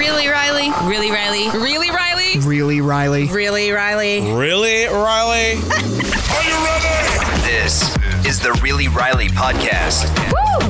Really, 0.00 0.28
Riley? 0.28 0.70
Really, 0.88 1.10
Riley? 1.10 1.50
Really, 1.50 1.90
Riley? 1.90 2.38
Really, 2.40 2.80
Riley? 2.80 3.26
Really, 3.26 3.70
Riley? 3.70 4.32
Really, 4.32 4.86
Riley? 4.86 5.56
Are 5.60 6.42
you 6.42 6.56
ready? 6.64 7.42
This 7.42 7.94
is 8.24 8.40
the 8.40 8.58
Really 8.62 8.88
Riley 8.88 9.28
podcast. 9.28 10.08
Woo! 10.32 10.68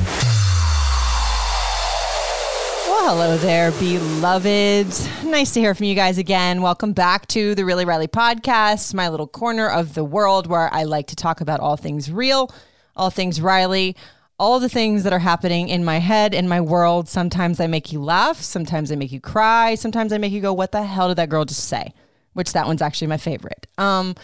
Well, 2.89 3.09
hello 3.09 3.37
there, 3.37 3.71
beloveds. 3.71 5.07
Nice 5.23 5.53
to 5.53 5.61
hear 5.61 5.73
from 5.75 5.85
you 5.85 5.95
guys 5.95 6.17
again. 6.17 6.61
Welcome 6.61 6.91
back 6.91 7.25
to 7.27 7.55
the 7.55 7.63
Really 7.63 7.85
Riley 7.85 8.09
podcast, 8.09 8.93
my 8.93 9.07
little 9.07 9.27
corner 9.27 9.69
of 9.69 9.93
the 9.93 10.03
world 10.03 10.47
where 10.47 10.67
I 10.73 10.83
like 10.83 11.07
to 11.07 11.15
talk 11.15 11.39
about 11.39 11.61
all 11.61 11.77
things 11.77 12.11
real, 12.11 12.53
all 12.97 13.09
things 13.09 13.39
Riley, 13.39 13.95
all 14.41 14.59
the 14.59 14.67
things 14.67 15.03
that 15.03 15.13
are 15.13 15.19
happening 15.19 15.69
in 15.69 15.85
my 15.85 15.99
head, 15.99 16.33
in 16.33 16.47
my 16.47 16.59
world. 16.59 17.07
Sometimes 17.07 17.59
I 17.59 17.67
make 17.67 17.91
you 17.93 18.01
laugh, 18.01 18.37
sometimes 18.37 18.91
I 18.91 18.95
make 18.95 19.11
you 19.11 19.21
cry, 19.21 19.75
sometimes 19.75 20.11
I 20.11 20.17
make 20.17 20.31
you 20.31 20.41
go, 20.41 20.51
What 20.51 20.71
the 20.71 20.81
hell 20.81 21.09
did 21.09 21.17
that 21.17 21.29
girl 21.29 21.45
just 21.45 21.65
say? 21.65 21.93
Which 22.33 22.51
that 22.53 22.65
one's 22.65 22.81
actually 22.81 23.05
my 23.05 23.17
favorite. 23.17 23.67
Um, 23.77 24.15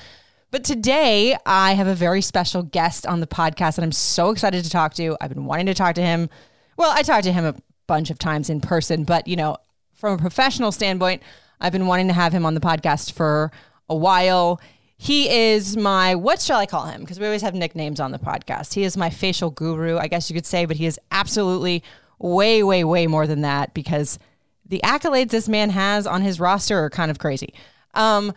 but 0.49 0.63
today 0.63 1.37
I 1.45 1.73
have 1.73 1.85
a 1.85 1.93
very 1.93 2.23
special 2.23 2.63
guest 2.63 3.05
on 3.05 3.19
the 3.19 3.27
podcast 3.27 3.75
that 3.75 3.83
I'm 3.83 3.91
so 3.91 4.31
excited 4.31 4.63
to 4.63 4.71
talk 4.71 4.95
to. 4.95 5.15
I've 5.21 5.29
been 5.29 5.45
wanting 5.45 5.67
to 5.67 5.75
talk 5.75 5.93
to 5.95 6.01
him. 6.01 6.31
Well, 6.77 6.91
I 6.91 7.03
talked 7.03 7.25
to 7.25 7.31
him 7.31 7.45
a 7.45 7.53
bunch 7.85 8.09
of 8.09 8.17
times 8.17 8.49
in 8.49 8.59
person, 8.59 9.03
but 9.03 9.27
you 9.27 9.35
know, 9.35 9.57
from 9.93 10.13
a 10.13 10.17
professional 10.17 10.71
standpoint, 10.71 11.21
I've 11.61 11.73
been 11.73 11.85
wanting 11.85 12.07
to 12.07 12.13
have 12.13 12.33
him 12.33 12.43
on 12.43 12.55
the 12.55 12.59
podcast 12.59 13.11
for 13.11 13.51
a 13.87 13.95
while. 13.95 14.59
He 14.97 15.29
is 15.29 15.77
my, 15.77 16.15
what 16.15 16.41
shall 16.41 16.59
I 16.59 16.65
call 16.65 16.85
him? 16.85 17.01
Because 17.01 17.19
we 17.19 17.25
always 17.25 17.43
have 17.43 17.53
nicknames 17.53 17.99
on 17.99 18.11
the 18.11 18.17
podcast. 18.17 18.73
He 18.73 18.83
is 18.83 18.97
my 18.97 19.11
facial 19.11 19.51
guru, 19.51 19.97
I 19.97 20.07
guess 20.07 20.29
you 20.29 20.33
could 20.33 20.45
say, 20.45 20.65
but 20.65 20.77
he 20.77 20.87
is 20.87 20.99
absolutely 21.11 21.83
way, 22.19 22.63
way, 22.63 22.83
way 22.83 23.05
more 23.05 23.27
than 23.27 23.41
that 23.41 23.75
because 23.75 24.17
the 24.65 24.81
accolades 24.83 25.29
this 25.29 25.47
man 25.47 25.69
has 25.69 26.07
on 26.07 26.23
his 26.23 26.39
roster 26.39 26.79
are 26.79 26.89
kind 26.89 27.11
of 27.11 27.19
crazy. 27.19 27.53
Um, 27.93 28.33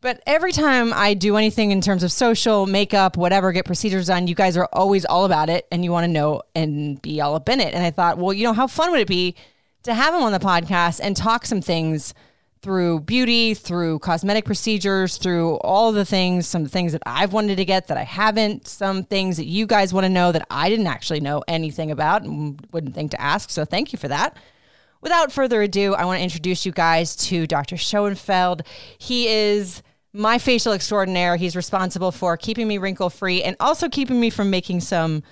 but 0.00 0.20
every 0.26 0.50
time 0.50 0.92
I 0.94 1.14
do 1.14 1.36
anything 1.36 1.70
in 1.70 1.80
terms 1.80 2.02
of 2.02 2.10
social, 2.10 2.66
makeup, 2.66 3.16
whatever, 3.16 3.52
get 3.52 3.66
procedures 3.66 4.08
done, 4.08 4.26
you 4.26 4.34
guys 4.34 4.56
are 4.56 4.68
always 4.72 5.04
all 5.04 5.24
about 5.24 5.48
it 5.48 5.68
and 5.70 5.84
you 5.84 5.92
want 5.92 6.04
to 6.04 6.10
know 6.10 6.42
and 6.56 7.00
be 7.02 7.20
all 7.20 7.36
up 7.36 7.48
in 7.48 7.60
it. 7.60 7.72
And 7.72 7.84
I 7.84 7.90
thought, 7.90 8.18
well, 8.18 8.32
you 8.32 8.44
know, 8.44 8.52
how 8.52 8.66
fun 8.66 8.90
would 8.90 9.00
it 9.00 9.08
be 9.08 9.36
to 9.84 9.94
have 9.94 10.14
him 10.14 10.22
on 10.22 10.32
the 10.32 10.40
podcast 10.40 11.00
and 11.02 11.16
talk 11.16 11.46
some 11.46 11.60
things 11.60 12.14
through 12.62 13.00
beauty, 13.00 13.54
through 13.54 13.98
cosmetic 13.98 14.44
procedures, 14.44 15.16
through 15.16 15.56
all 15.56 15.90
the 15.90 16.04
things, 16.04 16.46
some 16.46 16.64
things 16.66 16.92
that 16.92 17.02
I've 17.04 17.32
wanted 17.32 17.56
to 17.56 17.64
get 17.64 17.88
that 17.88 17.96
I 17.96 18.04
haven't, 18.04 18.68
some 18.68 19.02
things 19.02 19.36
that 19.36 19.46
you 19.46 19.66
guys 19.66 19.92
want 19.92 20.04
to 20.04 20.08
know 20.08 20.30
that 20.30 20.46
I 20.48 20.68
didn't 20.68 20.86
actually 20.86 21.20
know 21.20 21.42
anything 21.48 21.90
about 21.90 22.22
and 22.22 22.64
wouldn't 22.72 22.94
think 22.94 23.10
to 23.10 23.20
ask. 23.20 23.50
So 23.50 23.64
thank 23.64 23.92
you 23.92 23.98
for 23.98 24.06
that. 24.08 24.36
Without 25.00 25.32
further 25.32 25.60
ado, 25.62 25.94
I 25.94 26.04
want 26.04 26.20
to 26.20 26.22
introduce 26.22 26.64
you 26.64 26.70
guys 26.70 27.16
to 27.16 27.48
Dr. 27.48 27.76
Schoenfeld. 27.76 28.62
He 28.96 29.26
is 29.26 29.82
my 30.12 30.38
facial 30.38 30.72
extraordinaire. 30.72 31.34
He's 31.34 31.56
responsible 31.56 32.12
for 32.12 32.36
keeping 32.36 32.68
me 32.68 32.78
wrinkle 32.78 33.10
free 33.10 33.42
and 33.42 33.56
also 33.58 33.88
keeping 33.88 34.20
me 34.20 34.30
from 34.30 34.50
making 34.50 34.80
some 34.80 35.24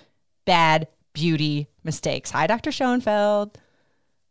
bad 0.47 0.89
beauty 1.13 1.69
mistakes. 1.85 2.33
Hi, 2.33 2.49
Dr. 2.49 2.73
Schoenfeld. 2.73 3.57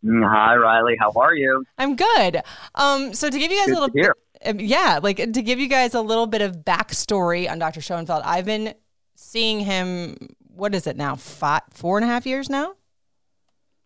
Mm, 0.03 0.27
Hi, 0.29 0.55
Riley. 0.55 0.95
How 0.99 1.11
are 1.15 1.35
you? 1.35 1.63
I'm 1.77 1.95
good. 1.95 2.41
Um, 2.75 3.13
so 3.13 3.29
to 3.29 3.37
give 3.39 3.51
you 3.51 3.57
guys 3.57 3.67
Good 3.67 3.77
a 3.77 3.79
little 3.81 3.93
hear. 4.01 4.15
um, 4.45 4.59
yeah, 4.59 4.99
like 5.03 5.17
to 5.17 5.41
give 5.41 5.59
you 5.59 5.67
guys 5.67 5.93
a 5.93 6.01
little 6.01 6.27
bit 6.27 6.41
of 6.41 6.57
backstory 6.57 7.49
on 7.49 7.59
Dr. 7.59 7.81
Schoenfeld, 7.81 8.21
I've 8.25 8.45
been 8.45 8.73
seeing 9.15 9.59
him. 9.59 10.15
What 10.55 10.73
is 10.75 10.87
it 10.87 10.95
now? 10.97 11.15
Five, 11.15 11.61
four 11.71 11.97
and 11.97 12.05
a 12.05 12.07
half 12.07 12.25
years 12.25 12.49
now. 12.49 12.73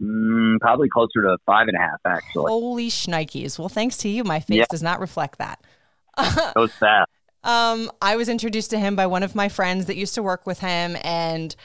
Mm, 0.02 0.60
probably 0.60 0.90
closer 0.90 1.22
to 1.22 1.38
five 1.46 1.68
and 1.68 1.78
a 1.78 1.80
half, 1.80 2.00
actually. 2.06 2.50
Holy 2.50 2.90
shnikes! 2.90 3.58
Well, 3.58 3.70
thanks 3.70 3.98
to 3.98 4.10
you, 4.10 4.24
my 4.24 4.40
face 4.40 4.58
Yeah. 4.58 4.66
does 4.70 4.84
not 4.84 5.00
reflect 5.00 5.38
that. 5.40 5.62
Goes 6.56 6.72
fast. 6.80 7.10
Um, 7.44 7.92
I 8.02 8.16
was 8.16 8.30
introduced 8.30 8.70
to 8.72 8.80
him 8.80 8.96
by 8.96 9.06
one 9.08 9.22
of 9.24 9.36
my 9.36 9.50
friends 9.50 9.86
that 9.88 9.96
used 9.98 10.16
to 10.16 10.24
work 10.24 10.46
with 10.48 10.60
him. 10.60 10.96
And 11.04 11.56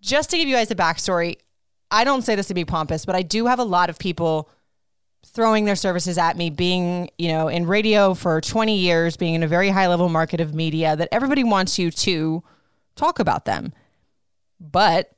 just 0.00 0.30
to 0.30 0.36
give 0.36 0.48
you 0.48 0.54
guys 0.54 0.70
a 0.70 0.74
backstory, 0.74 1.36
I 1.94 2.02
don't 2.02 2.22
say 2.22 2.34
this 2.34 2.48
to 2.48 2.54
be 2.54 2.64
pompous, 2.64 3.04
but 3.04 3.14
I 3.14 3.22
do 3.22 3.46
have 3.46 3.60
a 3.60 3.64
lot 3.64 3.88
of 3.88 4.00
people 4.00 4.50
throwing 5.24 5.64
their 5.64 5.76
services 5.76 6.18
at 6.18 6.36
me, 6.36 6.50
being, 6.50 7.08
you 7.18 7.28
know, 7.28 7.46
in 7.46 7.66
radio 7.66 8.14
for 8.14 8.40
20 8.40 8.76
years, 8.76 9.16
being 9.16 9.34
in 9.34 9.44
a 9.44 9.46
very 9.46 9.68
high 9.68 9.86
level 9.86 10.08
market 10.08 10.40
of 10.40 10.54
media 10.54 10.96
that 10.96 11.08
everybody 11.12 11.44
wants 11.44 11.78
you 11.78 11.92
to 11.92 12.42
talk 12.96 13.20
about 13.20 13.44
them. 13.44 13.72
But 14.58 15.12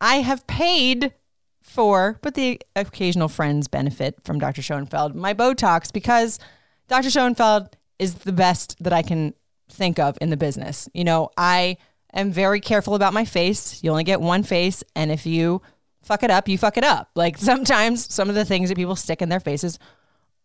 I 0.00 0.16
have 0.16 0.44
paid 0.48 1.14
for, 1.62 2.18
but 2.22 2.34
the 2.34 2.60
occasional 2.74 3.28
friends 3.28 3.68
benefit 3.68 4.16
from 4.24 4.40
Dr. 4.40 4.62
Schoenfeld, 4.62 5.14
my 5.14 5.32
Botox, 5.32 5.92
because 5.92 6.40
Dr. 6.88 7.10
Schoenfeld 7.10 7.76
is 8.00 8.14
the 8.14 8.32
best 8.32 8.82
that 8.82 8.92
I 8.92 9.02
can 9.02 9.32
think 9.68 10.00
of 10.00 10.18
in 10.20 10.30
the 10.30 10.36
business. 10.36 10.88
You 10.92 11.04
know, 11.04 11.30
I 11.36 11.76
am 12.12 12.32
very 12.32 12.60
careful 12.60 12.96
about 12.96 13.14
my 13.14 13.24
face. 13.24 13.82
You 13.84 13.90
only 13.90 14.04
get 14.04 14.20
one 14.20 14.42
face. 14.42 14.82
And 14.96 15.12
if 15.12 15.24
you 15.24 15.62
fuck 16.06 16.22
it 16.22 16.30
up, 16.30 16.48
you 16.48 16.56
fuck 16.56 16.76
it 16.76 16.84
up. 16.84 17.10
Like 17.14 17.36
sometimes 17.52 18.12
some 18.12 18.28
of 18.28 18.34
the 18.34 18.44
things 18.44 18.68
that 18.68 18.76
people 18.76 18.96
stick 18.96 19.20
in 19.20 19.28
their 19.28 19.40
faces 19.40 19.78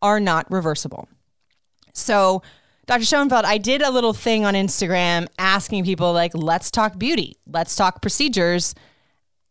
are 0.02 0.20
not 0.20 0.50
reversible. 0.52 1.08
So, 1.94 2.42
Dr. 2.88 3.06
Schoenfeld, 3.06 3.46
I 3.46 3.58
did 3.58 3.82
a 3.82 3.92
little 3.92 4.14
thing 4.14 4.44
on 4.44 4.54
Instagram 4.54 5.28
asking 5.38 5.86
people, 5.86 6.14
like, 6.14 6.32
let's 6.34 6.72
talk 6.72 6.98
beauty, 6.98 7.38
let's 7.46 7.76
talk 7.76 8.02
procedures. 8.02 8.74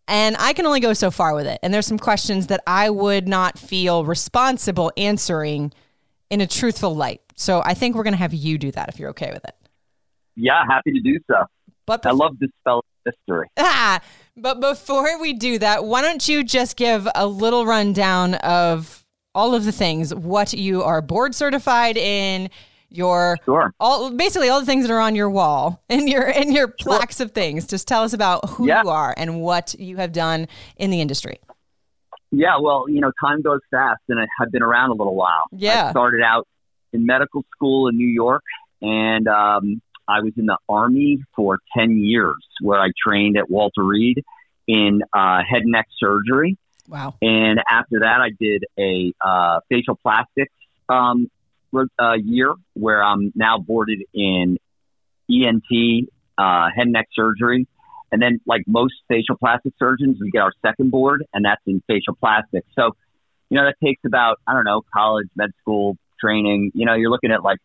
And 0.08 0.36
I 0.38 0.52
can 0.52 0.66
only 0.66 0.80
go 0.80 0.92
so 0.92 1.10
far 1.10 1.34
with 1.34 1.46
it. 1.46 1.60
And 1.62 1.72
there's 1.72 1.86
some 1.86 1.98
questions 1.98 2.48
that 2.48 2.60
I 2.66 2.90
would 2.90 3.28
not 3.28 3.58
feel 3.58 4.04
responsible 4.04 4.90
answering 4.96 5.72
in 6.30 6.40
a 6.40 6.46
truthful 6.46 6.94
light. 6.94 7.20
So 7.36 7.62
I 7.64 7.74
think 7.74 7.94
we're 7.94 8.02
going 8.02 8.14
to 8.14 8.18
have 8.18 8.34
you 8.34 8.58
do 8.58 8.72
that 8.72 8.88
if 8.88 8.98
you're 8.98 9.10
okay 9.10 9.30
with 9.32 9.44
it. 9.44 9.54
Yeah, 10.34 10.64
happy 10.68 10.92
to 10.92 11.00
do 11.00 11.18
so. 11.30 11.44
But 11.90 12.06
I 12.06 12.12
love 12.12 12.38
this 12.38 12.50
spell 12.60 12.84
history. 13.04 13.48
Ah, 13.56 14.00
but 14.36 14.60
before 14.60 15.20
we 15.20 15.32
do 15.32 15.58
that, 15.58 15.84
why 15.84 16.02
don't 16.02 16.28
you 16.28 16.44
just 16.44 16.76
give 16.76 17.08
a 17.16 17.26
little 17.26 17.66
rundown 17.66 18.34
of 18.36 19.04
all 19.34 19.54
of 19.56 19.64
the 19.64 19.72
things, 19.72 20.14
what 20.14 20.52
you 20.52 20.82
are 20.84 21.02
board 21.02 21.34
certified 21.34 21.96
in, 21.96 22.48
your 22.90 23.38
Sure. 23.44 23.72
all 23.80 24.10
basically 24.10 24.48
all 24.48 24.60
the 24.60 24.66
things 24.66 24.86
that 24.86 24.92
are 24.92 25.00
on 25.00 25.14
your 25.16 25.30
wall 25.30 25.82
and 25.88 26.08
your 26.08 26.26
and 26.28 26.52
your 26.54 26.68
plaques 26.68 27.18
of 27.20 27.32
things. 27.32 27.66
Just 27.66 27.88
tell 27.88 28.02
us 28.04 28.12
about 28.12 28.48
who 28.50 28.68
Yeah. 28.68 28.82
you 28.84 28.88
are 28.90 29.12
and 29.16 29.40
what 29.40 29.74
you 29.78 29.96
have 29.96 30.12
done 30.12 30.46
in 30.76 30.90
the 30.90 31.00
industry. 31.00 31.38
Yeah, 32.32 32.58
well, 32.60 32.84
you 32.88 33.00
know, 33.00 33.10
time 33.20 33.42
goes 33.42 33.58
fast, 33.72 34.00
and 34.08 34.20
I 34.20 34.26
have 34.38 34.52
been 34.52 34.62
around 34.62 34.90
a 34.90 34.94
little 34.94 35.16
while. 35.16 35.46
Yeah. 35.50 35.88
I 35.88 35.90
started 35.90 36.22
out 36.22 36.46
in 36.92 37.04
medical 37.04 37.44
school 37.52 37.88
in 37.88 37.96
New 37.96 38.06
York, 38.06 38.42
and 38.80 39.26
um, 39.26 39.82
I 40.10 40.20
was 40.22 40.32
in 40.36 40.46
the 40.46 40.58
Army 40.68 41.22
for 41.36 41.58
10 41.76 41.98
years, 41.98 42.44
where 42.60 42.80
I 42.80 42.88
trained 43.06 43.36
at 43.36 43.48
Walter 43.48 43.82
Reed 43.82 44.22
in 44.66 45.02
uh, 45.12 45.40
head 45.48 45.62
and 45.62 45.72
neck 45.72 45.86
surgery. 45.98 46.56
Wow. 46.88 47.14
And 47.22 47.60
after 47.70 48.00
that, 48.00 48.20
I 48.20 48.30
did 48.38 48.64
a 48.78 49.12
uh, 49.24 49.60
facial 49.68 49.96
plastics 49.96 50.52
um, 50.88 51.30
uh, 51.72 52.14
year 52.14 52.54
where 52.74 53.02
I'm 53.02 53.32
now 53.36 53.58
boarded 53.58 54.02
in 54.12 54.58
ENT, 55.30 56.08
uh, 56.36 56.68
head 56.74 56.84
and 56.84 56.92
neck 56.92 57.08
surgery. 57.14 57.68
And 58.12 58.20
then, 58.20 58.40
like 58.44 58.62
most 58.66 58.94
facial 59.06 59.36
plastic 59.36 59.72
surgeons, 59.78 60.18
we 60.20 60.32
get 60.32 60.40
our 60.40 60.52
second 60.66 60.90
board, 60.90 61.24
and 61.32 61.44
that's 61.44 61.62
in 61.64 61.80
facial 61.86 62.16
plastics. 62.16 62.66
So, 62.74 62.90
you 63.50 63.56
know, 63.56 63.64
that 63.66 63.76
takes 63.84 64.02
about, 64.04 64.38
I 64.48 64.54
don't 64.54 64.64
know, 64.64 64.82
college, 64.92 65.28
med 65.36 65.50
school 65.60 65.96
training. 66.20 66.72
You 66.74 66.86
know, 66.86 66.94
you're 66.94 67.10
looking 67.10 67.30
at 67.30 67.44
like 67.44 67.58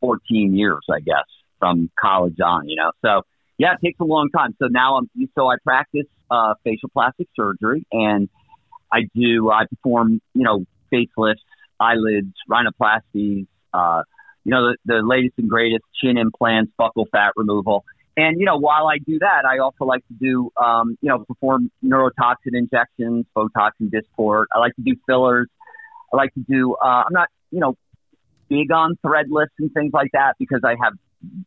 14 0.00 0.56
years, 0.56 0.84
I 0.90 0.98
guess, 0.98 1.26
from 1.64 1.90
college 1.98 2.36
on, 2.44 2.68
you 2.68 2.76
know. 2.76 2.92
So, 3.02 3.22
yeah, 3.56 3.72
it 3.72 3.84
takes 3.84 3.98
a 4.00 4.04
long 4.04 4.28
time. 4.36 4.54
So 4.60 4.68
now 4.68 4.98
I'm, 4.98 5.08
so 5.34 5.48
I 5.48 5.56
practice 5.64 6.06
uh, 6.30 6.54
facial 6.62 6.90
plastic 6.90 7.28
surgery 7.34 7.86
and 7.90 8.28
I 8.92 9.08
do, 9.14 9.50
I 9.50 9.64
perform, 9.66 10.20
you 10.34 10.42
know, 10.42 10.64
facelifts, 10.92 11.36
eyelids, 11.80 12.34
rhinoplasties, 12.50 13.46
uh, 13.72 14.02
you 14.44 14.50
know, 14.50 14.72
the, 14.72 14.76
the 14.84 15.02
latest 15.02 15.34
and 15.38 15.48
greatest 15.48 15.84
chin 16.02 16.18
implants, 16.18 16.72
buccal 16.78 17.06
fat 17.10 17.32
removal. 17.36 17.84
And 18.16 18.38
you 18.38 18.46
know, 18.46 18.58
while 18.58 18.86
I 18.86 18.98
do 18.98 19.18
that, 19.20 19.44
I 19.44 19.58
also 19.58 19.84
like 19.84 20.06
to 20.06 20.14
do, 20.14 20.50
um, 20.62 20.96
you 21.00 21.08
know, 21.08 21.24
perform 21.24 21.70
neurotoxin 21.84 22.52
injections, 22.52 23.26
Botox 23.36 23.70
and 23.80 23.90
Dysport. 23.90 24.44
I 24.54 24.60
like 24.60 24.76
to 24.76 24.82
do 24.82 24.94
fillers. 25.04 25.48
I 26.12 26.16
like 26.16 26.32
to 26.34 26.44
do. 26.48 26.74
Uh, 26.74 27.02
I'm 27.06 27.12
not, 27.12 27.28
you 27.50 27.58
know, 27.58 27.76
big 28.48 28.70
on 28.70 28.96
thread 29.02 29.26
lifts 29.30 29.54
and 29.58 29.72
things 29.72 29.92
like 29.92 30.12
that 30.12 30.34
because 30.38 30.60
I 30.62 30.76
have 30.80 30.92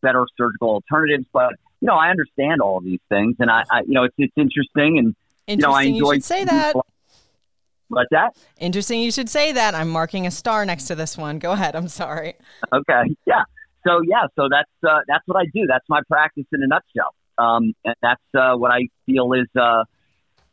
better 0.01 0.25
surgical 0.37 0.69
alternatives. 0.69 1.25
But 1.31 1.53
you 1.81 1.87
know, 1.87 1.95
I 1.95 2.09
understand 2.09 2.61
all 2.61 2.77
of 2.77 2.83
these 2.83 2.99
things, 3.09 3.35
and 3.39 3.49
I, 3.49 3.63
I 3.71 3.81
you 3.81 3.93
know, 3.93 4.03
it's 4.03 4.15
it's 4.17 4.33
interesting, 4.35 4.97
and 4.97 5.15
you 5.47 5.57
know, 5.57 5.71
I 5.71 5.83
Interesting 5.83 5.95
you 5.95 6.11
enjoy 6.11 6.19
say 6.19 6.45
that. 6.45 6.75
What's 7.89 8.09
that? 8.11 8.35
Interesting 8.59 8.99
you 9.01 9.11
should 9.11 9.29
say 9.29 9.53
that. 9.53 9.73
I'm 9.73 9.87
marking 9.87 10.27
a 10.27 10.31
star 10.31 10.65
next 10.65 10.85
to 10.85 10.95
this 10.95 11.17
one. 11.17 11.39
Go 11.39 11.53
ahead. 11.53 11.75
I'm 11.75 11.87
sorry. 11.87 12.35
Okay, 12.73 13.15
yeah. 13.25 13.43
So 13.85 14.01
yeah, 14.05 14.27
so 14.35 14.49
that's 14.49 14.69
uh, 14.85 14.99
that's 15.07 15.23
what 15.25 15.37
I 15.37 15.45
do. 15.53 15.65
That's 15.67 15.85
my 15.87 16.01
practice 16.09 16.45
in 16.51 16.61
a 16.63 16.67
nutshell, 16.67 17.13
um, 17.37 17.73
and 17.85 17.95
that's 18.01 18.21
uh, 18.35 18.55
what 18.57 18.71
I 18.71 18.87
feel 19.05 19.31
is 19.33 19.47
uh, 19.59 19.85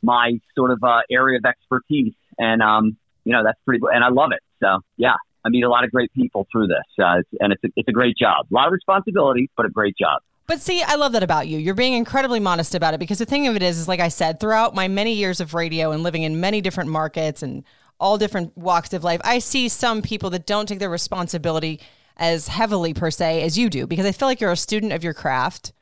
my 0.03 0.39
sort 0.55 0.71
of 0.71 0.85
uh, 0.85 1.01
area 1.11 1.39
of 1.39 1.45
expertise. 1.45 2.15
And 2.39 2.63
um, 2.63 2.97
you 3.25 3.33
know, 3.33 3.43
that's 3.43 3.59
pretty. 3.65 3.83
And 3.93 4.05
I 4.05 4.11
love 4.11 4.31
it. 4.33 4.41
So 4.61 4.81
yeah, 4.97 5.15
I 5.45 5.51
meet 5.51 5.63
a 5.63 5.69
lot 5.69 5.85
of 5.85 5.91
great 5.91 6.13
people 6.13 6.47
through 6.51 6.69
this, 6.69 7.05
uh, 7.05 7.23
and 7.41 7.53
it's 7.53 7.63
a, 7.65 7.69
it's 7.77 7.89
a 7.89 7.93
great 7.93 8.17
job. 8.17 8.47
A 8.51 8.55
lot 8.55 8.67
of 8.67 8.73
responsibility, 8.73 9.51
but 9.57 9.67
a 9.67 9.71
great 9.71 9.97
job. 9.97 10.23
But 10.47 10.61
see, 10.61 10.83
I 10.83 10.97
love 10.97 11.13
that 11.13 11.23
about 11.23 11.49
you. 11.49 11.59
You're 11.59 11.75
being 11.75 11.95
incredibly 11.95 12.41
modest 12.41 12.75
about 12.75 12.93
it 12.93 13.01
because 13.01 13.19
the 13.19 13.25
thing 13.27 13.47
of 13.47 13.57
it 13.57 13.63
is, 13.63 13.79
is 13.79 13.89
like 13.89 14.01
I 14.01 14.09
said, 14.09 14.41
throughout 14.41 14.75
my 14.75 14.89
many 14.89 15.15
years 15.15 15.41
of 15.41 15.55
radio 15.55 15.91
and 15.91 16.03
living 16.03 16.23
in 16.23 16.41
many 16.41 16.61
different 16.61 16.91
markets 16.91 17.43
and 17.43 17.65
all 17.99 18.19
different 18.19 18.57
walks 18.57 18.93
of 18.93 19.05
life, 19.05 19.21
I 19.25 19.39
see 19.39 19.69
some 19.69 20.03
people 20.03 20.31
that 20.31 20.47
don't 20.47 20.67
take 20.67 20.81
their 20.81 20.91
responsibility 20.91 21.81
as 22.17 22.49
heavily 22.49 22.93
per 22.93 23.11
se 23.11 23.43
as 23.43 23.59
you 23.59 23.71
do 23.71 23.87
because 23.87 24.07
I 24.07 24.13
feel 24.13 24.29
like 24.29 24.41
you're 24.41 24.53
a 24.53 24.57
student 24.57 24.93
of 24.93 25.03
your 25.03 25.15
craft. 25.15 25.73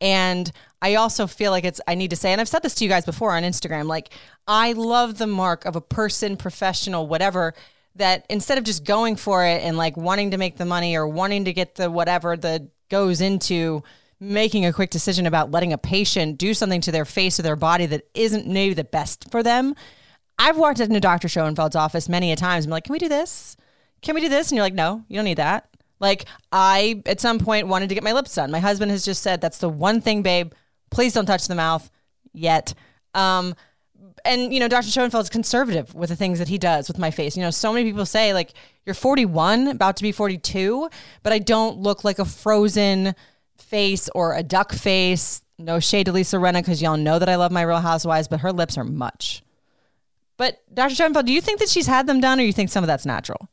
And 0.00 0.50
I 0.80 0.96
also 0.96 1.26
feel 1.26 1.50
like 1.50 1.64
it's, 1.64 1.80
I 1.86 1.94
need 1.94 2.10
to 2.10 2.16
say, 2.16 2.32
and 2.32 2.40
I've 2.40 2.48
said 2.48 2.62
this 2.62 2.74
to 2.76 2.84
you 2.84 2.90
guys 2.90 3.04
before 3.04 3.36
on 3.36 3.42
Instagram, 3.42 3.86
like 3.86 4.10
I 4.46 4.72
love 4.72 5.18
the 5.18 5.26
mark 5.26 5.64
of 5.64 5.76
a 5.76 5.80
person, 5.80 6.36
professional, 6.36 7.06
whatever, 7.06 7.54
that 7.96 8.24
instead 8.30 8.58
of 8.58 8.64
just 8.64 8.84
going 8.84 9.16
for 9.16 9.44
it 9.44 9.62
and 9.62 9.76
like 9.76 9.96
wanting 9.96 10.30
to 10.30 10.38
make 10.38 10.56
the 10.56 10.64
money 10.64 10.96
or 10.96 11.06
wanting 11.06 11.44
to 11.44 11.52
get 11.52 11.74
the 11.74 11.90
whatever 11.90 12.36
that 12.36 12.62
goes 12.88 13.20
into 13.20 13.82
making 14.18 14.64
a 14.64 14.72
quick 14.72 14.90
decision 14.90 15.26
about 15.26 15.50
letting 15.50 15.72
a 15.72 15.78
patient 15.78 16.38
do 16.38 16.54
something 16.54 16.80
to 16.80 16.92
their 16.92 17.04
face 17.04 17.38
or 17.38 17.42
their 17.42 17.56
body 17.56 17.86
that 17.86 18.08
isn't 18.14 18.46
maybe 18.46 18.72
the 18.72 18.84
best 18.84 19.30
for 19.30 19.42
them. 19.42 19.74
I've 20.38 20.56
walked 20.56 20.80
into 20.80 21.00
Dr. 21.00 21.28
Schoenfeld's 21.28 21.76
office 21.76 22.08
many 22.08 22.32
a 22.32 22.36
times. 22.36 22.64
I'm 22.64 22.70
like, 22.70 22.84
can 22.84 22.92
we 22.92 22.98
do 22.98 23.08
this? 23.08 23.56
Can 24.00 24.14
we 24.14 24.20
do 24.20 24.28
this? 24.28 24.50
And 24.50 24.56
you're 24.56 24.64
like, 24.64 24.74
no, 24.74 25.04
you 25.08 25.16
don't 25.16 25.24
need 25.24 25.38
that. 25.38 25.68
Like, 26.00 26.26
I 26.50 27.02
at 27.06 27.20
some 27.20 27.38
point 27.38 27.68
wanted 27.68 27.88
to 27.88 27.94
get 27.94 28.04
my 28.04 28.12
lips 28.12 28.34
done. 28.34 28.50
My 28.50 28.58
husband 28.58 28.90
has 28.90 29.04
just 29.04 29.22
said, 29.22 29.40
that's 29.40 29.58
the 29.58 29.68
one 29.68 30.00
thing, 30.00 30.22
babe. 30.22 30.52
Please 30.90 31.12
don't 31.12 31.26
touch 31.26 31.46
the 31.46 31.54
mouth 31.54 31.88
yet. 32.32 32.74
Um, 33.14 33.54
and 34.24 34.52
you 34.52 34.60
know, 34.60 34.68
Dr. 34.68 34.88
Schoenfeld's 34.90 35.28
conservative 35.30 35.94
with 35.94 36.08
the 36.10 36.16
things 36.16 36.38
that 36.38 36.48
he 36.48 36.58
does 36.58 36.88
with 36.88 36.98
my 36.98 37.10
face. 37.10 37.36
You 37.36 37.42
know, 37.42 37.50
so 37.50 37.72
many 37.72 37.84
people 37.90 38.06
say 38.06 38.32
like 38.34 38.52
you're 38.86 38.94
41, 38.94 39.68
about 39.68 39.96
to 39.98 40.02
be 40.02 40.12
42, 40.12 40.88
but 41.22 41.32
I 41.32 41.38
don't 41.38 41.78
look 41.78 42.04
like 42.04 42.18
a 42.18 42.24
frozen 42.24 43.14
face 43.56 44.08
or 44.14 44.34
a 44.34 44.42
duck 44.42 44.72
face. 44.72 45.42
No 45.58 45.78
shade 45.80 46.06
to 46.06 46.12
Lisa 46.12 46.36
Rinna 46.36 46.54
because 46.60 46.82
y'all 46.82 46.96
know 46.96 47.18
that 47.18 47.28
I 47.28 47.36
love 47.36 47.52
my 47.52 47.62
Real 47.62 47.80
Housewives, 47.80 48.26
but 48.28 48.40
her 48.40 48.52
lips 48.52 48.76
are 48.76 48.84
much. 48.84 49.42
But 50.36 50.60
Dr. 50.74 50.94
Schoenfeld, 50.96 51.26
do 51.26 51.32
you 51.32 51.40
think 51.40 51.60
that 51.60 51.68
she's 51.68 51.86
had 51.86 52.06
them 52.08 52.20
done, 52.20 52.40
or 52.40 52.42
you 52.42 52.52
think 52.52 52.70
some 52.70 52.82
of 52.82 52.88
that's 52.88 53.06
natural? 53.06 53.48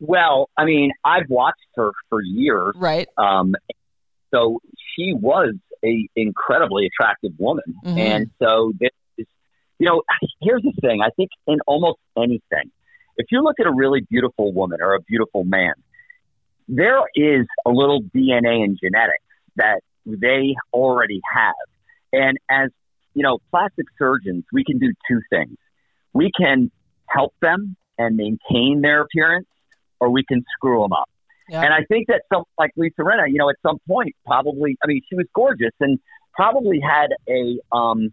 Well, 0.00 0.48
I 0.56 0.64
mean, 0.64 0.92
I've 1.04 1.28
watched 1.28 1.58
her 1.74 1.90
for 2.08 2.22
years, 2.22 2.72
Right. 2.76 3.08
um, 3.18 3.54
so 4.32 4.60
she 4.96 5.12
was 5.12 5.54
a 5.84 6.08
incredibly 6.16 6.86
attractive 6.86 7.32
woman, 7.38 7.74
Mhm. 7.84 7.98
and 7.98 8.30
so 8.40 8.72
this 8.80 8.90
is, 9.16 9.26
you 9.78 9.86
know, 9.86 10.02
here's 10.40 10.62
the 10.62 10.72
thing. 10.80 11.02
I 11.02 11.10
think 11.10 11.30
in 11.46 11.58
almost 11.66 11.98
anything, 12.16 12.70
if 13.16 13.26
you 13.30 13.42
look 13.42 13.58
at 13.60 13.66
a 13.66 13.72
really 13.72 14.00
beautiful 14.08 14.52
woman 14.52 14.80
or 14.80 14.94
a 14.94 15.00
beautiful 15.00 15.44
man, 15.44 15.74
there 16.68 17.00
is 17.14 17.46
a 17.66 17.70
little 17.70 18.00
DNA 18.00 18.62
and 18.62 18.78
genetics 18.80 19.24
that 19.56 19.80
they 20.06 20.54
already 20.72 21.20
have, 21.32 21.54
and 22.12 22.38
as 22.48 22.70
you 23.14 23.22
know, 23.24 23.38
plastic 23.50 23.86
surgeons, 23.98 24.44
we 24.52 24.62
can 24.62 24.78
do 24.78 24.92
two 25.08 25.20
things. 25.28 25.56
We 26.12 26.30
can 26.38 26.70
help 27.08 27.34
them 27.40 27.74
and 27.98 28.16
maintain 28.16 28.80
their 28.80 29.00
appearance, 29.00 29.48
or 29.98 30.10
we 30.10 30.22
can 30.22 30.44
screw 30.52 30.82
them 30.82 30.92
up. 30.92 31.08
Yeah. 31.48 31.62
And 31.62 31.72
I 31.72 31.84
think 31.88 32.08
that 32.08 32.22
some 32.32 32.44
like 32.58 32.72
Lisa 32.76 33.00
Rinna, 33.00 33.28
you 33.28 33.38
know, 33.38 33.48
at 33.48 33.56
some 33.62 33.78
point 33.86 34.14
probably, 34.26 34.76
I 34.82 34.86
mean, 34.86 35.00
she 35.08 35.14
was 35.14 35.26
gorgeous 35.34 35.72
and 35.80 35.98
probably 36.34 36.80
had 36.80 37.08
a, 37.28 37.58
um, 37.72 38.12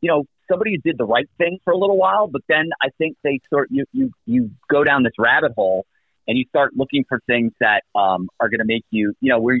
you 0.00 0.08
know, 0.08 0.24
somebody 0.50 0.72
who 0.72 0.78
did 0.78 0.98
the 0.98 1.04
right 1.04 1.28
thing 1.38 1.58
for 1.64 1.72
a 1.72 1.76
little 1.76 1.96
while, 1.96 2.26
but 2.26 2.42
then 2.48 2.70
I 2.82 2.88
think 2.98 3.16
they 3.22 3.40
sort 3.48 3.68
you 3.70 3.84
you 3.92 4.10
you 4.26 4.50
go 4.68 4.84
down 4.84 5.02
this 5.02 5.14
rabbit 5.18 5.52
hole 5.56 5.86
and 6.28 6.36
you 6.36 6.44
start 6.48 6.72
looking 6.76 7.04
for 7.08 7.20
things 7.26 7.52
that 7.60 7.84
um, 7.94 8.28
are 8.40 8.48
going 8.48 8.60
to 8.60 8.66
make 8.66 8.84
you, 8.90 9.14
you 9.20 9.30
know, 9.30 9.40
where 9.40 9.60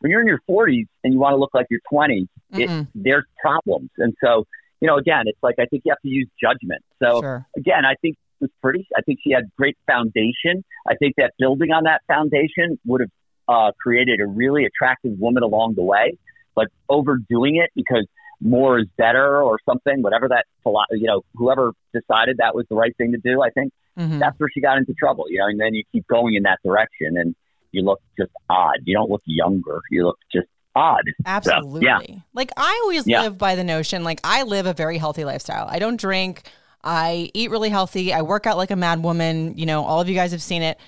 when 0.00 0.10
you're 0.10 0.20
in 0.20 0.26
your 0.26 0.40
40s 0.48 0.86
and 1.02 1.12
you 1.12 1.18
want 1.18 1.32
to 1.32 1.38
look 1.38 1.54
like 1.54 1.66
you're 1.70 1.80
20, 1.88 2.28
it, 2.52 2.68
Mm-mm. 2.68 2.88
there's 2.94 3.24
problems, 3.40 3.90
and 3.98 4.14
so 4.22 4.46
you 4.80 4.88
know, 4.88 4.96
again, 4.98 5.22
it's 5.26 5.42
like 5.42 5.54
I 5.58 5.64
think 5.66 5.82
you 5.86 5.92
have 5.92 6.00
to 6.02 6.08
use 6.08 6.28
judgment. 6.38 6.82
So 7.02 7.22
Sure. 7.22 7.46
again, 7.56 7.84
I 7.86 7.94
think 8.02 8.16
it 8.16 8.23
was 8.40 8.50
pretty. 8.62 8.86
I 8.96 9.02
think 9.02 9.18
she 9.22 9.32
had 9.32 9.44
great 9.56 9.76
foundation. 9.86 10.64
I 10.88 10.94
think 10.96 11.14
that 11.18 11.32
building 11.38 11.70
on 11.70 11.84
that 11.84 12.02
foundation 12.06 12.78
would 12.86 13.00
have 13.02 13.10
uh, 13.48 13.72
created 13.80 14.20
a 14.20 14.26
really 14.26 14.64
attractive 14.64 15.12
woman 15.18 15.42
along 15.42 15.74
the 15.76 15.82
way. 15.82 16.16
But 16.54 16.68
overdoing 16.88 17.56
it 17.56 17.70
because 17.74 18.06
more 18.40 18.78
is 18.78 18.86
better 18.96 19.42
or 19.42 19.58
something, 19.68 20.02
whatever 20.02 20.28
that 20.28 20.44
you 20.92 21.06
know, 21.06 21.22
whoever 21.34 21.72
decided 21.92 22.36
that 22.38 22.54
was 22.54 22.66
the 22.68 22.74
right 22.76 22.96
thing 22.96 23.12
to 23.12 23.18
do, 23.18 23.42
I 23.42 23.50
think 23.50 23.72
Mhm. 23.98 24.18
that's 24.18 24.38
where 24.40 24.48
she 24.52 24.60
got 24.60 24.76
into 24.78 24.92
trouble. 24.94 25.26
You 25.28 25.38
know, 25.38 25.46
and 25.46 25.60
then 25.60 25.74
you 25.74 25.82
keep 25.92 26.06
going 26.08 26.34
in 26.34 26.42
that 26.44 26.58
direction, 26.64 27.16
and 27.16 27.34
you 27.72 27.82
look 27.82 28.00
just 28.18 28.32
odd. 28.50 28.78
You 28.84 28.94
don't 28.96 29.10
look 29.10 29.22
younger. 29.26 29.80
You 29.90 30.06
look 30.06 30.18
just 30.32 30.48
odd. 30.76 31.04
Absolutely. 31.26 31.82
yeah. 31.86 32.00
Like 32.34 32.50
I 32.56 32.80
always 32.82 33.06
Yeah. 33.06 33.22
live 33.22 33.38
by 33.38 33.54
the 33.54 33.62
notion 33.64 34.02
like 34.04 34.20
I 34.24 34.42
live 34.42 34.66
a 34.66 34.72
very 34.72 34.98
healthy 34.98 35.24
lifestyle. 35.24 35.66
I 35.70 35.78
don't 35.78 35.98
drink. 35.98 36.42
I 36.84 37.30
eat 37.34 37.50
really 37.50 37.70
healthy. 37.70 38.12
I 38.12 38.22
work 38.22 38.46
out 38.46 38.56
like 38.56 38.70
a 38.70 38.76
mad 38.76 39.02
woman. 39.02 39.56
You 39.56 39.66
know, 39.66 39.84
all 39.84 40.00
of 40.00 40.08
you 40.08 40.14
guys 40.14 40.32
have 40.32 40.42
seen 40.42 40.62
it. 40.62 40.78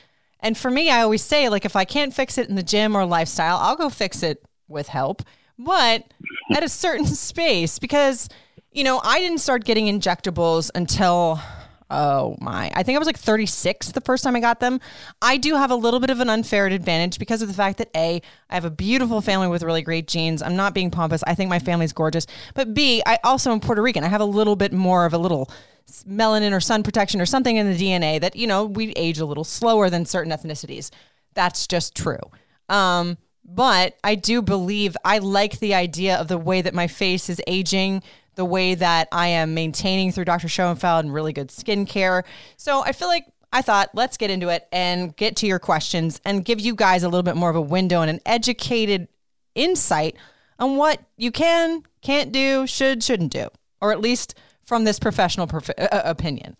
And 0.40 0.56
for 0.56 0.70
me, 0.70 0.90
I 0.90 1.02
always 1.02 1.22
say 1.22 1.48
like 1.48 1.64
if 1.64 1.74
I 1.74 1.84
can't 1.84 2.14
fix 2.14 2.38
it 2.38 2.48
in 2.48 2.54
the 2.54 2.62
gym 2.62 2.94
or 2.96 3.04
lifestyle, 3.06 3.56
I'll 3.56 3.76
go 3.76 3.88
fix 3.88 4.22
it 4.22 4.44
with 4.68 4.88
help. 4.88 5.22
But 5.58 6.04
at 6.54 6.62
a 6.62 6.68
certain 6.68 7.06
space 7.06 7.78
because 7.78 8.28
you 8.70 8.84
know, 8.84 9.00
I 9.02 9.20
didn't 9.20 9.38
start 9.38 9.64
getting 9.64 9.86
injectables 9.86 10.70
until 10.74 11.40
Oh 11.88 12.36
my. 12.40 12.70
I 12.74 12.82
think 12.82 12.96
I 12.96 12.98
was 12.98 13.06
like 13.06 13.18
36 13.18 13.92
the 13.92 14.00
first 14.00 14.24
time 14.24 14.34
I 14.34 14.40
got 14.40 14.58
them. 14.58 14.80
I 15.22 15.36
do 15.36 15.54
have 15.54 15.70
a 15.70 15.76
little 15.76 16.00
bit 16.00 16.10
of 16.10 16.18
an 16.18 16.28
unfair 16.28 16.66
advantage 16.66 17.18
because 17.18 17.42
of 17.42 17.48
the 17.48 17.54
fact 17.54 17.78
that 17.78 17.90
A, 17.94 18.20
I 18.50 18.54
have 18.54 18.64
a 18.64 18.70
beautiful 18.70 19.20
family 19.20 19.46
with 19.46 19.62
really 19.62 19.82
great 19.82 20.08
genes. 20.08 20.42
I'm 20.42 20.56
not 20.56 20.74
being 20.74 20.90
pompous. 20.90 21.22
I 21.26 21.36
think 21.36 21.48
my 21.48 21.60
family's 21.60 21.92
gorgeous. 21.92 22.26
But 22.54 22.74
B, 22.74 23.02
I 23.06 23.20
also 23.22 23.52
am 23.52 23.60
Puerto 23.60 23.82
Rican. 23.82 24.02
I 24.02 24.08
have 24.08 24.20
a 24.20 24.26
little 24.26 24.56
bit 24.56 24.72
more 24.72 25.06
of 25.06 25.14
a 25.14 25.18
little 25.18 25.48
melanin 26.08 26.52
or 26.52 26.60
sun 26.60 26.82
protection 26.82 27.20
or 27.20 27.26
something 27.26 27.56
in 27.56 27.70
the 27.70 27.76
DNA 27.76 28.20
that, 28.20 28.36
you 28.36 28.46
know, 28.46 28.64
we 28.64 28.92
age 28.92 29.18
a 29.18 29.26
little 29.26 29.44
slower 29.44 29.88
than 29.90 30.04
certain 30.04 30.32
ethnicities. 30.32 30.90
That's 31.34 31.66
just 31.66 31.94
true. 31.94 32.18
Um, 32.68 33.18
but 33.44 33.96
I 34.02 34.16
do 34.16 34.42
believe 34.42 34.96
I 35.04 35.18
like 35.18 35.60
the 35.60 35.74
idea 35.74 36.16
of 36.16 36.28
the 36.28 36.38
way 36.38 36.62
that 36.62 36.74
my 36.74 36.88
face 36.88 37.30
is 37.30 37.40
aging, 37.46 38.02
the 38.34 38.44
way 38.44 38.74
that 38.74 39.08
I 39.12 39.28
am 39.28 39.54
maintaining 39.54 40.12
through 40.12 40.24
Dr. 40.24 40.48
Schoenfeld 40.48 41.04
and 41.04 41.14
really 41.14 41.32
good 41.32 41.48
skincare. 41.48 42.24
So 42.56 42.82
I 42.82 42.92
feel 42.92 43.08
like 43.08 43.26
I 43.52 43.62
thought 43.62 43.90
let's 43.94 44.16
get 44.16 44.30
into 44.30 44.48
it 44.48 44.66
and 44.72 45.16
get 45.16 45.36
to 45.36 45.46
your 45.46 45.58
questions 45.58 46.20
and 46.24 46.44
give 46.44 46.60
you 46.60 46.74
guys 46.74 47.02
a 47.02 47.08
little 47.08 47.22
bit 47.22 47.36
more 47.36 47.50
of 47.50 47.56
a 47.56 47.60
window 47.60 48.02
and 48.02 48.10
an 48.10 48.20
educated 48.26 49.08
insight 49.54 50.16
on 50.58 50.76
what 50.76 51.00
you 51.16 51.30
can, 51.30 51.82
can't 52.02 52.32
do, 52.32 52.66
should, 52.66 53.02
shouldn't 53.02 53.32
do, 53.32 53.48
or 53.80 53.92
at 53.92 54.00
least 54.00 54.34
from 54.66 54.84
this 54.84 54.98
professional 54.98 55.46
prof- 55.46 55.70
uh, 55.78 56.02
opinion. 56.04 56.56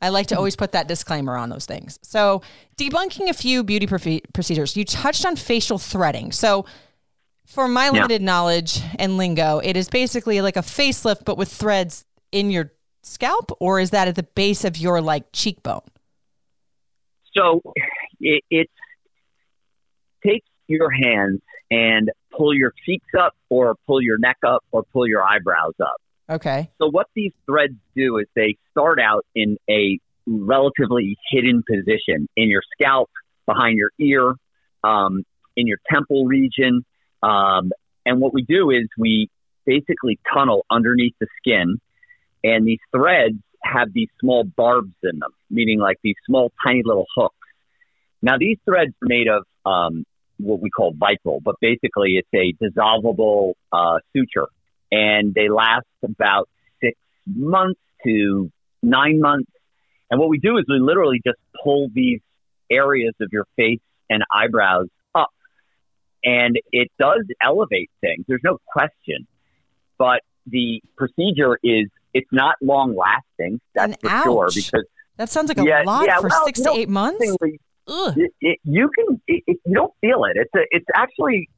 I 0.00 0.08
like 0.08 0.26
to 0.28 0.36
always 0.36 0.56
put 0.56 0.72
that 0.72 0.88
disclaimer 0.88 1.36
on 1.36 1.48
those 1.48 1.64
things. 1.64 1.98
So, 2.02 2.42
debunking 2.76 3.28
a 3.28 3.34
few 3.34 3.62
beauty 3.62 3.86
profe- 3.86 4.22
procedures. 4.32 4.76
You 4.76 4.84
touched 4.84 5.24
on 5.24 5.36
facial 5.36 5.78
threading. 5.78 6.32
So, 6.32 6.66
for 7.46 7.68
my 7.68 7.90
limited 7.90 8.22
knowledge 8.22 8.80
and 8.98 9.16
lingo, 9.16 9.58
it 9.58 9.76
is 9.76 9.88
basically 9.88 10.40
like 10.40 10.56
a 10.56 10.62
facelift, 10.62 11.24
but 11.24 11.36
with 11.36 11.52
threads 11.52 12.04
in 12.32 12.50
your 12.50 12.72
scalp, 13.02 13.56
or 13.60 13.78
is 13.78 13.90
that 13.90 14.08
at 14.08 14.16
the 14.16 14.22
base 14.22 14.64
of 14.64 14.76
your 14.76 15.00
like 15.00 15.24
cheekbone? 15.32 15.82
So 17.36 17.62
it, 18.20 18.42
it's 18.50 18.72
take 20.24 20.44
your 20.66 20.90
hands 20.90 21.40
and 21.70 22.10
pull 22.36 22.54
your 22.54 22.72
cheeks 22.86 23.08
up, 23.18 23.34
or 23.48 23.76
pull 23.86 24.02
your 24.02 24.18
neck 24.18 24.38
up, 24.46 24.64
or 24.72 24.82
pull 24.84 25.06
your 25.06 25.22
eyebrows 25.22 25.74
up. 25.80 25.96
Okay. 26.32 26.70
So 26.80 26.88
what 26.88 27.06
these 27.14 27.32
threads 27.46 27.74
do 27.94 28.18
is 28.18 28.26
they 28.34 28.56
start 28.70 28.98
out 28.98 29.26
in 29.34 29.58
a 29.68 29.98
relatively 30.26 31.18
hidden 31.30 31.62
position 31.68 32.28
in 32.36 32.48
your 32.48 32.62
scalp, 32.72 33.10
behind 33.46 33.76
your 33.76 33.90
ear, 33.98 34.34
um, 34.82 35.24
in 35.56 35.66
your 35.66 35.78
temple 35.90 36.24
region, 36.24 36.84
um, 37.22 37.70
and 38.04 38.20
what 38.20 38.32
we 38.32 38.42
do 38.42 38.70
is 38.70 38.88
we 38.98 39.28
basically 39.64 40.18
tunnel 40.32 40.64
underneath 40.70 41.14
the 41.20 41.26
skin, 41.38 41.78
and 42.42 42.66
these 42.66 42.80
threads 42.94 43.36
have 43.62 43.92
these 43.92 44.08
small 44.20 44.44
barbs 44.44 44.94
in 45.02 45.18
them, 45.20 45.30
meaning 45.50 45.78
like 45.78 45.98
these 46.02 46.16
small, 46.26 46.50
tiny 46.66 46.82
little 46.84 47.06
hooks. 47.14 47.36
Now, 48.22 48.38
these 48.38 48.58
threads 48.64 48.92
are 49.02 49.06
made 49.06 49.28
of 49.28 49.44
um, 49.64 50.04
what 50.38 50.60
we 50.60 50.70
call 50.70 50.94
Vicryl, 50.94 51.40
but 51.42 51.56
basically 51.60 52.16
it's 52.18 52.28
a 52.34 52.52
dissolvable 52.62 53.54
uh, 53.72 53.98
suture, 54.16 54.48
and 54.92 55.34
they 55.34 55.48
last 55.48 55.86
about 56.04 56.48
six 56.80 56.96
months 57.26 57.80
to 58.04 58.50
nine 58.82 59.18
months. 59.20 59.50
And 60.10 60.20
what 60.20 60.28
we 60.28 60.38
do 60.38 60.58
is 60.58 60.64
we 60.68 60.78
literally 60.78 61.20
just 61.26 61.38
pull 61.64 61.88
these 61.92 62.20
areas 62.70 63.14
of 63.20 63.30
your 63.32 63.46
face 63.56 63.80
and 64.10 64.22
eyebrows 64.32 64.86
up, 65.14 65.30
and 66.22 66.58
it 66.72 66.88
does 66.98 67.24
elevate 67.42 67.90
things. 68.00 68.24
There's 68.28 68.42
no 68.44 68.58
question, 68.72 69.26
but 69.98 70.20
the 70.46 70.82
procedure 70.96 71.58
is 71.64 71.86
it's 72.14 72.28
not 72.30 72.56
long 72.60 72.94
lasting. 72.94 73.60
That's 73.74 73.92
And 73.92 74.00
for 74.00 74.10
ouch. 74.10 74.24
sure 74.24 74.48
because 74.54 74.84
That 75.16 75.30
sounds 75.30 75.48
like 75.48 75.58
a 75.58 75.64
Yeah, 75.64 75.82
lot 75.84 76.04
yeah, 76.04 76.20
for 76.20 76.28
well, 76.28 76.44
six 76.46 76.60
to 76.60 76.72
eight 76.72 76.88
months. 76.90 77.24
it, 77.24 78.32
it, 78.40 78.58
you 78.64 78.90
can 78.90 79.20
it, 79.26 79.42
you 79.64 79.74
don't 79.74 79.92
feel 80.00 80.24
it. 80.24 80.32
It's 80.36 80.54
a, 80.54 80.60
it's 80.70 80.86
actually 80.94 81.48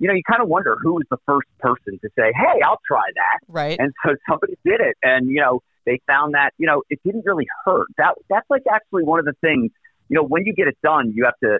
you 0.00 0.08
know 0.08 0.14
you 0.14 0.22
kind 0.28 0.42
of 0.42 0.48
wonder 0.48 0.76
who 0.82 0.94
was 0.94 1.04
the 1.10 1.18
first 1.26 1.46
person 1.58 1.98
to 2.02 2.08
say, 2.18 2.32
"Hey, 2.34 2.60
I'll 2.64 2.80
try 2.88 3.02
that." 3.14 3.38
Right. 3.46 3.78
And 3.78 3.92
so 4.04 4.16
somebody 4.28 4.54
did 4.64 4.80
it, 4.80 4.96
and 5.02 5.28
you 5.28 5.40
know 5.40 5.60
they 5.86 6.00
found 6.06 6.34
that 6.34 6.50
you 6.58 6.66
know 6.66 6.82
it 6.88 6.98
didn't 7.04 7.24
really 7.26 7.46
hurt. 7.64 7.86
That 7.98 8.14
that's 8.28 8.48
like 8.48 8.62
actually 8.72 9.04
one 9.04 9.18
of 9.18 9.26
the 9.26 9.34
things. 9.42 9.70
You 10.08 10.16
know, 10.16 10.24
when 10.24 10.44
you 10.46 10.54
get 10.54 10.66
it 10.66 10.78
done, 10.82 11.12
you 11.14 11.26
have 11.26 11.38
to 11.44 11.58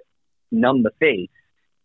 numb 0.51 0.83
the 0.83 0.91
face, 0.99 1.29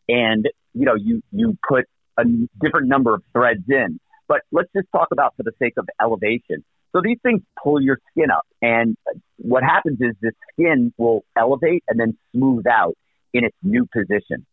and 0.07 0.47
you 0.73 0.85
know 0.85 0.95
you 0.95 1.21
you 1.31 1.57
put 1.67 1.85
a 2.17 2.23
different 2.61 2.87
number 2.87 3.13
of 3.13 3.21
threads 3.33 3.63
in. 3.67 3.99
But 4.27 4.41
let's 4.51 4.69
just 4.75 4.87
talk 4.91 5.09
about 5.11 5.35
for 5.35 5.43
the 5.43 5.51
sake 5.59 5.73
of 5.77 5.87
elevation. 6.01 6.63
So 6.93 7.01
these 7.03 7.17
things 7.21 7.41
pull 7.61 7.81
your 7.81 7.99
skin 8.11 8.31
up, 8.31 8.47
and 8.61 8.95
what 9.37 9.63
happens 9.63 9.97
is 9.99 10.15
the 10.21 10.31
skin 10.53 10.93
will 10.97 11.25
elevate 11.37 11.83
and 11.89 11.99
then 11.99 12.17
smooth 12.33 12.65
out 12.65 12.95
in 13.33 13.43
its 13.43 13.57
new 13.61 13.85
position. 13.93 14.45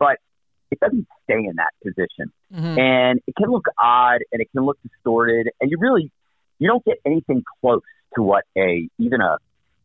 But 0.00 0.18
it 0.70 0.80
doesn't 0.80 1.06
stay 1.24 1.38
in 1.38 1.54
that 1.56 1.70
position 1.82 2.32
Mhm. 2.52 2.78
and 2.78 3.20
it 3.26 3.34
can 3.36 3.50
look 3.50 3.66
odd 3.78 4.20
and 4.32 4.40
it 4.40 4.48
can 4.52 4.64
look 4.64 4.78
distorted 4.82 5.48
and 5.60 5.70
you 5.70 5.78
really 5.78 6.10
you 6.58 6.68
don't 6.68 6.84
get 6.84 6.98
anything 7.04 7.42
close 7.60 7.82
to 8.16 8.22
what 8.22 8.44
a 8.56 8.88
even 8.98 9.20
a 9.20 9.36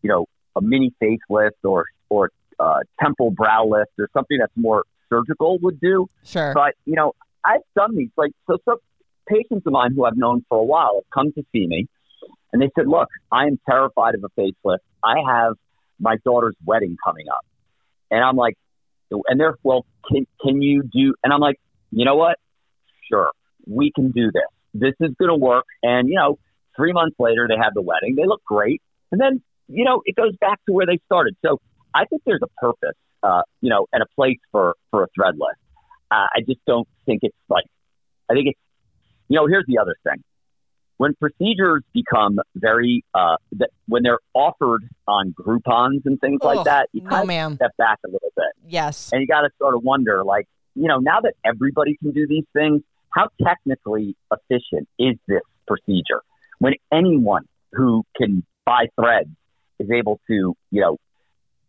you 0.01 0.09
know 0.09 0.25
a 0.55 0.61
mini 0.61 0.93
facelift 1.01 1.51
or 1.63 1.85
or 2.09 2.31
uh, 2.59 2.79
temple 3.01 3.31
brow 3.31 3.65
lift 3.65 3.91
or 3.99 4.09
something 4.13 4.37
that's 4.39 4.51
more 4.55 4.83
surgical 5.09 5.57
would 5.61 5.79
do 5.79 6.07
Sure. 6.23 6.53
but 6.53 6.73
you 6.85 6.95
know 6.95 7.13
i've 7.45 7.61
done 7.75 7.95
these 7.95 8.09
like 8.17 8.31
so 8.47 8.57
some 8.65 8.77
patients 9.27 9.65
of 9.65 9.73
mine 9.73 9.93
who 9.95 10.05
i've 10.05 10.17
known 10.17 10.43
for 10.49 10.57
a 10.59 10.63
while 10.63 10.95
have 10.95 11.09
come 11.13 11.31
to 11.33 11.43
see 11.51 11.65
me 11.67 11.87
and 12.51 12.61
they 12.61 12.69
said 12.77 12.87
look 12.87 13.07
i 13.31 13.45
am 13.45 13.59
terrified 13.69 14.15
of 14.15 14.23
a 14.23 14.29
facelift 14.39 14.79
i 15.03 15.15
have 15.27 15.53
my 15.99 16.15
daughter's 16.25 16.55
wedding 16.65 16.97
coming 17.03 17.25
up 17.29 17.45
and 18.11 18.23
i'm 18.23 18.35
like 18.35 18.55
and 19.11 19.39
they're 19.39 19.55
well 19.63 19.85
can, 20.11 20.25
can 20.41 20.61
you 20.61 20.83
do 20.83 21.13
and 21.23 21.33
i'm 21.33 21.39
like 21.39 21.59
you 21.91 22.05
know 22.05 22.15
what 22.15 22.37
sure, 23.09 23.31
we 23.67 23.91
can 23.93 24.11
do 24.11 24.31
this. 24.31 24.43
This 24.73 24.93
is 24.99 25.13
going 25.19 25.29
to 25.29 25.35
work. 25.35 25.65
And, 25.83 26.07
you 26.07 26.15
know, 26.15 26.39
three 26.75 26.93
months 26.93 27.15
later, 27.19 27.47
they 27.47 27.57
have 27.61 27.73
the 27.73 27.81
wedding. 27.81 28.15
They 28.15 28.25
look 28.25 28.43
great. 28.45 28.81
And 29.11 29.19
then, 29.19 29.41
you 29.67 29.83
know, 29.83 30.01
it 30.05 30.15
goes 30.15 30.35
back 30.39 30.59
to 30.67 30.73
where 30.73 30.85
they 30.85 30.99
started. 31.05 31.35
So 31.45 31.59
I 31.93 32.05
think 32.05 32.21
there's 32.25 32.41
a 32.43 32.61
purpose, 32.61 32.95
uh, 33.23 33.41
you 33.61 33.69
know, 33.69 33.87
and 33.91 34.03
a 34.03 34.07
place 34.15 34.39
for, 34.51 34.75
for 34.91 35.03
a 35.03 35.07
thread 35.15 35.35
lift. 35.35 35.59
Uh, 36.11 36.27
I 36.35 36.41
just 36.47 36.59
don't 36.65 36.87
think 37.05 37.19
it's 37.23 37.35
like, 37.49 37.65
I 38.29 38.33
think 38.33 38.47
it's, 38.49 38.59
you 39.27 39.35
know, 39.35 39.47
here's 39.47 39.65
the 39.67 39.79
other 39.79 39.95
thing. 40.03 40.23
When 40.99 41.15
procedures 41.15 41.81
become 41.93 42.39
very, 42.55 43.05
uh, 43.13 43.37
that 43.53 43.69
when 43.87 44.03
they're 44.03 44.19
offered 44.33 44.81
on 45.07 45.31
Groupons 45.33 46.01
and 46.03 46.19
things 46.19 46.39
Ugh, 46.43 46.55
like 46.57 46.65
that, 46.65 46.89
you 46.91 47.01
no, 47.01 47.09
kind 47.09 47.21
of 47.21 47.27
ma'am. 47.29 47.55
step 47.55 47.71
back 47.77 47.99
a 48.05 48.09
little 48.09 48.33
bit 48.35 48.51
Yes. 48.67 49.09
and 49.13 49.21
you 49.21 49.25
got 49.27 49.41
to 49.43 49.49
sort 49.59 49.75
of 49.75 49.83
wonder, 49.83 50.25
like, 50.25 50.45
you 50.75 50.89
know, 50.89 50.97
now 50.97 51.21
that 51.21 51.35
everybody 51.45 51.95
can 51.95 52.11
do 52.11 52.27
these 52.27 52.43
things, 52.51 52.81
how 53.11 53.29
technically 53.41 54.17
efficient 54.29 54.89
is 54.99 55.15
this 55.25 55.39
procedure? 55.65 56.21
When 56.59 56.73
anyone 56.91 57.45
who 57.71 58.03
can 58.17 58.43
buy 58.65 58.87
threads 58.99 59.29
is 59.79 59.89
able 59.89 60.19
to, 60.27 60.53
you 60.69 60.81
know, 60.81 60.97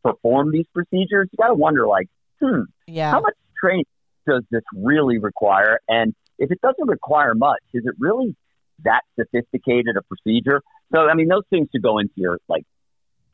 perform 0.02 0.50
these 0.50 0.66
procedures, 0.75 1.28
you 1.30 1.37
got 1.38 1.49
to 1.49 1.54
wonder, 1.54 1.87
like, 1.87 2.08
hmm, 2.42 2.62
Yeah. 2.88 3.12
how 3.12 3.20
much 3.20 3.34
training 3.60 3.84
does 4.26 4.42
this 4.50 4.62
really 4.75 5.18
require? 5.18 5.78
And 5.88 6.16
if 6.40 6.50
it 6.50 6.60
doesn't 6.62 6.88
require 6.88 7.37
much, 7.37 7.60
is 7.72 7.84
it 7.87 7.94
really 8.00 8.34
that 8.84 9.02
sophisticated 9.18 9.96
a 9.96 10.02
procedure? 10.02 10.62
So, 10.94 11.08
I 11.08 11.14
mean, 11.14 11.28
those 11.28 11.44
things 11.50 11.68
should 11.72 11.82
go 11.82 11.99
into 11.99 12.14
your 12.16 12.38
like 12.49 12.64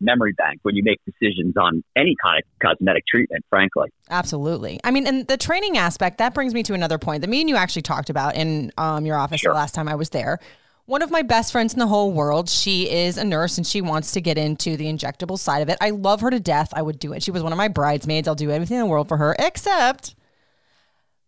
memory 0.01 0.33
bank 0.33 0.61
when 0.63 0.77
you 0.77 0.83
make 0.83 1.01
decisions 1.07 1.57
on 1.57 1.83
any 1.97 2.15
kind 2.23 2.43
of 2.43 2.45
cosmetic 2.61 3.05
treatment. 3.07 3.45
Frankly. 3.49 3.89
Absolutely. 4.11 4.79
I 4.85 4.91
mean, 4.91 5.07
and 5.07 5.27
the 5.27 5.37
training 5.37 5.79
aspect, 5.79 6.19
that 6.19 6.35
brings 6.35 6.53
me 6.55 6.63
to 6.65 6.75
another 6.75 6.99
point 6.99 7.23
that 7.23 7.31
me 7.31 7.41
and 7.41 7.49
you 7.49 7.57
actually 7.57 7.83
talked 7.83 8.11
about 8.11 8.35
in 8.35 8.73
um, 8.77 9.07
your 9.07 9.17
office 9.17 9.41
Sure. 9.41 9.53
the 9.53 9.57
last 9.57 9.75
time 9.75 9.89
I 9.89 9.95
was 9.95 10.11
there. 10.11 10.39
One 10.85 11.03
of 11.03 11.11
my 11.11 11.23
best 11.23 11.51
friends 11.51 11.73
in 11.73 11.81
the 11.81 11.87
whole 11.89 12.13
world, 12.13 12.49
she 12.49 12.89
is 12.89 13.19
a 13.19 13.25
nurse 13.25 13.57
and 13.59 13.67
she 13.67 13.81
wants 13.81 14.13
to 14.13 14.21
get 14.21 14.39
into 14.39 14.77
the 14.77 14.85
injectable 14.87 15.37
side 15.37 15.63
of 15.63 15.69
it. 15.69 15.79
I 15.81 15.91
love 15.91 16.21
her 16.21 16.31
to 16.31 16.39
death. 16.39 16.73
I 16.75 16.83
would 16.83 17.01
do 17.01 17.13
it. 17.13 17.25
She 17.25 17.33
was 17.33 17.43
one 17.43 17.51
of 17.51 17.59
my 17.59 17.67
bridesmaids. 17.67 18.29
I'll 18.29 18.37
do 18.37 18.53
everything 18.53 18.77
in 18.77 18.83
the 18.83 18.87
world 18.87 19.09
for 19.09 19.17
her, 19.17 19.35
except 19.39 20.15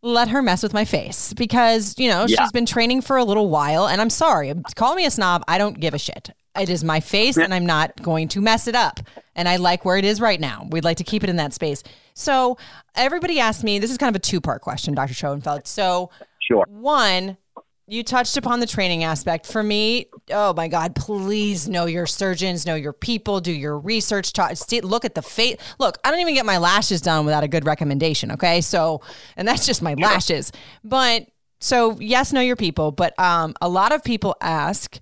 let 0.02 0.28
her 0.28 0.42
mess 0.42 0.62
with 0.62 0.72
my 0.72 0.84
face 0.84 1.32
because, 1.34 1.94
you 1.98 2.08
know, 2.08 2.24
Yeah. 2.28 2.42
she's 2.42 2.52
been 2.52 2.66
training 2.66 3.02
for 3.02 3.16
a 3.16 3.24
little 3.24 3.48
while. 3.50 3.86
And 3.88 4.00
I'm 4.00 4.10
sorry, 4.10 4.52
call 4.76 4.94
me 4.94 5.04
a 5.06 5.10
snob. 5.10 5.42
I 5.48 5.58
don't 5.58 5.80
give 5.80 5.94
a 5.94 5.98
shit. 5.98 6.30
It 6.58 6.68
is 6.68 6.82
my 6.84 7.00
face 7.00 7.36
and 7.36 7.52
I'm 7.54 7.66
not 7.66 8.00
going 8.02 8.28
to 8.28 8.40
mess 8.40 8.66
it 8.66 8.74
up. 8.74 9.00
And 9.36 9.48
I 9.48 9.56
like 9.56 9.84
where 9.84 9.96
it 9.96 10.04
is 10.04 10.20
right 10.20 10.40
now. 10.40 10.66
We'd 10.70 10.84
like 10.84 10.96
to 10.98 11.04
keep 11.04 11.22
it 11.24 11.30
in 11.30 11.36
that 11.36 11.52
space. 11.52 11.82
So 12.14 12.58
everybody 12.96 13.38
asked 13.40 13.62
me, 13.64 13.78
this 13.78 13.90
is 13.90 13.98
kind 13.98 14.14
of 14.14 14.16
a 14.18 14.22
two 14.22 14.40
part 14.40 14.60
question, 14.62 14.94
Dr. 14.94 15.14
Schoenfeld. 15.14 15.66
So, 15.66 16.10
Sure. 16.40 16.64
one, 16.68 17.36
you 17.88 18.04
touched 18.04 18.36
upon 18.36 18.60
the 18.60 18.66
training 18.66 19.02
aspect. 19.02 19.46
For 19.46 19.62
me, 19.62 20.06
oh 20.30 20.52
my 20.52 20.68
God, 20.68 20.94
please 20.94 21.68
know 21.68 21.86
your 21.86 22.06
surgeons, 22.06 22.66
know 22.66 22.74
your 22.74 22.92
people, 22.92 23.40
do 23.40 23.50
your 23.50 23.78
research, 23.78 24.32
talk, 24.34 24.54
see, 24.56 24.82
look 24.82 25.06
at 25.06 25.14
the 25.14 25.22
face. 25.22 25.56
Look, 25.78 25.98
I 26.04 26.10
don't 26.10 26.20
even 26.20 26.34
get 26.34 26.44
my 26.44 26.58
lashes 26.58 27.00
done 27.00 27.24
without 27.24 27.44
a 27.44 27.48
good 27.48 27.64
recommendation. 27.64 28.32
Okay. 28.32 28.60
So, 28.60 29.00
and 29.36 29.48
that's 29.48 29.64
just 29.64 29.80
my 29.80 29.94
lashes. 29.94 30.52
But 30.84 31.26
so, 31.60 31.98
yes, 31.98 32.32
know 32.32 32.42
your 32.42 32.56
people. 32.56 32.92
But 32.92 33.18
um, 33.18 33.54
a 33.62 33.68
lot 33.68 33.92
of 33.92 34.04
people 34.04 34.36
ask, 34.42 34.98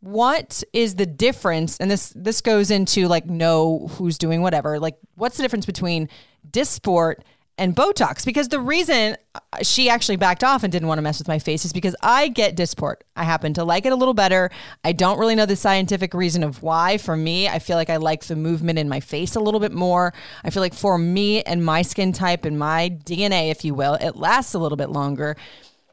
what 0.00 0.62
is 0.72 0.94
the 0.94 1.06
difference 1.06 1.76
and 1.78 1.90
this 1.90 2.12
this 2.14 2.40
goes 2.40 2.70
into 2.70 3.08
like 3.08 3.26
know 3.26 3.88
who's 3.94 4.16
doing 4.16 4.42
whatever 4.42 4.78
like 4.78 4.96
what's 5.16 5.36
the 5.36 5.42
difference 5.42 5.66
between 5.66 6.08
dysport 6.48 7.16
and 7.58 7.76
botox 7.76 8.24
because 8.24 8.48
the 8.48 8.60
reason 8.60 9.16
she 9.62 9.90
actually 9.90 10.16
backed 10.16 10.42
off 10.42 10.62
and 10.62 10.72
didn't 10.72 10.88
want 10.88 10.98
to 10.98 11.02
mess 11.02 11.18
with 11.18 11.28
my 11.28 11.38
face 11.38 11.64
is 11.64 11.72
because 11.72 11.94
i 12.02 12.28
get 12.28 12.56
dysport. 12.56 12.96
I 13.16 13.24
happen 13.24 13.52
to 13.54 13.64
like 13.64 13.84
it 13.84 13.92
a 13.92 13.96
little 13.96 14.14
better. 14.14 14.50
I 14.84 14.92
don't 14.92 15.18
really 15.18 15.34
know 15.34 15.46
the 15.46 15.56
scientific 15.56 16.14
reason 16.14 16.42
of 16.42 16.62
why. 16.62 16.98
For 16.98 17.16
me 17.16 17.48
i 17.48 17.58
feel 17.58 17.76
like 17.76 17.90
i 17.90 17.96
like 17.96 18.24
the 18.24 18.36
movement 18.36 18.78
in 18.78 18.88
my 18.88 19.00
face 19.00 19.34
a 19.34 19.40
little 19.40 19.60
bit 19.60 19.72
more. 19.72 20.14
I 20.44 20.50
feel 20.50 20.62
like 20.62 20.74
for 20.74 20.96
me 20.96 21.42
and 21.42 21.64
my 21.64 21.82
skin 21.82 22.12
type 22.12 22.44
and 22.44 22.58
my 22.58 22.90
dna 23.04 23.50
if 23.50 23.64
you 23.64 23.74
will 23.74 23.94
it 23.94 24.16
lasts 24.16 24.54
a 24.54 24.58
little 24.58 24.76
bit 24.76 24.90
longer. 24.90 25.36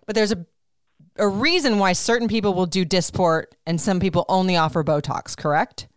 But 0.06 0.16
there's 0.16 0.32
a 0.32 0.46
a 1.18 1.28
reason 1.28 1.80
why 1.80 1.94
certain 1.94 2.28
people 2.28 2.54
will 2.54 2.66
do 2.66 2.86
Dysport 2.86 3.46
and 3.66 3.80
some 3.80 4.00
people 4.02 4.26
only 4.28 4.58
offer 4.58 4.84
Botox, 4.84 5.38
correct? 5.38 5.88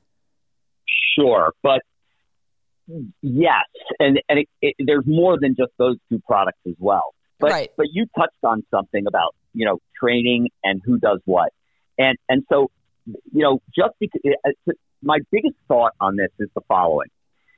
Sure, 1.17 1.53
but 1.63 1.83
yes, 3.23 3.65
and 3.99 4.21
and 4.29 4.41
it, 4.41 4.49
it, 4.61 4.75
there's 4.79 5.07
more 5.07 5.39
than 5.41 5.55
just 5.57 5.73
those 5.79 5.97
two 6.09 6.21
products 6.27 6.61
as 6.67 6.75
well. 6.79 7.15
But 7.39 7.53
Right. 7.53 7.71
but 7.77 7.87
you 7.93 8.07
touched 8.17 8.43
on 8.43 8.65
something 8.71 9.07
about 9.07 9.35
you 9.55 9.65
know 9.65 9.79
training 10.01 10.49
and 10.65 10.81
who 10.85 10.99
does 10.99 11.21
what, 11.25 11.53
and 11.99 12.17
and 12.29 12.45
so 12.51 12.71
you 13.07 13.43
know 13.43 13.61
just 13.75 13.95
because 14.01 14.21
uh, 14.27 14.73
my 15.03 15.19
biggest 15.31 15.57
thought 15.69 15.93
on 16.01 16.17
this 16.17 16.31
is 16.39 16.49
the 16.55 16.61
following. 16.69 17.09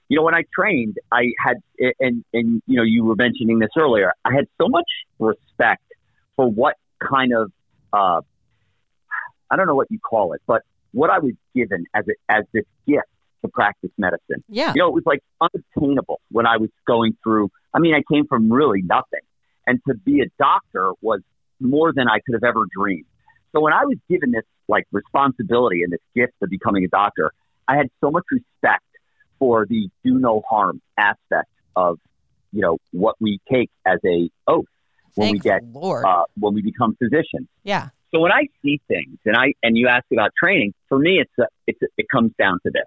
You 0.08 0.16
know, 0.16 0.24
when 0.24 0.34
I 0.34 0.42
trained, 0.52 0.96
I 1.12 1.32
had 1.38 1.58
and 2.00 2.24
and 2.32 2.62
you 2.66 2.76
know 2.76 2.82
you 2.82 3.04
were 3.04 3.16
mentioning 3.16 3.58
this 3.58 3.70
earlier. 3.78 4.12
I 4.24 4.34
had 4.34 4.46
so 4.60 4.68
much 4.68 4.88
respect 5.18 5.84
for 6.36 6.48
what 6.48 6.74
kind 7.00 7.32
of 7.32 7.52
uh, 7.92 8.20
I 9.50 9.56
don't 9.56 9.66
know 9.66 9.76
what 9.76 9.90
you 9.90 9.98
call 9.98 10.32
it, 10.32 10.42
but 10.46 10.62
what 10.92 11.10
I 11.10 11.20
was 11.20 11.34
given 11.54 11.86
as 11.94 12.04
a, 12.08 12.32
as 12.32 12.44
this 12.52 12.64
gift 12.86 13.06
to 13.42 13.48
practice 13.48 13.90
medicine. 13.98 14.42
Yeah. 14.48 14.72
You 14.74 14.82
know, 14.82 14.88
it 14.88 14.94
was 14.94 15.04
like 15.06 15.20
unattainable 15.40 16.20
when 16.30 16.46
I 16.46 16.56
was 16.56 16.70
going 16.86 17.16
through. 17.22 17.50
I 17.74 17.78
mean, 17.78 17.94
I 17.94 18.02
came 18.12 18.26
from 18.26 18.52
really 18.52 18.82
nothing, 18.82 19.20
and 19.66 19.80
to 19.88 19.94
be 19.94 20.20
a 20.20 20.26
doctor 20.38 20.92
was 21.00 21.20
more 21.60 21.92
than 21.92 22.08
I 22.08 22.20
could 22.20 22.34
have 22.34 22.44
ever 22.44 22.64
dreamed. 22.74 23.04
So 23.52 23.60
when 23.60 23.72
I 23.72 23.84
was 23.84 23.96
given 24.08 24.30
this 24.30 24.44
like 24.68 24.84
responsibility 24.92 25.82
and 25.82 25.92
this 25.92 26.00
gift 26.14 26.34
of 26.42 26.50
becoming 26.50 26.84
a 26.84 26.88
doctor, 26.88 27.32
I 27.66 27.76
had 27.76 27.88
so 28.00 28.10
much 28.10 28.24
respect 28.30 28.84
for 29.38 29.66
the 29.66 29.88
do 30.04 30.18
no 30.18 30.42
harm 30.48 30.80
aspect 30.96 31.48
of 31.76 31.98
you 32.52 32.60
know 32.60 32.78
what 32.92 33.16
we 33.20 33.40
take 33.50 33.70
as 33.86 33.98
a 34.04 34.30
oath. 34.46 34.64
when 35.14 35.28
Thank 35.28 35.44
we 35.44 35.50
get 35.50 35.62
uh, 36.04 36.24
when 36.38 36.54
we 36.54 36.62
become 36.62 36.96
physicians. 36.96 37.48
yeah. 37.64 37.88
So 38.12 38.18
when 38.18 38.32
I 38.32 38.48
see 38.62 38.80
things, 38.88 39.18
and 39.24 39.36
I 39.36 39.54
and 39.62 39.76
you 39.76 39.86
ask 39.86 40.04
about 40.12 40.30
training, 40.42 40.74
for 40.88 40.98
me, 40.98 41.20
it's 41.20 41.30
a, 41.38 41.46
it's 41.68 41.80
a, 41.80 41.86
it 41.96 42.06
comes 42.10 42.32
down 42.38 42.58
to 42.66 42.70
this: 42.72 42.86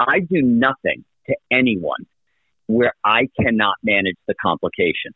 I 0.00 0.20
do 0.20 0.42
nothing 0.42 1.04
to 1.26 1.36
anyone 1.50 2.06
where 2.66 2.92
I 3.04 3.28
cannot 3.40 3.76
manage 3.82 4.16
the 4.26 4.34
complication. 4.40 5.12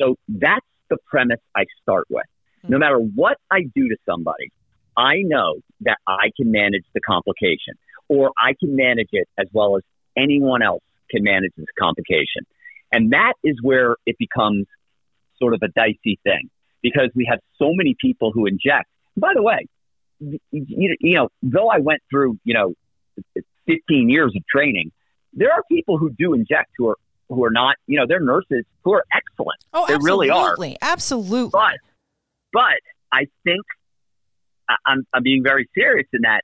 So 0.00 0.16
that's 0.28 0.66
the 0.90 0.98
premise 1.06 1.40
I 1.54 1.64
start 1.82 2.06
with. 2.10 2.24
Hmm. 2.62 2.72
No 2.72 2.78
matter 2.78 2.98
what 2.98 3.38
I 3.50 3.62
do 3.74 3.88
to 3.88 3.96
somebody, 4.06 4.52
I 4.96 5.16
know 5.22 5.56
that 5.82 5.98
I 6.06 6.30
can 6.36 6.50
manage 6.50 6.84
the 6.94 7.00
complication, 7.00 7.74
or 8.08 8.32
I 8.38 8.54
can 8.58 8.76
manage 8.76 9.10
it 9.12 9.28
as 9.38 9.46
well 9.52 9.76
as 9.76 9.82
anyone 10.16 10.62
else 10.62 10.82
can 11.10 11.22
manage 11.22 11.52
this 11.56 11.66
complication, 11.78 12.46
and 12.92 13.12
that 13.12 13.34
is 13.44 13.56
where 13.62 13.96
it 14.06 14.16
becomes 14.18 14.66
sort 15.38 15.54
of 15.54 15.60
a 15.62 15.68
dicey 15.68 16.18
thing 16.24 16.48
because 16.82 17.10
we 17.14 17.26
have 17.28 17.40
so 17.58 17.72
many 17.74 17.94
people 18.00 18.32
who 18.32 18.46
inject. 18.46 18.88
By 19.16 19.32
the 19.34 19.42
way, 19.42 19.66
you, 20.20 20.38
you 20.50 21.14
know, 21.14 21.28
though 21.42 21.68
I 21.68 21.78
went 21.78 22.00
through, 22.10 22.38
you 22.44 22.54
know, 22.54 22.74
15 23.66 24.08
years 24.08 24.32
of 24.36 24.42
training, 24.46 24.92
there 25.32 25.52
are 25.52 25.62
people 25.70 25.98
who 25.98 26.10
do 26.10 26.34
inject 26.34 26.70
who 26.78 26.88
are 26.88 26.96
who 27.28 27.44
are 27.44 27.50
not, 27.50 27.74
you 27.86 27.98
know, 27.98 28.06
they're 28.08 28.20
nurses 28.20 28.64
who 28.84 28.92
are 28.92 29.04
excellent. 29.12 29.58
Oh, 29.72 29.84
they 29.86 29.96
really 29.96 30.30
are. 30.30 30.50
absolutely. 30.50 30.78
Absolutely. 30.80 31.50
But 31.50 31.78
but 32.52 32.80
I 33.12 33.26
think 33.44 33.62
I'm 34.86 35.06
I'm 35.12 35.22
being 35.22 35.42
very 35.42 35.68
serious 35.74 36.06
in 36.12 36.22
that 36.22 36.42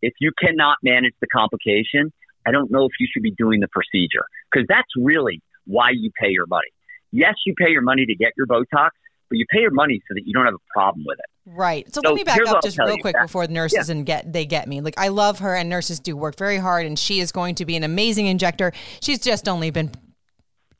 if 0.00 0.14
you 0.20 0.32
cannot 0.38 0.78
manage 0.82 1.14
the 1.20 1.26
complication, 1.26 2.12
I 2.46 2.50
don't 2.50 2.70
know 2.70 2.84
if 2.86 2.92
you 2.98 3.06
should 3.12 3.22
be 3.22 3.30
doing 3.30 3.60
the 3.60 3.68
procedure 3.68 4.24
because 4.50 4.66
that's 4.68 4.88
really 4.96 5.40
why 5.66 5.90
you 5.90 6.10
pay 6.20 6.30
your 6.30 6.46
money. 6.46 6.68
Yes, 7.12 7.34
you 7.46 7.54
pay 7.56 7.70
your 7.70 7.82
money 7.82 8.06
to 8.06 8.14
get 8.14 8.32
your 8.36 8.46
Botox, 8.46 8.90
but 9.32 9.38
you 9.38 9.46
pay 9.50 9.60
your 9.60 9.70
money 9.70 9.98
so 10.06 10.14
that 10.14 10.26
you 10.26 10.34
don't 10.34 10.44
have 10.44 10.54
a 10.54 10.72
problem 10.74 11.04
with 11.06 11.18
it. 11.18 11.24
Right. 11.46 11.86
So, 11.92 12.02
So 12.04 12.10
let 12.10 12.16
me 12.16 12.22
back 12.24 12.38
up 12.46 12.62
just 12.62 12.78
real 12.78 12.98
quick 12.98 13.16
Yeah. 13.16 13.22
before 13.24 13.46
the 13.46 13.52
nurses 13.54 13.88
and 13.88 14.04
get 14.04 14.30
they 14.32 14.44
get 14.44 14.68
me. 14.68 14.80
Like 14.82 14.94
I 14.98 15.08
love 15.08 15.38
her 15.40 15.54
and 15.56 15.68
nurses 15.68 15.98
do 16.00 16.16
work 16.16 16.36
very 16.36 16.58
hard 16.58 16.84
and 16.86 16.98
she 16.98 17.18
is 17.20 17.32
going 17.32 17.54
to 17.56 17.64
be 17.64 17.74
an 17.76 17.82
amazing 17.82 18.26
injector. 18.26 18.72
She's 19.00 19.18
just 19.20 19.48
only 19.48 19.70
been 19.70 19.90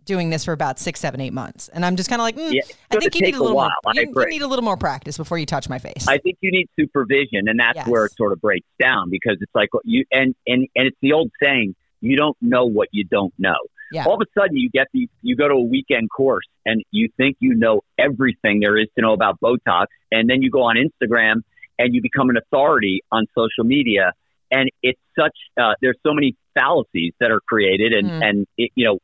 doing 0.04 0.30
this 0.30 0.44
for 0.44 0.52
about 0.52 0.78
six, 0.78 1.00
seven, 1.00 1.20
eight 1.20 1.32
months. 1.32 1.68
And 1.68 1.84
I'm 1.86 1.96
just 1.96 2.10
kind 2.10 2.20
of 2.20 2.24
like, 2.24 2.36
mm, 2.36 2.52
Yeah, 2.52 2.60
I 2.90 2.96
think 2.98 3.14
you 3.14 3.22
need 3.22 3.34
a 3.34 3.38
a 3.38 3.40
little 3.40 3.56
while. 3.56 3.70
more. 3.84 3.94
You, 3.94 4.12
you 4.16 4.26
need 4.28 4.42
a 4.42 4.46
little 4.48 4.64
more 4.64 4.76
practice 4.76 5.16
before 5.16 5.38
you 5.38 5.46
touch 5.46 5.68
my 5.68 5.78
face. 5.78 6.06
I 6.08 6.18
think 6.18 6.38
you 6.40 6.50
need 6.50 6.68
supervision, 6.78 7.46
and 7.48 7.58
that's 7.58 7.76
Yes. 7.76 7.88
where 7.88 8.04
it 8.06 8.12
sort 8.16 8.32
of 8.32 8.40
breaks 8.40 8.66
down 8.80 9.10
because 9.10 9.36
it's 9.40 9.54
like 9.54 9.68
you 9.84 10.04
and 10.12 10.34
and 10.46 10.66
and 10.76 10.86
it's 10.88 10.96
the 11.02 11.12
old 11.12 11.30
saying: 11.42 11.74
you 12.00 12.16
don't 12.16 12.36
know 12.40 12.66
what 12.66 12.88
you 12.92 13.04
don't 13.04 13.32
know. 13.38 13.54
Yeah. 13.92 14.04
All 14.06 14.14
of 14.14 14.20
a 14.20 14.40
sudden, 14.40 14.56
you 14.56 14.70
get 14.70 14.86
these. 14.92 15.08
You 15.22 15.36
go 15.36 15.48
to 15.48 15.54
a 15.54 15.62
weekend 15.62 16.08
course, 16.10 16.46
and 16.64 16.82
you 16.90 17.08
think 17.16 17.36
you 17.40 17.54
know 17.54 17.82
everything 17.98 18.60
there 18.60 18.76
is 18.78 18.88
to 18.96 19.02
know 19.02 19.12
about 19.12 19.38
Botox, 19.40 19.86
and 20.10 20.28
then 20.28 20.42
you 20.42 20.50
go 20.50 20.62
on 20.62 20.76
Instagram 20.76 21.42
and 21.78 21.94
you 21.94 22.00
become 22.02 22.30
an 22.30 22.36
authority 22.36 23.02
on 23.10 23.26
social 23.34 23.64
media, 23.64 24.12
and 24.50 24.70
it's 24.82 25.00
such. 25.18 25.36
Uh, 25.60 25.74
there's 25.80 25.98
so 26.06 26.14
many 26.14 26.36
fallacies 26.54 27.12
that 27.20 27.30
are 27.30 27.40
created, 27.40 27.92
and 27.92 28.08
Mhm. 28.08 28.22
and 28.28 28.46
it, 28.56 28.70
you 28.74 28.84
know, 28.86 28.98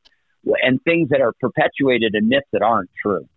and 0.62 0.83
things 0.85 1.11
that 1.11 1.21
are 1.21 1.33
perpetuated 1.40 2.14
and 2.14 2.28
myths 2.28 2.47
that 2.52 2.62
aren't 2.62 2.90
true. 3.02 3.28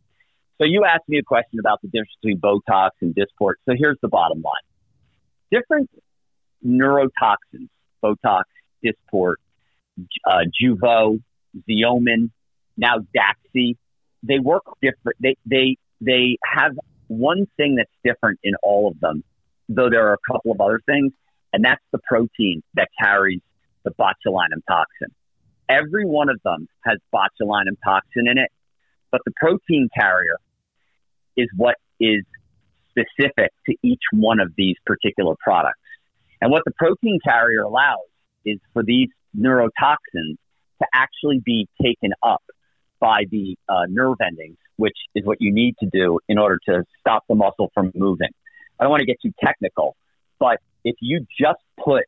So 0.58 0.66
you 0.66 0.86
asked 0.86 1.10
me 1.10 1.18
a 1.18 1.24
question 1.24 1.60
about 1.60 1.82
the 1.82 1.88
difference 1.88 2.16
between 2.22 2.40
Botox 2.40 2.92
and 3.02 3.16
Dysport. 3.16 3.56
So 3.66 3.74
here's 3.76 3.98
the 4.02 4.10
bottom 4.10 4.42
line: 4.42 4.66
different 5.52 5.90
neurotoxins, 6.66 7.68
Botox, 8.04 8.44
Dysport, 8.86 9.36
uh, 10.26 10.46
Jeuveau, 10.62 11.20
Xeomin, 11.70 12.30
now 12.78 12.98
Daxi, 13.16 13.76
they 14.24 14.40
work 14.40 14.64
different. 14.82 15.18
They 15.20 15.36
they 15.46 15.78
they 16.00 16.38
have 16.44 16.74
one 17.08 17.46
thing 17.58 17.76
that's 17.76 17.92
different 18.04 18.40
in 18.44 18.54
all 18.64 18.88
of 18.88 19.00
them, 19.00 19.24
though 19.68 19.90
there 19.90 20.08
are 20.08 20.14
a 20.14 20.34
couple 20.34 20.52
of 20.52 20.62
other 20.62 20.80
things, 20.86 21.12
and 21.54 21.64
that's 21.64 21.84
the 21.92 22.00
protein 22.08 22.62
that 22.76 22.88
carries 23.02 23.42
the 23.84 23.92
botulinum 23.92 24.62
toxin. 24.68 25.10
Every 25.68 26.06
one 26.06 26.30
of 26.30 26.40
them 26.44 26.68
has 26.86 26.98
botulinum 27.14 27.78
toxin 27.84 28.28
in 28.28 28.38
it, 28.38 28.50
but 29.12 29.22
the 29.26 29.32
protein 29.40 29.90
carrier 29.98 30.38
is 31.38 31.48
what 31.56 31.76
is 32.00 32.24
specific 32.90 33.52
to 33.68 33.76
each 33.84 34.02
one 34.12 34.40
of 34.40 34.52
these 34.58 34.76
particular 34.86 35.36
products. 35.42 35.80
And 36.42 36.52
what 36.52 36.64
the 36.66 36.72
protein 36.78 37.20
carrier 37.24 37.62
allows 37.62 38.00
is 38.46 38.60
for 38.74 38.84
these 38.84 39.10
neurotoxins 39.38 40.38
to 40.82 40.88
actually 40.94 41.42
be 41.44 41.68
taken 41.82 42.12
up 42.24 42.44
by 43.00 43.24
the 43.30 43.56
uh, 43.68 43.86
nerve 43.90 44.18
endings, 44.26 44.58
which 44.78 44.98
is 45.16 45.26
what 45.26 45.38
you 45.40 45.54
need 45.54 45.76
to 45.80 45.90
do 45.92 46.20
in 46.28 46.38
order 46.38 46.60
to 46.68 46.84
stop 47.00 47.24
the 47.28 47.36
muscle 47.36 47.72
from 47.74 47.92
moving. 47.96 48.30
I 48.80 48.84
don't 48.84 48.92
want 48.92 49.02
to 49.02 49.06
get 49.06 49.18
too 49.22 49.32
technical, 49.44 49.96
but 50.40 50.58
if 50.84 50.96
you 51.02 51.26
just 51.40 51.60
put 51.84 52.04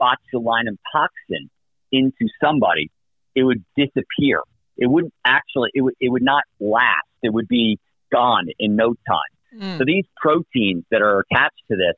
botulinum 0.00 0.76
toxin 0.92 1.50
into 1.92 2.28
somebody, 2.42 2.90
it 3.34 3.42
would 3.42 3.64
disappear. 3.76 4.40
It 4.76 4.86
wouldn't 4.90 5.14
actually, 5.24 5.70
it 5.74 5.82
would, 5.82 5.94
it 6.00 6.10
would 6.10 6.22
not 6.22 6.42
last. 6.58 7.06
It 7.22 7.32
would 7.32 7.48
be 7.48 7.78
gone 8.10 8.46
in 8.58 8.76
no 8.76 8.94
time. 9.06 9.60
Mm. 9.60 9.78
So 9.78 9.84
these 9.86 10.04
proteins 10.16 10.84
that 10.90 11.02
are 11.02 11.20
attached 11.20 11.62
to 11.70 11.76
this, 11.76 11.96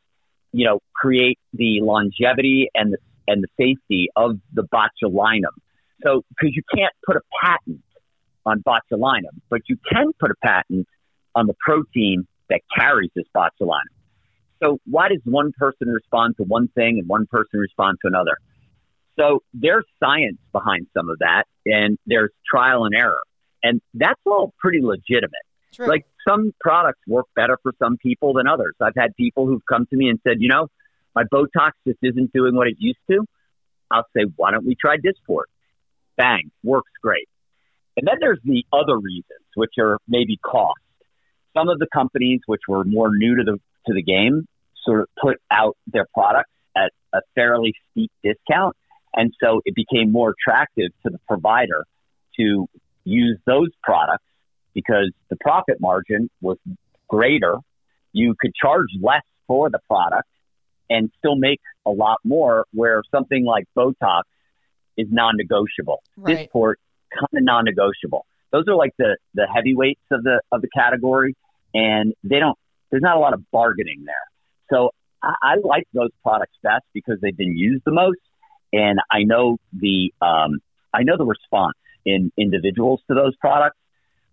you 0.52 0.66
know, 0.66 0.80
create 0.94 1.38
the 1.52 1.80
longevity 1.80 2.68
and 2.74 2.92
the 2.92 2.98
and 3.28 3.42
the 3.42 3.48
safety 3.58 4.08
of 4.16 4.38
the 4.52 4.64
botulinum. 4.64 5.54
So 6.02 6.24
because 6.28 6.54
you 6.54 6.62
can't 6.74 6.92
put 7.06 7.16
a 7.16 7.20
patent 7.42 7.82
on 8.44 8.62
botulinum, 8.62 9.40
but 9.48 9.60
you 9.68 9.76
can 9.90 10.12
put 10.18 10.30
a 10.30 10.34
patent 10.42 10.86
on 11.34 11.46
the 11.46 11.54
protein 11.64 12.26
that 12.50 12.60
carries 12.76 13.10
this 13.14 13.24
botulinum. 13.34 13.80
So 14.62 14.78
why 14.84 15.08
does 15.08 15.20
one 15.24 15.52
person 15.56 15.88
respond 15.88 16.36
to 16.36 16.44
one 16.44 16.68
thing 16.68 16.98
and 16.98 17.08
one 17.08 17.26
person 17.26 17.58
respond 17.58 17.98
to 18.02 18.08
another? 18.08 18.36
So 19.18 19.42
there's 19.52 19.84
science 20.02 20.38
behind 20.52 20.86
some 20.96 21.10
of 21.10 21.18
that, 21.18 21.44
and 21.66 21.98
there's 22.06 22.30
trial 22.48 22.84
and 22.84 22.94
error, 22.94 23.20
and 23.62 23.80
that's 23.94 24.20
all 24.24 24.54
pretty 24.58 24.80
legitimate 24.80 25.32
True. 25.74 25.86
like 25.86 26.06
some 26.26 26.52
products 26.60 27.00
work 27.06 27.26
better 27.34 27.58
for 27.62 27.72
some 27.78 27.96
people 27.96 28.34
than 28.34 28.46
others. 28.46 28.74
I've 28.80 28.94
had 28.96 29.14
people 29.16 29.46
who've 29.46 29.64
come 29.68 29.86
to 29.86 29.96
me 29.96 30.08
and 30.08 30.18
said, 30.26 30.36
you 30.38 30.48
know, 30.48 30.68
my 31.14 31.24
Botox 31.24 31.72
just 31.86 31.98
isn't 32.02 32.32
doing 32.32 32.54
what 32.54 32.68
it 32.68 32.76
used 32.78 33.00
to. 33.10 33.24
I'll 33.90 34.06
say, 34.16 34.24
why 34.36 34.50
don't 34.50 34.66
we 34.66 34.74
try 34.74 34.96
Dysport? 34.96 35.44
Bang, 36.16 36.50
works 36.62 36.90
great. 37.02 37.28
And 37.96 38.06
then 38.06 38.16
there's 38.20 38.40
the 38.44 38.64
other 38.72 38.96
reasons, 38.98 39.44
which 39.54 39.72
are 39.78 39.98
maybe 40.08 40.38
cost. 40.38 40.80
Some 41.56 41.68
of 41.68 41.78
the 41.78 41.86
companies 41.92 42.40
which 42.46 42.62
were 42.66 42.84
more 42.84 43.14
new 43.14 43.36
to 43.36 43.44
the 43.44 43.58
to 43.86 43.94
the 43.94 44.02
game 44.02 44.46
sort 44.84 45.00
of 45.00 45.08
put 45.20 45.38
out 45.50 45.76
their 45.86 46.06
products 46.14 46.50
at 46.76 46.92
a 47.12 47.20
fairly 47.34 47.74
steep 47.90 48.10
discount, 48.22 48.76
and 49.14 49.32
so 49.42 49.60
it 49.64 49.74
became 49.74 50.10
more 50.12 50.34
attractive 50.38 50.90
to 51.04 51.10
the 51.10 51.18
provider 51.28 51.84
to 52.38 52.66
use 53.04 53.38
those 53.46 53.68
products 53.82 54.24
because 54.72 55.12
the 55.28 55.36
profit 55.40 55.80
margin 55.80 56.30
was 56.40 56.56
greater. 57.08 57.56
You 58.12 58.34
could 58.40 58.54
charge 58.54 58.88
less 59.00 59.22
for 59.46 59.68
the 59.68 59.80
product 59.86 60.28
and 60.88 61.10
still 61.18 61.36
make 61.36 61.60
a 61.84 61.90
lot 61.90 62.18
more, 62.24 62.66
where 62.72 63.02
something 63.10 63.44
like 63.44 63.64
Botox 63.76 64.22
is 64.96 65.08
non 65.10 65.36
negotiable. 65.36 66.02
Right. 66.16 66.50
Dysport, 66.50 66.74
kind 67.12 67.28
of 67.34 67.42
non 67.42 67.64
negotiable. 67.64 68.26
Those 68.50 68.64
are 68.68 68.74
like 68.74 68.92
the, 68.98 69.16
the 69.34 69.46
heavyweights 69.52 70.02
of 70.10 70.22
the 70.22 70.40
of 70.50 70.60
the 70.62 70.68
category, 70.74 71.34
and 71.74 72.14
they 72.22 72.38
don't. 72.38 72.58
There's 72.90 73.02
not 73.02 73.16
a 73.16 73.20
lot 73.20 73.32
of 73.32 73.50
bargaining 73.50 74.04
there. 74.04 74.14
So 74.70 74.90
I, 75.22 75.34
I 75.42 75.54
like 75.62 75.84
those 75.94 76.10
products 76.22 76.56
best 76.62 76.84
because 76.92 77.18
they've 77.22 77.36
been 77.36 77.56
used 77.56 77.82
the 77.84 77.92
most, 77.92 78.18
and 78.72 79.00
I 79.10 79.22
know 79.22 79.58
the 79.72 80.12
um, 80.20 80.60
I 80.92 81.02
know 81.02 81.16
the 81.16 81.24
response 81.24 81.76
in 82.04 82.32
individuals 82.36 83.00
to 83.08 83.14
those 83.14 83.34
products. 83.36 83.78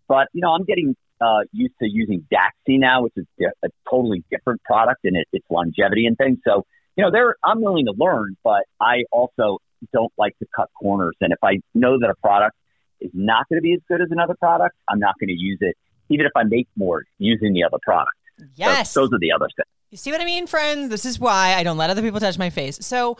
But 0.07 0.27
you 0.33 0.41
know, 0.41 0.53
I'm 0.53 0.65
getting 0.65 0.95
uh, 1.21 1.41
used 1.51 1.75
to 1.81 1.89
using 1.89 2.25
Daxi 2.31 2.79
now, 2.79 3.03
which 3.03 3.13
is 3.15 3.25
di- 3.39 3.45
a 3.63 3.69
totally 3.89 4.23
different 4.31 4.61
product 4.63 5.01
and 5.03 5.15
it, 5.15 5.27
its 5.31 5.45
longevity 5.49 6.05
and 6.05 6.17
things. 6.17 6.39
So 6.45 6.65
you 6.95 7.03
know, 7.03 7.11
there 7.11 7.35
I'm 7.43 7.61
willing 7.61 7.85
to 7.85 7.93
learn, 7.97 8.35
but 8.43 8.63
I 8.81 9.03
also 9.11 9.59
don't 9.93 10.11
like 10.17 10.37
to 10.39 10.45
cut 10.55 10.69
corners. 10.79 11.15
And 11.21 11.31
if 11.31 11.39
I 11.43 11.59
know 11.73 11.99
that 11.99 12.09
a 12.09 12.15
product 12.15 12.55
is 12.99 13.11
not 13.13 13.47
going 13.49 13.57
to 13.57 13.61
be 13.61 13.73
as 13.73 13.79
good 13.87 14.01
as 14.01 14.09
another 14.11 14.35
product, 14.39 14.75
I'm 14.89 14.99
not 14.99 15.15
going 15.19 15.29
to 15.29 15.37
use 15.37 15.57
it, 15.61 15.75
even 16.09 16.25
if 16.25 16.31
I 16.35 16.43
make 16.43 16.67
more 16.75 17.03
using 17.17 17.53
the 17.53 17.63
other 17.63 17.77
product. 17.81 18.15
So 18.39 18.45
yes. 18.55 18.93
those 18.93 19.11
are 19.13 19.19
the 19.19 19.31
other 19.31 19.47
things. 19.55 19.67
You 19.91 19.97
see 19.97 20.11
what 20.11 20.21
I 20.21 20.25
mean, 20.25 20.45
friends? 20.45 20.89
This 20.89 21.03
is 21.03 21.19
why 21.19 21.55
I 21.55 21.63
don't 21.63 21.77
let 21.77 21.89
other 21.89 22.01
people 22.01 22.19
touch 22.19 22.37
my 22.37 22.49
face. 22.49 22.77
So, 22.85 23.17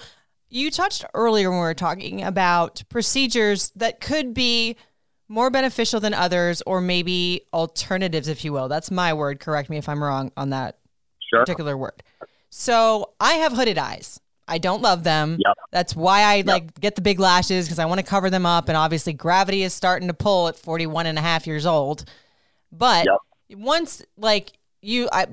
you 0.52 0.72
touched 0.72 1.06
earlier 1.14 1.52
when 1.52 1.60
we 1.60 1.64
were 1.64 1.76
talking 1.76 2.24
about 2.24 2.82
procedures 2.90 3.72
that 3.76 4.02
could 4.02 4.34
be 4.34 4.78
more 5.28 5.52
beneficial 5.52 6.00
than 6.00 6.14
others, 6.14 6.64
or 6.66 6.82
maybe 6.82 7.42
alternatives, 7.54 8.28
if 8.28 8.44
you 8.44 8.52
will. 8.52 8.68
That's 8.68 8.90
my 8.90 9.14
word. 9.14 9.40
Correct 9.40 9.70
me 9.70 9.78
if 9.78 9.88
I'm 9.88 10.04
wrong 10.04 10.32
on 10.36 10.50
that 10.50 10.78
Sure. 11.32 11.42
particular 11.42 11.78
word. 11.78 12.02
So, 12.50 13.14
I 13.20 13.34
have 13.34 13.54
hooded 13.54 13.78
eyes. 13.78 14.19
I 14.50 14.58
don't 14.58 14.82
love 14.82 15.04
them. 15.04 15.38
Yep. 15.40 15.58
That's 15.72 15.96
why 15.96 16.22
I 16.22 16.42
like 16.42 16.80
get 16.80 16.96
the 16.96 17.02
big 17.02 17.20
lashes 17.20 17.66
because 17.66 17.78
I 17.78 17.86
want 17.86 18.00
to 18.00 18.06
cover 18.06 18.30
them 18.30 18.46
up. 18.46 18.68
And 18.68 18.76
obviously, 18.76 19.14
gravity 19.14 19.62
is 19.62 19.74
starting 19.74 20.08
to 20.08 20.14
pull 20.14 20.48
at 20.48 20.58
41 20.58 21.06
and 21.06 21.18
a 21.18 21.22
half 21.22 21.46
years 21.46 21.66
old. 21.66 22.06
But 22.72 23.06
Yep. 23.06 23.60
once 23.60 24.02
like 24.18 24.52
you 24.82 25.08
I 25.12 25.28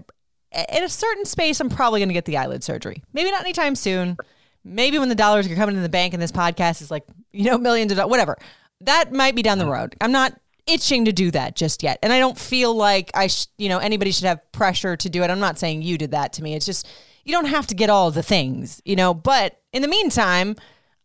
in 0.70 0.84
a 0.84 0.88
certain 0.88 1.24
space 1.24 1.60
I'm 1.60 1.70
probably 1.70 2.00
going 2.00 2.08
to 2.08 2.14
get 2.14 2.26
the 2.26 2.36
eyelid 2.36 2.62
surgery. 2.62 3.02
Maybe 3.14 3.30
not 3.30 3.40
anytime 3.40 3.74
soon. 3.74 4.18
Maybe 4.64 4.98
when 4.98 5.08
the 5.08 5.14
dollars 5.14 5.50
are 5.50 5.54
coming 5.54 5.76
in 5.76 5.82
the 5.82 5.88
bank 5.88 6.12
and 6.12 6.22
this 6.22 6.32
podcast 6.32 6.82
is 6.82 6.90
like, 6.90 7.04
you 7.32 7.44
know, 7.44 7.56
millions 7.56 7.92
of 7.92 7.96
dollars, 7.96 8.10
whatever. 8.10 8.36
That 8.82 9.12
might 9.12 9.34
be 9.34 9.42
down 9.42 9.58
the 9.58 9.64
mm-hmm. 9.64 9.72
road. 9.72 9.96
I'm 10.00 10.12
not 10.12 10.38
itching 10.66 11.06
to 11.06 11.12
do 11.12 11.30
that 11.30 11.56
just 11.56 11.82
yet. 11.82 11.98
And 12.02 12.12
I 12.12 12.18
don't 12.18 12.38
feel 12.38 12.74
like 12.74 13.10
I 13.14 13.28
sh- 13.28 13.46
you 13.56 13.68
know, 13.68 13.78
anybody 13.78 14.10
should 14.10 14.26
have 14.26 14.52
pressure 14.52 14.96
to 14.96 15.08
do 15.08 15.22
it. 15.22 15.30
I'm 15.30 15.40
not 15.40 15.58
saying 15.58 15.82
you 15.82 15.96
did 15.96 16.10
that 16.10 16.34
to 16.34 16.42
me. 16.42 16.54
It's 16.54 16.66
just 16.66 16.86
you 17.26 17.32
don't 17.32 17.46
have 17.46 17.66
to 17.66 17.74
get 17.74 17.90
all 17.90 18.10
the 18.12 18.22
things, 18.22 18.80
you 18.84 18.94
know, 18.96 19.12
but 19.12 19.60
in 19.72 19.82
the 19.82 19.88
meantime, 19.88 20.54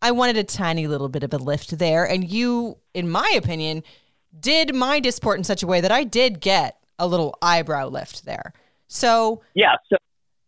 I 0.03 0.11
wanted 0.11 0.37
a 0.37 0.43
tiny 0.43 0.85
little 0.87 1.09
bit 1.09 1.23
of 1.23 1.33
a 1.33 1.37
lift 1.37 1.77
there 1.79 2.05
and 2.05 2.29
you 2.29 2.77
in 2.93 3.09
my 3.09 3.29
opinion 3.35 3.83
did 4.39 4.73
my 4.73 5.01
Dysport 5.01 5.37
in 5.37 5.43
such 5.43 5.63
a 5.63 5.67
way 5.67 5.81
that 5.81 5.91
I 5.91 6.03
did 6.03 6.39
get 6.39 6.77
a 6.99 7.07
little 7.07 7.35
eyebrow 7.41 7.87
lift 7.87 8.23
there. 8.25 8.53
So 8.87 9.41
Yeah, 9.55 9.73
so 9.89 9.97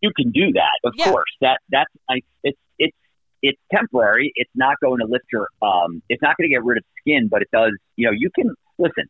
you 0.01 0.11
can 0.15 0.31
do 0.31 0.51
that, 0.53 0.79
of 0.83 0.93
Yeah. 0.95 1.11
course. 1.11 1.31
That 1.41 1.59
that's 1.69 1.91
nice. 2.09 2.21
It's 2.43 2.59
it's 2.77 2.97
it's 3.41 3.59
temporary. 3.73 4.31
It's 4.35 4.51
not 4.55 4.75
going 4.81 4.99
to 4.99 5.05
lift 5.07 5.25
your 5.33 5.47
um. 5.61 6.01
It's 6.07 6.21
not 6.21 6.37
going 6.37 6.49
to 6.49 6.53
get 6.53 6.63
rid 6.63 6.77
of 6.77 6.83
skin, 7.01 7.29
but 7.29 7.41
it 7.41 7.49
does. 7.51 7.71
You 7.95 8.05
know, 8.07 8.13
you 8.15 8.29
can 8.35 8.53
listen. 8.77 9.05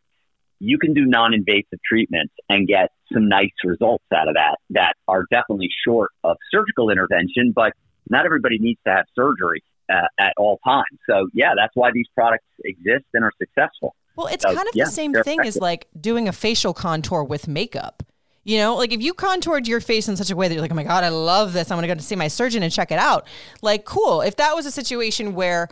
You 0.65 0.77
can 0.77 0.93
do 0.93 1.05
non-invasive 1.05 1.79
treatments 1.85 2.33
and 2.47 2.65
get 2.67 2.89
some 3.11 3.27
nice 3.27 3.51
results 3.65 4.05
out 4.15 4.29
of 4.29 4.35
that. 4.35 4.57
That 4.69 4.93
are 5.09 5.25
definitely 5.29 5.69
short 5.85 6.11
of 6.23 6.37
surgical 6.51 6.89
intervention, 6.89 7.51
but 7.53 7.73
not 8.09 8.25
everybody 8.25 8.57
needs 8.59 8.79
to 8.87 8.93
have 8.93 9.05
surgery 9.13 9.61
uh, 9.91 10.07
at 10.17 10.33
all 10.37 10.59
times. 10.65 10.99
So 11.09 11.27
yeah, 11.33 11.51
that's 11.57 11.75
why 11.75 11.91
these 11.93 12.07
products 12.15 12.45
exist 12.63 13.05
and 13.13 13.25
are 13.25 13.31
successful. 13.37 13.93
Well, 14.15 14.27
it's 14.27 14.43
So, 14.43 14.53
kind 14.53 14.67
of 14.67 14.73
yeah, 14.73 14.85
the 14.85 14.91
same 14.91 15.13
thing 15.13 15.41
as 15.41 15.57
like 15.57 15.87
doing 15.99 16.27
a 16.29 16.31
facial 16.31 16.73
contour 16.73 17.23
with 17.23 17.47
makeup. 17.47 18.03
You 18.45 18.57
know, 18.57 18.75
like 18.75 18.91
if 18.93 19.01
you 19.01 19.13
contoured 19.13 19.67
your 19.67 19.79
face 19.81 20.07
in 20.07 20.17
such 20.17 20.29
a 20.29 20.35
way 20.35 20.47
that 20.47 20.53
you're 20.53 20.61
like, 20.61 20.71
oh 20.71 20.75
my 20.75 20.83
God, 20.83 21.03
I 21.03 21.09
love 21.09 21.53
this. 21.53 21.71
I'm 21.71 21.77
going 21.77 21.87
to 21.87 21.93
go 21.93 21.97
to 21.97 22.01
see 22.01 22.15
my 22.15 22.27
surgeon 22.27 22.61
and 22.61 22.71
check 22.71 22.91
it 22.91 22.99
out. 22.99 23.25
Like, 23.61 23.85
cool. 23.85 24.21
If 24.21 24.35
that 24.35 24.53
was 24.53 24.65
a 24.65 24.71
situation 24.71 25.33
where 25.33 25.69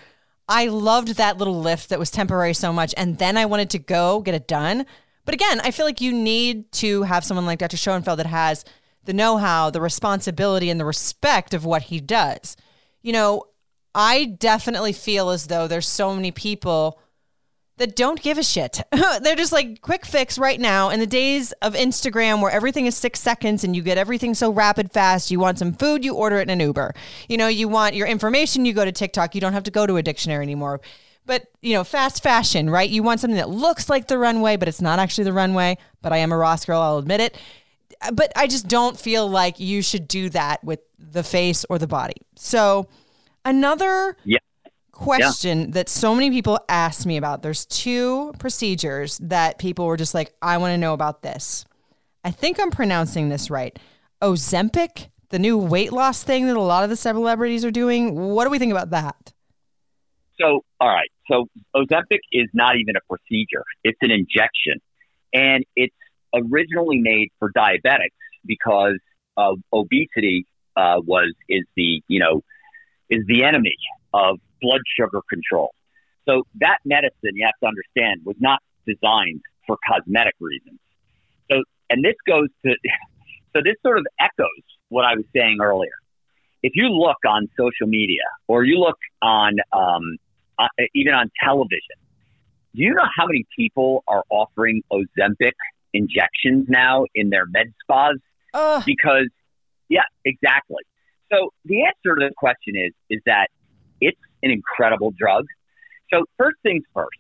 I 0.51 0.65
loved 0.65 1.15
that 1.15 1.37
little 1.37 1.61
lift 1.61 1.87
that 1.89 1.97
was 1.97 2.11
temporary 2.11 2.53
so 2.53 2.73
much 2.73 2.93
and 2.97 3.17
then 3.17 3.37
I 3.37 3.45
wanted 3.45 3.69
to 3.69 3.79
go 3.79 4.19
get 4.19 4.35
it 4.35 4.49
done. 4.49 4.85
But 5.23 5.33
again, 5.33 5.61
I 5.63 5.71
feel 5.71 5.85
like 5.85 6.01
you 6.01 6.11
need 6.11 6.69
to 6.73 7.03
have 7.03 7.23
someone 7.23 7.45
like 7.45 7.59
Dr. 7.59 7.77
Schoenfeld 7.77 8.19
that 8.19 8.25
has 8.25 8.65
the 9.05 9.13
know 9.13 9.37
how, 9.37 9.69
the 9.69 9.79
responsibility, 9.79 10.69
and 10.69 10.77
the 10.77 10.85
respect 10.85 11.53
of 11.53 11.63
what 11.63 11.83
he 11.83 12.01
does. 12.01 12.57
You 13.01 13.13
know, 13.13 13.43
I 13.95 14.25
definitely 14.25 14.91
feel 14.91 15.29
as 15.29 15.47
though 15.47 15.67
there's 15.67 15.87
so 15.87 16.13
many 16.13 16.31
people 16.31 16.99
that 17.77 17.95
don't 17.95 18.21
give 18.21 18.37
a 18.37 18.43
shit. 18.43 18.81
They're 19.21 19.35
just 19.35 19.51
like 19.51 19.81
quick 19.81 20.05
fix 20.05 20.37
right 20.37 20.59
now. 20.59 20.89
In 20.89 20.99
the 20.99 21.07
days 21.07 21.51
of 21.61 21.73
Instagram 21.73 22.41
where 22.41 22.51
everything 22.51 22.85
is 22.85 22.95
six 22.95 23.19
seconds 23.19 23.63
and 23.63 23.75
you 23.75 23.81
get 23.81 23.97
everything 23.97 24.33
so 24.33 24.51
rapid 24.51 24.91
fast, 24.91 25.31
you 25.31 25.39
want 25.39 25.59
some 25.59 25.73
food, 25.73 26.05
you 26.05 26.13
order 26.13 26.37
it 26.37 26.43
in 26.43 26.49
an 26.49 26.59
Uber. 26.59 26.93
You 27.27 27.37
know, 27.37 27.47
you 27.47 27.67
want 27.67 27.95
your 27.95 28.07
information, 28.07 28.65
you 28.65 28.73
go 28.73 28.85
to 28.85 28.91
TikTok. 28.91 29.33
You 29.35 29.41
don't 29.41 29.53
have 29.53 29.63
to 29.63 29.71
go 29.71 29.87
to 29.87 29.97
a 29.97 30.03
dictionary 30.03 30.43
anymore. 30.43 30.81
But, 31.25 31.47
you 31.61 31.73
know, 31.73 31.83
fast 31.83 32.23
fashion, 32.23 32.69
right? 32.69 32.89
You 32.89 33.03
want 33.03 33.19
something 33.19 33.37
that 33.37 33.49
looks 33.49 33.89
like 33.89 34.07
the 34.07 34.17
runway, 34.17 34.57
but 34.57 34.67
it's 34.67 34.81
not 34.81 34.99
actually 34.99 35.23
the 35.25 35.33
runway. 35.33 35.77
But 36.01 36.13
I 36.13 36.17
am 36.17 36.31
a 36.31 36.37
Ross 36.37 36.65
girl, 36.65 36.81
I'll 36.81 36.97
admit 36.97 37.21
it. 37.21 37.37
But 38.13 38.31
I 38.35 38.47
just 38.47 38.67
don't 38.67 38.99
feel 38.99 39.29
like 39.29 39.59
you 39.59 39.81
should 39.81 40.07
do 40.07 40.29
that 40.29 40.63
with 40.63 40.79
the 40.97 41.23
face 41.23 41.65
or 41.69 41.77
the 41.77 41.87
body. 41.87 42.15
So, 42.35 42.87
another 43.45 44.17
Yeah. 44.23 44.39
Question 44.91 45.71
that 45.71 45.89
so 45.89 46.13
many 46.13 46.29
people 46.29 46.59
ask 46.69 47.05
me 47.05 47.17
about. 47.17 47.41
There's 47.41 47.65
two 47.65 48.33
procedures 48.39 49.17
that 49.19 49.57
people 49.57 49.85
were 49.85 49.97
just 49.97 50.13
like, 50.13 50.33
I 50.41 50.57
want 50.57 50.73
to 50.73 50.77
know 50.77 50.93
about 50.93 51.21
this. 51.23 51.65
I 52.23 52.31
think 52.31 52.59
I'm 52.59 52.71
pronouncing 52.71 53.29
this 53.29 53.49
right. 53.49 53.77
Ozempic, 54.21 55.09
the 55.29 55.39
new 55.39 55.57
weight 55.57 55.91
loss 55.91 56.23
thing 56.23 56.45
that 56.47 56.55
a 56.55 56.61
lot 56.61 56.83
of 56.83 56.89
the 56.89 56.95
celebrities 56.95 57.65
are 57.65 57.71
doing. 57.71 58.15
What 58.15 58.45
do 58.45 58.51
we 58.51 58.59
think 58.59 58.71
about 58.71 58.91
that? 58.91 59.33
So, 60.39 60.63
all 60.79 60.89
right. 60.89 61.09
So, 61.29 61.47
Ozempic 61.75 62.19
is 62.31 62.47
not 62.53 62.75
even 62.77 62.95
a 62.95 63.01
procedure; 63.07 63.63
it's 63.83 63.97
an 64.01 64.11
injection, 64.11 64.81
and 65.33 65.63
it's 65.75 65.95
originally 66.33 66.99
made 66.99 67.29
for 67.39 67.51
diabetics 67.51 68.09
because 68.45 68.97
of 69.37 69.59
obesity 69.71 70.45
uh, 70.75 70.95
was 71.05 71.33
is 71.47 71.63
the 71.75 72.01
you 72.07 72.19
know 72.19 72.41
is 73.09 73.23
the 73.27 73.43
enemy 73.43 73.75
of 74.13 74.39
blood 74.61 74.81
sugar 74.97 75.21
control. 75.29 75.71
So 76.27 76.43
that 76.59 76.77
medicine, 76.85 77.35
you 77.35 77.45
have 77.45 77.59
to 77.61 77.67
understand, 77.67 78.21
was 78.25 78.35
not 78.39 78.59
designed 78.85 79.41
for 79.65 79.77
cosmetic 79.87 80.35
reasons. 80.39 80.79
So, 81.49 81.63
and 81.89 82.03
this 82.03 82.15
goes 82.27 82.47
to, 82.65 82.75
so 83.53 83.61
this 83.63 83.75
sort 83.83 83.97
of 83.97 84.05
echoes 84.19 84.63
what 84.89 85.05
I 85.05 85.15
was 85.15 85.25
saying 85.35 85.57
earlier. 85.61 85.91
If 86.63 86.73
you 86.75 86.89
look 86.89 87.17
on 87.27 87.49
social 87.57 87.87
media 87.87 88.23
or 88.47 88.63
you 88.63 88.77
look 88.77 88.99
on, 89.21 89.57
um, 89.73 90.17
uh, 90.59 90.67
even 90.93 91.13
on 91.13 91.31
television, 91.43 91.97
do 92.75 92.83
you 92.83 92.93
know 92.93 93.07
how 93.17 93.25
many 93.25 93.45
people 93.57 94.03
are 94.07 94.23
offering 94.29 94.83
Ozempic 94.91 95.53
injections 95.93 96.67
now 96.69 97.05
in 97.15 97.29
their 97.29 97.45
med 97.47 97.73
spas? 97.81 98.15
Ugh. 98.53 98.83
because 98.85 99.29
yeah 99.87 100.03
exactly 100.25 100.83
so 101.31 101.53
the 101.65 101.85
answer 101.85 102.15
to 102.15 102.27
the 102.27 102.31
question 102.35 102.75
is 102.75 102.91
is 103.09 103.21
that 103.25 103.47
it's 104.01 104.19
an 104.43 104.51
incredible 104.51 105.13
drug 105.17 105.45
so 106.13 106.25
first 106.37 106.57
things 106.63 106.83
first 106.93 107.17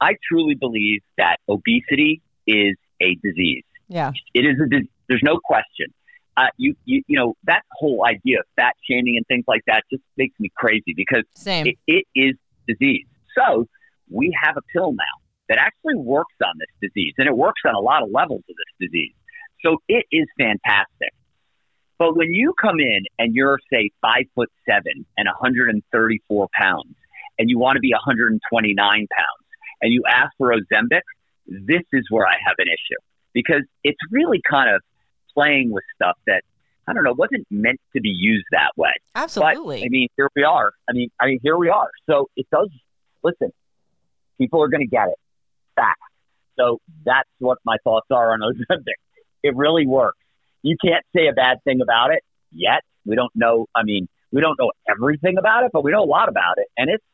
i 0.00 0.14
truly 0.28 0.54
believe 0.54 1.00
that 1.18 1.36
obesity 1.48 2.20
is 2.46 2.76
a 3.00 3.16
disease 3.22 3.64
Yeah. 3.88 4.12
it 4.34 4.44
is 4.44 4.56
a 4.60 4.68
dis- 4.68 4.88
there's 5.08 5.22
no 5.22 5.38
question 5.38 5.86
uh, 6.36 6.46
you, 6.56 6.74
you 6.84 7.02
you 7.06 7.16
know 7.16 7.36
that 7.44 7.62
whole 7.70 8.04
idea 8.04 8.40
of 8.40 8.44
fat 8.56 8.74
shaming 8.88 9.16
and 9.16 9.26
things 9.26 9.44
like 9.46 9.62
that 9.66 9.84
just 9.90 10.02
makes 10.16 10.38
me 10.40 10.50
crazy 10.56 10.92
because 10.96 11.22
Same. 11.36 11.66
it, 11.66 11.76
it 11.86 12.04
is 12.16 12.34
disease. 12.66 13.06
So 13.36 13.66
we 14.10 14.36
have 14.42 14.56
a 14.56 14.62
pill 14.72 14.92
now 14.92 15.22
that 15.48 15.58
actually 15.58 15.96
works 15.96 16.34
on 16.42 16.54
this 16.58 16.90
disease, 16.90 17.14
and 17.18 17.28
it 17.28 17.36
works 17.36 17.60
on 17.66 17.74
a 17.74 17.80
lot 17.80 18.02
of 18.02 18.10
levels 18.10 18.42
of 18.48 18.56
this 18.56 18.88
disease. 18.88 19.12
So 19.64 19.78
it 19.88 20.06
is 20.10 20.26
fantastic. 20.38 21.12
But 21.98 22.16
when 22.16 22.32
you 22.32 22.54
come 22.60 22.80
in 22.80 23.04
and 23.18 23.34
you're, 23.34 23.58
say, 23.72 23.90
five 24.00 24.24
foot 24.34 24.50
seven 24.68 25.06
and 25.16 25.26
134 25.26 26.48
pounds, 26.60 26.94
and 27.38 27.50
you 27.50 27.58
want 27.58 27.76
to 27.76 27.80
be 27.80 27.92
129 27.92 28.76
pounds, 28.76 29.08
and 29.80 29.92
you 29.92 30.02
ask 30.08 30.30
for 30.38 30.52
Ozempic, 30.52 31.02
this 31.46 31.82
is 31.92 32.06
where 32.10 32.26
I 32.26 32.34
have 32.46 32.56
an 32.58 32.66
issue 32.68 33.00
because 33.32 33.62
it's 33.82 33.98
really 34.10 34.40
kind 34.48 34.74
of 34.74 34.80
playing 35.34 35.72
with 35.72 35.84
stuff 35.94 36.16
that 36.26 36.42
I 36.86 36.92
don't 36.92 37.04
know 37.04 37.14
wasn't 37.16 37.46
meant 37.50 37.80
to 37.94 38.00
be 38.00 38.10
used 38.10 38.46
that 38.52 38.70
way. 38.76 38.92
Absolutely. 39.14 39.80
But, 39.80 39.86
I 39.86 39.88
mean, 39.88 40.08
here 40.16 40.28
we 40.34 40.44
are. 40.44 40.72
I 40.88 40.92
mean, 40.92 41.10
I 41.20 41.26
mean, 41.26 41.40
here 41.42 41.56
we 41.56 41.68
are. 41.68 41.90
So 42.08 42.28
it 42.36 42.46
does. 42.50 42.70
Listen, 43.22 43.50
people 44.38 44.62
are 44.62 44.68
going 44.68 44.82
to 44.82 44.86
get 44.86 45.08
it 45.08 45.18
fast. 45.76 45.98
So 46.58 46.80
that's 47.04 47.28
what 47.38 47.58
my 47.64 47.76
thoughts 47.84 48.06
are 48.10 48.32
on 48.32 48.40
Ozempic. 48.40 48.94
It 49.42 49.56
really 49.56 49.86
works. 49.86 50.18
You 50.64 50.76
can't 50.84 51.04
say 51.14 51.28
a 51.28 51.32
bad 51.32 51.58
thing 51.64 51.80
about 51.82 52.10
it 52.12 52.22
yet. 52.50 52.80
We 53.04 53.16
don't 53.16 53.30
know. 53.36 53.66
I 53.76 53.82
mean, 53.84 54.08
we 54.32 54.40
don't 54.40 54.58
know 54.58 54.72
everything 54.88 55.36
about 55.38 55.64
it, 55.64 55.70
but 55.72 55.84
we 55.84 55.92
know 55.92 56.02
a 56.02 56.10
lot 56.18 56.28
about 56.28 56.54
it, 56.56 56.66
and 56.78 56.88
it's 56.90 57.04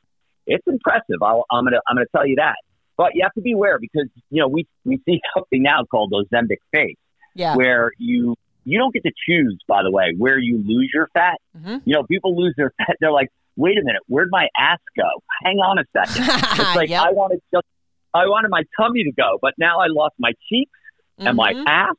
it's 0.47 0.67
impressive. 0.67 1.21
I'll, 1.21 1.45
I'm 1.51 1.65
gonna 1.65 1.81
I'm 1.89 1.97
gonna 1.97 2.07
tell 2.15 2.27
you 2.27 2.37
that. 2.37 2.55
But 2.97 3.11
you 3.15 3.23
have 3.25 3.33
to 3.35 3.41
be 3.41 3.53
aware 3.53 3.79
because 3.81 4.07
you 4.31 4.41
know 4.41 4.47
we 4.49 4.67
we 4.85 5.01
see 5.05 5.21
something 5.37 5.63
now 5.63 5.85
called 5.91 6.13
Ozempic 6.13 6.59
face, 6.73 6.97
yeah. 7.35 7.57
where 7.57 7.91
you 7.99 8.37
you 8.65 8.79
don't 8.79 8.95
get 8.95 9.03
to 9.03 9.13
choose. 9.27 9.59
By 9.67 9.83
the 9.83 9.91
way, 9.91 10.15
where 10.17 10.39
you 10.39 10.63
lose 10.65 10.91
your 10.95 11.09
fat. 11.13 11.39
Mhm. 11.59 11.83
You 11.85 11.95
know, 11.95 12.05
people 12.05 12.41
lose 12.41 12.55
their 12.57 12.73
fat. 12.79 12.97
They're 13.01 13.11
like, 13.13 13.31
wait 13.57 13.77
a 13.79 13.83
minute, 13.85 14.03
where'd 14.07 14.29
my 14.31 14.47
ass 14.57 14.79
go? 14.97 15.09
Hang 15.45 15.57
on 15.57 15.79
a 15.79 15.85
second. 15.93 16.25
It's 16.61 16.77
like 16.77 16.89
Yep. 16.91 17.03
I 17.03 17.11
wanted 17.11 17.41
just 17.53 17.67
I 18.15 18.27
wanted 18.27 18.51
my 18.51 18.63
tummy 18.79 19.03
to 19.05 19.13
go, 19.13 19.39
but 19.43 19.55
now 19.59 19.81
I 19.81 19.87
lost 19.89 20.15
my 20.21 20.33
cheeks 20.49 20.71
and 21.19 21.37
my 21.37 21.53
Mhm. 21.55 21.65
ass, 21.67 21.97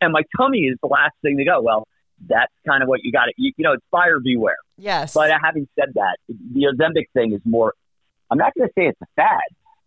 and 0.00 0.12
my 0.12 0.22
tummy 0.36 0.60
is 0.60 0.78
the 0.82 0.88
last 0.88 1.14
thing 1.22 1.38
to 1.38 1.44
go. 1.44 1.60
Well, 1.60 1.86
that's 2.26 2.52
kind 2.66 2.82
of 2.82 2.88
what 2.88 3.00
you 3.02 3.12
got 3.12 3.24
to 3.26 3.32
you, 3.36 3.52
you 3.56 3.64
know. 3.64 3.72
It's 3.72 3.84
buyer 3.90 4.20
beware. 4.20 4.56
Yes. 4.76 5.14
But 5.14 5.30
uh, 5.30 5.38
having 5.42 5.68
said 5.78 5.94
that, 5.94 6.16
the 6.28 6.66
Ozempic 6.72 7.06
thing 7.12 7.32
is 7.32 7.40
more. 7.44 7.74
I'm 8.30 8.38
not 8.38 8.54
going 8.54 8.68
to 8.68 8.72
say 8.76 8.86
it's 8.86 9.00
a 9.02 9.06
fad. 9.16 9.40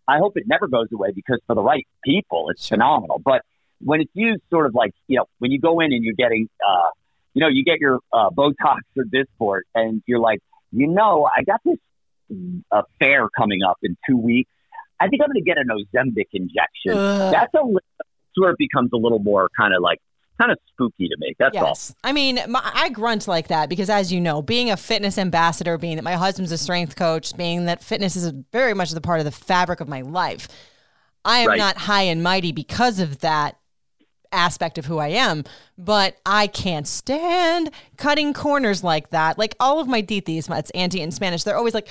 I 0.06 0.18
hope 0.18 0.36
it 0.36 0.44
never 0.46 0.68
goes 0.68 0.86
away 0.92 1.10
because 1.14 1.38
for 1.46 1.54
the 1.54 1.62
right 1.62 1.86
people, 2.04 2.48
it's 2.50 2.66
phenomenal. 2.68 3.20
But 3.22 3.42
when 3.80 4.00
it's 4.00 4.10
used 4.14 4.42
sort 4.50 4.66
of 4.66 4.74
like 4.74 4.92
you 5.06 5.16
know 5.16 5.26
when 5.38 5.50
you 5.50 5.60
go 5.60 5.80
in 5.80 5.92
and 5.92 6.04
you're 6.04 6.14
getting, 6.14 6.48
uh, 6.66 6.88
you 7.34 7.40
know, 7.40 7.48
you 7.48 7.64
get 7.64 7.80
your 7.80 8.00
uh, 8.12 8.30
Botox 8.30 8.80
or 8.96 9.04
Dysport, 9.04 9.60
and 9.74 10.02
you're 10.06 10.20
like, 10.20 10.40
you 10.72 10.86
know, 10.86 11.28
I 11.36 11.42
got 11.42 11.60
this 11.64 11.78
uh, 12.72 12.82
fair 12.98 13.28
coming 13.36 13.62
up 13.62 13.78
in 13.82 13.96
two 14.08 14.16
weeks. 14.16 14.50
I 15.00 15.08
think 15.08 15.22
I'm 15.22 15.28
going 15.28 15.42
to 15.44 15.48
get 15.48 15.58
an 15.58 15.68
Ozempic 15.68 16.26
injection. 16.32 16.92
Ugh. 16.92 17.32
That's 17.32 17.54
a 17.54 17.62
where 18.40 18.50
it 18.50 18.58
becomes 18.58 18.90
a 18.92 18.96
little 18.96 19.18
more 19.18 19.48
kind 19.56 19.74
of 19.74 19.82
like 19.82 20.00
kind 20.38 20.52
of 20.52 20.58
spooky 20.68 21.08
to 21.08 21.16
me. 21.18 21.34
That's 21.38 21.54
all. 21.56 21.78
I 22.04 22.12
mean, 22.12 22.38
my, 22.48 22.60
I 22.62 22.90
grunt 22.90 23.26
like 23.26 23.48
that 23.48 23.68
because, 23.68 23.90
as 23.90 24.12
you 24.12 24.20
know, 24.20 24.40
being 24.40 24.70
a 24.70 24.76
fitness 24.76 25.18
ambassador, 25.18 25.76
being 25.78 25.96
that 25.96 26.04
my 26.04 26.14
husband's 26.14 26.52
a 26.52 26.58
strength 26.58 26.94
coach, 26.96 27.36
being 27.36 27.64
that 27.66 27.82
fitness 27.82 28.14
is 28.14 28.32
very 28.52 28.74
much 28.74 28.92
the 28.92 29.00
part 29.00 29.18
of 29.18 29.24
the 29.24 29.32
fabric 29.32 29.80
of 29.80 29.88
my 29.88 30.02
life, 30.02 30.48
I 31.24 31.40
am 31.40 31.48
Right. 31.48 31.58
not 31.58 31.76
high 31.76 32.02
and 32.02 32.22
mighty 32.22 32.52
because 32.52 33.00
of 33.00 33.18
that 33.20 33.58
aspect 34.30 34.78
of 34.78 34.86
who 34.86 34.98
I 34.98 35.08
am, 35.08 35.42
but 35.76 36.18
I 36.24 36.46
can't 36.46 36.86
stand 36.86 37.70
cutting 37.96 38.32
corners 38.32 38.84
like 38.84 39.10
that. 39.10 39.38
Like 39.38 39.56
all 39.58 39.80
of 39.80 39.88
my 39.88 40.02
titis, 40.02 40.56
it's 40.56 40.70
auntie 40.70 41.00
in 41.00 41.10
Spanish, 41.10 41.42
they're 41.44 41.56
always 41.56 41.74
like, 41.74 41.88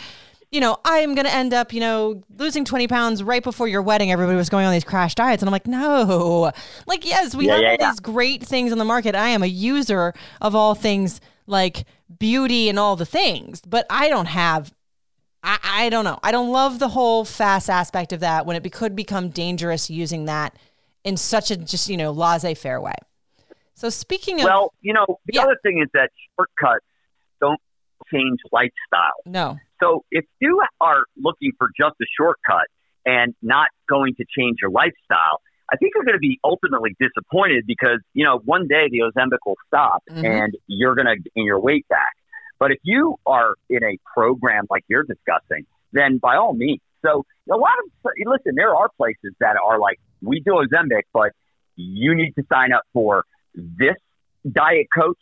you 0.51 0.59
know, 0.61 0.77
I 0.85 0.99
am 0.99 1.13
going 1.13 1.25
to 1.25 1.33
end 1.33 1.53
up, 1.53 1.73
you 1.73 1.79
know, 1.79 2.23
losing 2.37 2.63
20 2.63 2.87
pounds 2.87 3.21
right 3.21 3.43
before 3.43 3.67
your 3.67 3.81
wedding. 3.81 4.11
Everybody 4.11 4.37
was 4.37 4.49
going 4.49 4.65
on 4.65 4.71
these 4.71 4.83
crash 4.85 5.13
diets. 5.15 5.41
And 5.41 5.49
I'm 5.49 5.51
like, 5.51 5.67
no. 5.67 6.51
Like, 6.85 7.05
yes, 7.05 7.35
we 7.35 7.47
Yeah, 7.47 7.53
have 7.53 7.61
yeah, 7.61 7.69
all 7.69 7.77
yeah. 7.79 7.91
these 7.91 7.99
great 7.99 8.43
things 8.43 8.71
on 8.71 8.77
the 8.77 8.85
market. 8.85 9.13
I 9.15 9.27
am 9.29 9.43
a 9.43 9.47
user 9.47 10.13
of 10.41 10.55
all 10.55 10.73
things 10.75 11.19
like 11.47 11.85
beauty 12.17 12.69
and 12.69 12.79
all 12.79 12.95
the 12.95 13.05
things, 13.05 13.61
but 13.61 13.85
I 13.89 14.09
don't 14.09 14.27
have 14.27 14.73
I, 15.43 15.59
I 15.63 15.89
don't 15.89 16.03
know. 16.03 16.19
I 16.23 16.31
don't 16.31 16.51
love 16.51 16.79
the 16.79 16.89
whole 16.89 17.23
fast 17.23 17.69
aspect 17.69 18.11
of 18.11 18.21
that 18.21 18.45
when 18.45 18.55
it 18.55 18.63
be, 18.63 18.69
could 18.69 18.95
become 18.95 19.29
dangerous 19.29 19.89
using 19.89 20.25
that 20.25 20.57
in 21.03 21.15
such 21.15 21.51
a 21.51 21.55
just, 21.57 21.89
you 21.89 21.95
know, 21.95 22.11
laissez 22.11 22.55
faire 22.55 22.81
way. 22.81 22.95
So 23.75 23.89
speaking 23.89 24.39
of, 24.41 24.45
Well, 24.45 24.73
you 24.81 24.93
know, 24.93 25.05
the 25.27 25.39
other 25.39 25.57
thing 25.61 25.79
is 25.81 25.89
that 25.93 26.09
shortcuts 26.35 26.83
don't 27.39 27.61
change 28.11 28.39
lifestyle. 28.51 29.13
no, 29.25 29.57
So 29.81 30.03
if 30.11 30.25
you 30.39 30.61
are 30.81 31.03
looking 31.17 31.51
for 31.57 31.69
just 31.79 31.95
a 32.01 32.05
shortcut 32.19 32.67
and 33.05 33.33
not 33.41 33.67
going 33.87 34.15
to 34.15 34.25
change 34.37 34.57
your 34.61 34.71
lifestyle, 34.71 35.41
I 35.71 35.75
think 35.77 35.93
you're 35.95 36.05
going 36.05 36.15
to 36.15 36.19
be 36.19 36.39
ultimately 36.43 36.95
disappointed 36.99 37.65
because, 37.67 37.99
you 38.13 38.23
know, 38.25 38.39
one 38.45 38.67
day 38.67 38.87
the 38.89 38.99
Ozempic 38.99 39.39
will 39.45 39.57
stop 39.67 40.01
Mhm. 40.09 40.23
and 40.23 40.57
you're 40.67 40.95
going 40.95 41.07
to 41.07 41.17
gain 41.35 41.45
your 41.45 41.59
weight 41.59 41.87
back. 41.89 42.13
But 42.59 42.71
if 42.71 42.79
you 42.83 43.17
are 43.25 43.55
in 43.69 43.83
a 43.83 43.97
program 44.13 44.65
like 44.69 44.83
you're 44.87 45.03
discussing, 45.03 45.65
then 45.91 46.17
by 46.17 46.35
all 46.37 46.53
means. 46.53 46.81
So 47.05 47.25
a 47.51 47.55
lot 47.55 47.73
of, 47.83 48.11
listen, 48.25 48.55
there 48.55 48.73
are 48.75 48.89
places 48.97 49.33
that 49.39 49.57
are 49.63 49.77
like, 49.77 49.99
we 50.21 50.39
do 50.39 50.51
Ozempic, 50.53 51.03
but 51.13 51.31
you 51.75 52.15
need 52.15 52.33
to 52.33 52.43
sign 52.51 52.71
up 52.73 52.83
for 52.93 53.25
this 53.53 53.95
diet 54.49 54.87
coach 54.97 55.19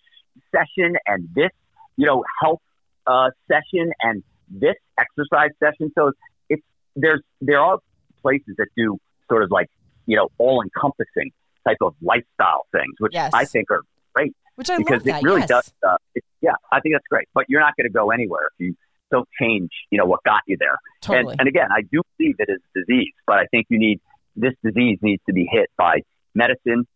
session 0.51 0.95
and 1.05 1.27
this, 1.35 1.51
you 1.97 2.05
know, 2.05 2.23
health 2.41 2.61
uh, 3.07 3.29
session 3.47 3.91
and 4.01 4.23
this 4.49 4.75
exercise 4.97 5.51
session. 5.59 5.91
So 5.95 6.11
it's 6.49 6.63
there's 6.95 7.21
there 7.41 7.59
are 7.59 7.79
places 8.21 8.55
that 8.57 8.67
do 8.75 8.97
sort 9.29 9.43
of 9.43 9.51
like 9.51 9.69
you 10.05 10.15
know 10.17 10.29
all 10.37 10.61
encompassing 10.61 11.31
type 11.67 11.77
of 11.81 11.95
lifestyle 12.01 12.65
things, 12.71 12.93
which 12.99 13.13
Yes. 13.13 13.31
I 13.33 13.45
think 13.45 13.71
are 13.71 13.81
great 14.13 14.35
which 14.55 14.69
I 14.69 14.77
because 14.77 14.97
love 14.97 15.03
that. 15.03 15.21
it 15.21 15.25
really 15.25 15.39
yes. 15.41 15.49
does. 15.49 15.73
Uh, 15.85 15.97
it, 16.15 16.23
yeah, 16.41 16.51
I 16.71 16.79
think 16.79 16.95
that's 16.95 17.07
great. 17.09 17.27
But 17.33 17.45
you're 17.47 17.61
not 17.61 17.75
going 17.77 17.87
to 17.87 17.93
go 17.93 18.11
anywhere 18.11 18.49
if 18.57 18.65
you 18.65 18.75
don't 19.11 19.27
change, 19.39 19.69
you 19.91 19.97
know, 19.97 20.05
what 20.05 20.23
got 20.23 20.41
you 20.47 20.57
there. 20.59 20.77
Totally. 21.01 21.33
And, 21.33 21.41
and 21.41 21.49
again, 21.49 21.67
I 21.71 21.81
do 21.81 22.01
believe 22.17 22.35
it 22.39 22.49
is 22.49 22.59
a 22.75 22.79
disease, 22.79 23.13
but 23.27 23.37
I 23.37 23.45
think 23.51 23.67
you 23.69 23.77
need 23.77 23.99
this 24.35 24.53
disease 24.63 24.99
needs 25.01 25.21
to 25.27 25.33
be 25.33 25.47
hit 25.49 25.69
by 25.77 26.01
medicine, 26.33 26.87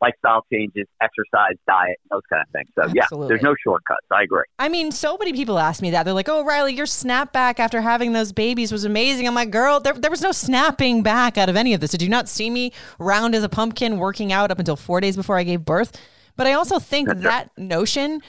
lifestyle 0.00 0.44
changes, 0.52 0.86
exercise, 1.02 1.56
diet, 1.66 1.98
those 2.10 2.22
kind 2.30 2.42
of 2.42 2.48
things. 2.52 2.68
So 2.78 2.92
yeah, 2.94 3.06
there's 3.28 3.42
no 3.42 3.54
shortcuts. 3.62 4.06
I 4.10 4.22
agree. 4.22 4.44
I 4.58 4.68
mean, 4.68 4.92
so 4.92 5.16
many 5.16 5.32
people 5.32 5.58
ask 5.58 5.82
me 5.82 5.90
that. 5.90 6.04
They're 6.04 6.14
like, 6.14 6.28
"Oh, 6.28 6.44
Riley, 6.44 6.74
your 6.74 6.86
snapback 6.86 7.58
after 7.58 7.80
having 7.80 8.12
those 8.12 8.32
babies 8.32 8.72
was 8.72 8.84
amazing." 8.84 9.26
I'm 9.26 9.34
like, 9.34 9.50
"Girl, 9.50 9.80
there, 9.80 9.94
there 9.94 10.10
was 10.10 10.22
no 10.22 10.32
snapping 10.32 11.02
back 11.02 11.38
out 11.38 11.48
of 11.48 11.56
any 11.56 11.74
of 11.74 11.80
this. 11.80 11.90
Did 11.90 12.02
you 12.02 12.08
not 12.08 12.28
see 12.28 12.50
me 12.50 12.72
round 12.98 13.34
as 13.34 13.42
a 13.42 13.48
pumpkin 13.48 13.98
working 13.98 14.32
out 14.32 14.50
up 14.50 14.58
until 14.58 14.76
four 14.76 15.00
days 15.00 15.16
before 15.16 15.36
I 15.36 15.44
gave 15.44 15.64
birth?" 15.64 15.98
But 16.36 16.46
I 16.46 16.54
also 16.54 16.78
think 16.78 17.08
that 17.08 17.50
notion 17.58 18.22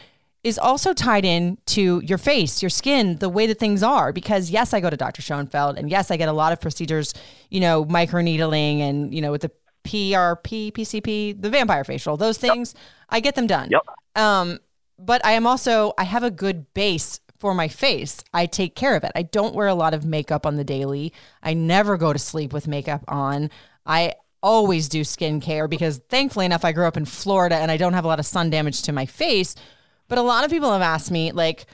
is 0.44 0.58
also 0.58 0.94
tied 0.94 1.24
in 1.24 1.58
to 1.68 2.02
your 2.04 2.18
face, 2.18 2.64
your 2.64 2.70
skin, 2.70 3.18
the 3.18 3.30
way 3.30 3.46
that 3.46 3.60
things 3.60 3.84
are. 3.84 4.12
Because 4.12 4.50
yes, 4.50 4.74
I 4.74 4.80
go 4.80 4.90
to 4.90 4.98
Dr. 4.98 5.22
Schoenfeld, 5.22 5.78
and 5.78 5.90
yes, 5.90 6.10
I 6.10 6.18
get 6.18 6.28
a 6.28 6.34
lot 6.34 6.52
of 6.52 6.60
procedures, 6.60 7.14
you 7.50 7.60
know, 7.60 7.86
microneedling 7.86 8.80
and 8.80 9.14
you 9.14 9.22
know 9.22 9.32
with 9.32 9.42
the 9.42 9.52
PRP, 9.84 10.72
PCP, 10.72 11.42
the 11.42 11.50
vampire 11.50 11.84
facial, 11.84 12.18
those 12.18 12.38
things. 12.38 12.76
I 13.10 13.20
get 13.20 13.36
them 13.36 13.48
done. 13.48 13.70
Yep. 13.72 13.82
Um, 14.16 14.60
but 14.98 15.26
I 15.26 15.32
am 15.32 15.48
also 15.48 15.94
I 15.98 16.04
have 16.04 16.24
a 16.24 16.32
good 16.32 16.74
base 16.74 17.20
for 17.40 17.54
my 17.56 17.68
face. 17.68 18.24
I 18.34 18.46
take 18.46 18.76
care 18.76 18.96
of 18.96 19.04
it. 19.04 19.12
I 19.16 19.24
don't 19.24 19.56
wear 19.56 19.68
a 19.68 19.74
lot 19.74 19.96
of 19.96 20.06
makeup 20.06 20.46
on 20.46 20.58
the 20.58 20.64
daily. 20.64 21.12
I 21.42 21.56
never 21.56 21.98
go 21.98 22.14
to 22.14 22.20
sleep 22.20 22.54
with 22.54 22.68
makeup 22.68 23.04
on. 23.08 23.50
I 23.86 24.14
always 24.44 24.90
do 24.90 25.02
skincare 25.02 25.70
because 25.70 25.98
thankfully 26.10 26.46
enough 26.46 26.66
I 26.66 26.72
grew 26.72 26.86
up 26.86 26.98
in 26.98 27.06
Florida 27.06 27.56
and 27.56 27.72
I 27.72 27.78
don't 27.78 27.94
have 27.94 28.06
a 28.06 28.08
lot 28.08 28.20
of 28.20 28.26
sun 28.26 28.50
damage 28.52 28.84
to 28.84 28.92
my 28.92 29.06
face. 29.08 29.56
But 30.08 30.20
a 30.20 30.24
lot 30.24 30.44
of 30.44 30.52
people 30.52 30.72
have 30.72 30.82
asked 30.82 31.10
me 31.10 31.32
like 31.32 31.66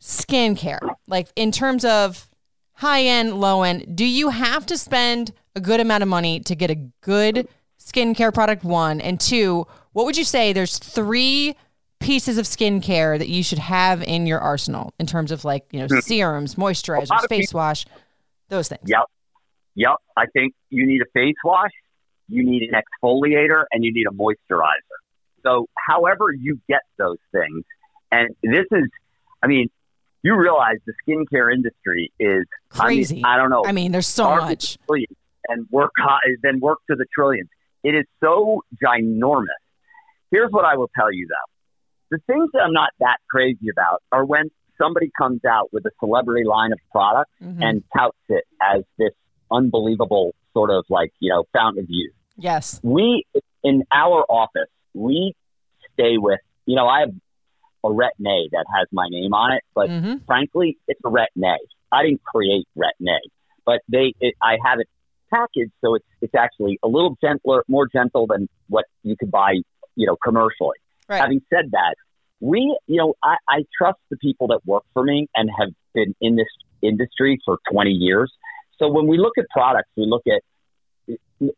skincare, 0.00 0.80
like 1.06 1.28
in 1.36 1.52
terms 1.52 1.84
of 1.84 2.28
high 2.72 3.02
end, 3.02 3.40
low 3.40 3.62
end, 3.62 3.96
do 3.96 4.04
you 4.04 4.30
have 4.30 4.66
to 4.66 4.78
spend 4.78 5.32
a 5.58 5.60
good 5.60 5.80
amount 5.80 6.02
of 6.02 6.08
money 6.08 6.40
to 6.40 6.54
get 6.54 6.70
a 6.70 6.76
good 7.02 7.48
skincare 7.78 8.32
product? 8.32 8.64
One. 8.64 9.00
And 9.00 9.20
two, 9.20 9.66
what 9.92 10.06
would 10.06 10.16
you 10.16 10.24
say 10.24 10.52
there's 10.52 10.78
three 10.78 11.54
pieces 12.00 12.38
of 12.38 12.46
skincare 12.46 13.18
that 13.18 13.28
you 13.28 13.42
should 13.42 13.58
have 13.58 14.02
in 14.02 14.26
your 14.26 14.38
arsenal 14.38 14.94
in 14.98 15.06
terms 15.06 15.32
of 15.32 15.44
like, 15.44 15.66
you 15.72 15.80
know, 15.80 16.00
serums, 16.00 16.54
Hmm. 16.54 16.62
A 16.62 16.64
lot 16.64 16.72
moisturizers, 16.72 17.28
face 17.28 17.52
wash, 17.52 17.84
those 18.48 18.68
things? 18.68 18.82
Yep. 18.86 19.04
Yep. 19.74 19.96
I 20.16 20.26
think 20.32 20.54
you 20.70 20.86
need 20.86 21.02
a 21.02 21.10
face 21.12 21.34
wash, 21.44 21.72
you 22.28 22.44
need 22.44 22.62
an 22.62 22.80
exfoliator, 22.80 23.64
and 23.72 23.84
you 23.84 23.92
need 23.92 24.06
a 24.06 24.14
moisturizer. 24.14 24.98
So, 25.42 25.66
however 25.76 26.32
you 26.32 26.60
get 26.68 26.82
those 26.98 27.18
things, 27.32 27.64
and 28.10 28.30
this 28.42 28.66
is, 28.72 28.88
I 29.42 29.46
mean, 29.46 29.68
you 30.22 30.34
realize 30.36 30.76
the 30.86 30.94
skincare 31.06 31.52
industry 31.52 32.12
is 32.18 32.44
Crazy. 32.70 33.14
I, 33.14 33.16
mean, 33.16 33.24
I 33.24 33.36
don't 33.36 33.50
know. 33.50 33.64
I 33.64 33.72
mean, 33.72 33.92
there's 33.92 34.06
so 34.06 34.36
much. 34.36 34.78
And 35.48 35.66
work 35.70 35.92
then 36.42 36.60
work 36.60 36.78
to 36.90 36.96
the 36.96 37.06
trillions. 37.14 37.48
It 37.84 37.94
is 37.94 38.04
so 38.22 38.62
ginormous. 38.82 39.46
Here's 40.30 40.50
what 40.50 40.64
I 40.64 40.76
will 40.76 40.90
tell 40.94 41.12
you 41.12 41.26
though: 41.28 42.16
the 42.16 42.18
things 42.32 42.50
that 42.52 42.60
I'm 42.60 42.72
not 42.72 42.90
that 43.00 43.16
crazy 43.30 43.68
about 43.72 44.02
are 44.12 44.24
when 44.24 44.50
somebody 44.76 45.10
comes 45.18 45.44
out 45.44 45.72
with 45.72 45.84
a 45.86 45.90
celebrity 46.00 46.44
line 46.46 46.72
of 46.72 46.78
products 46.92 47.32
Mhm. 47.42 47.62
and 47.62 47.82
touts 47.96 48.18
it 48.28 48.44
as 48.62 48.84
this 48.98 49.12
unbelievable 49.50 50.34
sort 50.52 50.70
of 50.70 50.84
like 50.88 51.12
you 51.20 51.30
know 51.30 51.44
fountain 51.52 51.82
of 51.84 51.86
youth. 51.88 52.14
yes. 52.36 52.80
We 52.82 53.24
in 53.64 53.82
our 53.92 54.24
office 54.28 54.70
we 54.94 55.34
stay 55.94 56.16
with 56.18 56.40
you 56.66 56.76
know 56.76 56.86
I 56.86 57.00
have 57.00 57.10
a 57.84 57.88
retin-A 57.88 58.48
that 58.52 58.66
has 58.76 58.88
my 58.92 59.06
name 59.08 59.32
on 59.32 59.52
it, 59.52 59.62
but 59.74 59.88
mm-hmm. 59.88 60.16
frankly, 60.26 60.76
it's 60.88 61.00
a 61.04 61.08
retin-A. 61.08 61.56
I 61.92 62.02
didn't 62.02 62.22
create 62.24 62.66
retin-A, 62.76 63.18
but 63.64 63.80
they, 63.88 64.14
it, 64.20 64.34
I 64.42 64.58
have 64.64 64.80
it 64.80 64.88
packaged 65.30 65.72
so 65.84 65.94
it's 65.94 66.04
it's 66.20 66.34
actually 66.34 66.78
a 66.82 66.88
little 66.88 67.16
gentler, 67.22 67.64
more 67.68 67.86
gentle 67.86 68.26
than 68.26 68.48
what 68.68 68.84
you 69.02 69.16
could 69.18 69.30
buy, 69.30 69.54
you 69.96 70.06
know, 70.06 70.16
commercially. 70.22 70.76
Right. 71.08 71.20
Having 71.20 71.42
said 71.50 71.70
that, 71.72 71.94
we, 72.40 72.76
you 72.86 72.96
know, 72.96 73.14
I, 73.22 73.36
I 73.48 73.64
trust 73.76 73.98
the 74.10 74.16
people 74.16 74.48
that 74.48 74.60
work 74.66 74.84
for 74.92 75.02
me 75.02 75.28
and 75.34 75.50
have 75.58 75.70
been 75.94 76.14
in 76.20 76.36
this 76.36 76.46
industry 76.82 77.38
for 77.44 77.58
20 77.72 77.90
years. 77.90 78.32
So 78.78 78.88
when 78.88 79.06
we 79.06 79.18
look 79.18 79.38
at 79.38 79.46
products, 79.50 79.88
we 79.96 80.06
look 80.06 80.22
at 80.26 80.42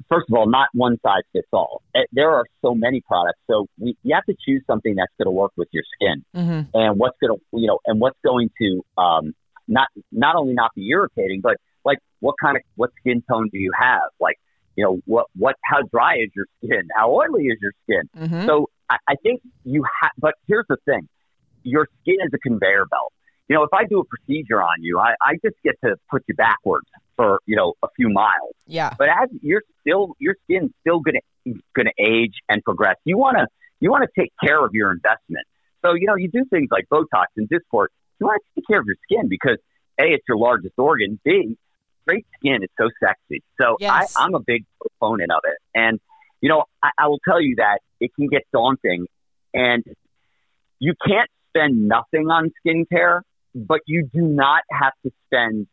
first 0.08 0.26
of 0.30 0.36
all, 0.36 0.48
not 0.48 0.68
one 0.72 0.98
size 1.02 1.22
fits 1.32 1.48
all. 1.52 1.82
Eh, 1.94 2.00
There 2.12 2.30
are 2.30 2.44
so 2.62 2.74
many 2.74 3.00
products, 3.00 3.40
so 3.50 3.66
we, 3.78 3.96
you 4.02 4.14
have 4.14 4.24
to 4.24 4.34
choose 4.46 4.62
something 4.66 4.94
that's 4.94 5.12
going 5.18 5.26
to 5.26 5.32
work 5.32 5.52
with 5.56 5.68
your 5.72 5.84
skin 5.94 6.24
hmm 6.34 6.60
and 6.72 6.98
what's 6.98 7.16
going 7.20 7.36
to 7.36 7.58
you 7.58 7.66
know 7.66 7.78
and 7.86 8.00
what's 8.00 8.18
going 8.24 8.50
to 8.60 8.82
um, 8.96 9.32
not 9.66 9.88
not 10.12 10.36
only 10.36 10.54
not 10.54 10.70
be 10.74 10.88
irritating, 10.88 11.40
but 11.40 11.56
like 11.84 11.98
what 12.20 12.34
kind 12.42 12.56
of 12.56 12.62
what 12.76 12.90
skin 13.00 13.22
tone 13.28 13.48
do 13.52 13.58
you 13.58 13.72
have? 13.78 14.10
Like 14.20 14.38
you 14.76 14.84
know 14.84 15.00
what 15.06 15.26
what 15.36 15.56
how 15.64 15.82
dry 15.82 16.16
is 16.16 16.30
your 16.34 16.46
skin? 16.58 16.88
How 16.94 17.10
oily 17.10 17.44
is 17.44 17.58
your 17.60 17.72
skin? 17.84 18.28
hmm 18.28 18.46
So 18.46 18.70
I, 18.88 18.96
I 19.08 19.14
think 19.22 19.42
you 19.64 19.84
have. 20.00 20.10
But 20.18 20.34
here's 20.46 20.66
the 20.68 20.76
thing: 20.84 21.08
your 21.62 21.86
skin 22.02 22.16
is 22.24 22.30
a 22.34 22.38
conveyor 22.38 22.86
belt. 22.86 23.12
You 23.48 23.56
know, 23.56 23.64
if 23.64 23.70
I 23.72 23.84
do 23.84 23.98
a 23.98 24.04
procedure 24.04 24.62
on 24.62 24.80
you, 24.80 24.98
I, 24.98 25.14
I 25.20 25.34
just 25.44 25.56
get 25.64 25.74
to 25.84 25.96
put 26.08 26.22
you 26.28 26.34
backwards 26.34 26.86
for 27.16 27.40
you 27.46 27.56
know 27.56 27.74
a 27.82 27.88
few 27.96 28.08
miles. 28.08 28.54
Yeah. 28.66 28.94
But 28.96 29.08
as 29.08 29.28
you're 29.42 29.62
still, 29.80 30.14
your 30.18 30.36
skin's 30.44 30.70
still 30.80 31.00
gonna 31.00 31.20
gonna 31.74 31.90
age 31.98 32.34
and 32.48 32.62
progress. 32.62 32.96
You 33.04 33.18
wanna 33.18 33.46
you 33.80 33.90
wanna 33.90 34.06
take 34.16 34.32
care 34.42 34.64
of 34.64 34.70
your 34.72 34.92
investment. 34.92 35.46
So 35.82 35.94
you 35.94 36.06
know 36.06 36.14
you 36.14 36.30
do 36.30 36.44
things 36.50 36.68
like 36.70 36.86
Botox 36.88 37.26
and 37.36 37.48
Dysport. 37.48 37.88
You 38.20 38.26
want 38.26 38.42
to 38.54 38.60
take 38.60 38.66
care 38.68 38.78
of 38.78 38.86
your 38.86 38.96
skin 39.04 39.28
because 39.28 39.56
a 39.98 40.04
it's 40.12 40.24
your 40.28 40.36
largest 40.36 40.74
organ. 40.76 41.18
B 41.24 41.56
great 42.06 42.26
skin 42.38 42.62
is 42.62 42.68
so 42.78 42.88
sexy. 43.02 43.42
So 43.60 43.76
Yes. 43.80 44.16
I, 44.16 44.24
I'm 44.24 44.34
a 44.34 44.40
big 44.40 44.64
proponent 44.80 45.30
of 45.32 45.40
it. 45.44 45.58
And 45.74 46.00
you 46.40 46.48
know 46.48 46.64
I, 46.82 46.90
I 46.98 47.06
will 47.08 47.20
tell 47.26 47.40
you 47.40 47.56
that 47.58 47.78
it 48.00 48.10
can 48.14 48.28
get 48.28 48.42
daunting, 48.52 49.06
and 49.52 49.84
you 50.78 50.94
can't 51.06 51.30
spend 51.48 51.88
nothing 51.88 52.28
on 52.28 52.50
skincare, 52.64 53.20
but 53.54 53.80
you 53.86 54.08
do 54.12 54.22
not 54.22 54.62
have 54.70 54.92
to 55.04 55.12
spend 55.26 55.66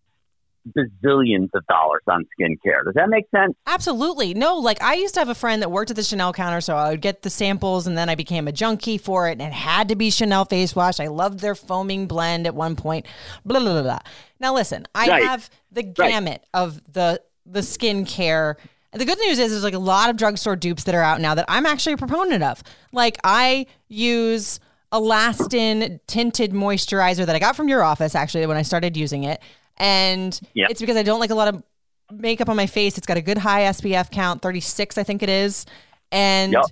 bazillions 0.76 1.50
of 1.54 1.66
dollars 1.68 2.02
on 2.08 2.26
skincare. 2.40 2.84
Does 2.86 2.94
that 2.96 3.10
make 3.10 3.26
sense? 3.36 3.56
Absolutely. 3.68 4.34
No, 4.34 4.58
like 4.58 4.82
I 4.82 4.96
used 4.96 5.14
to 5.16 5.20
have 5.20 5.30
a 5.30 5.36
friend 5.36 5.62
that 5.62 5.70
worked 5.72 5.90
at 5.90 5.96
the 5.96 6.04
Chanel 6.04 6.34
counter, 6.34 6.62
so 6.62 6.76
I 6.76 6.90
would 6.92 7.02
get 7.02 7.22
the 7.22 7.30
samples 7.30 7.88
and 7.88 7.98
then 7.98 8.10
I 8.10 8.16
became 8.16 8.48
a 8.48 8.52
junkie 8.52 8.98
for 8.98 9.28
it 9.28 9.34
and 9.34 9.42
it 9.42 9.54
had 9.54 9.90
to 9.90 9.96
be 9.96 10.10
Chanel 10.10 10.46
face 10.46 10.76
wash. 10.76 11.00
I 11.00 11.08
loved 11.08 11.40
their 11.40 11.56
foaming 11.56 12.08
blend 12.08 12.48
at 12.48 12.56
one 12.56 12.76
point. 12.76 13.06
Blah 13.46 13.60
blah 13.60 13.74
blah. 13.74 13.82
blah. 13.84 14.00
Now 14.40 14.54
listen, 14.54 14.86
I 14.96 15.08
Right. 15.08 15.24
have 15.24 15.50
the 15.72 15.84
gamut 15.84 16.44
of 16.54 16.82
the 16.94 17.22
the 17.46 17.62
skincare. 17.62 18.56
And 18.94 19.02
the 19.02 19.06
good 19.06 19.20
news 19.20 19.38
is 19.38 19.52
there's 19.52 19.64
like 19.64 19.74
a 19.74 19.80
lot 19.80 20.10
of 20.10 20.16
drugstore 20.18 20.56
dupes 20.56 20.86
that 20.86 20.96
are 20.96 21.02
out 21.04 21.20
now 21.22 21.36
that 21.36 21.46
I'm 21.48 21.66
actually 21.66 21.94
a 21.94 21.98
proponent 21.98 22.42
of. 22.44 22.64
Like 22.92 23.18
I 23.24 23.68
use 23.90 24.60
Alastin 24.94 26.00
tinted 26.08 26.52
moisturizer 26.54 27.26
that 27.26 27.36
I 27.36 27.40
got 27.40 27.56
from 27.56 27.68
your 27.70 27.84
office 27.84 28.16
actually 28.16 28.46
when 28.46 28.58
I 28.58 28.62
started 28.62 28.96
using 28.98 29.24
it. 29.24 29.42
And 29.78 30.40
Yep. 30.54 30.72
it's 30.72 30.82
because 30.82 30.98
I 30.98 31.04
don't 31.04 31.20
like 31.20 31.30
a 31.30 31.36
lot 31.36 31.48
of 31.54 31.64
makeup 32.12 32.50
on 32.50 32.56
my 32.56 32.68
face. 32.68 32.98
It's 32.98 33.08
got 33.08 33.18
a 33.18 33.22
good 33.22 33.38
high 33.38 33.62
SPF 33.64 34.10
count, 34.12 34.42
36 34.42 34.98
I 34.98 35.04
think 35.04 35.24
it 35.24 35.30
is. 35.30 35.66
And 36.12 36.54
Yep. 36.54 36.64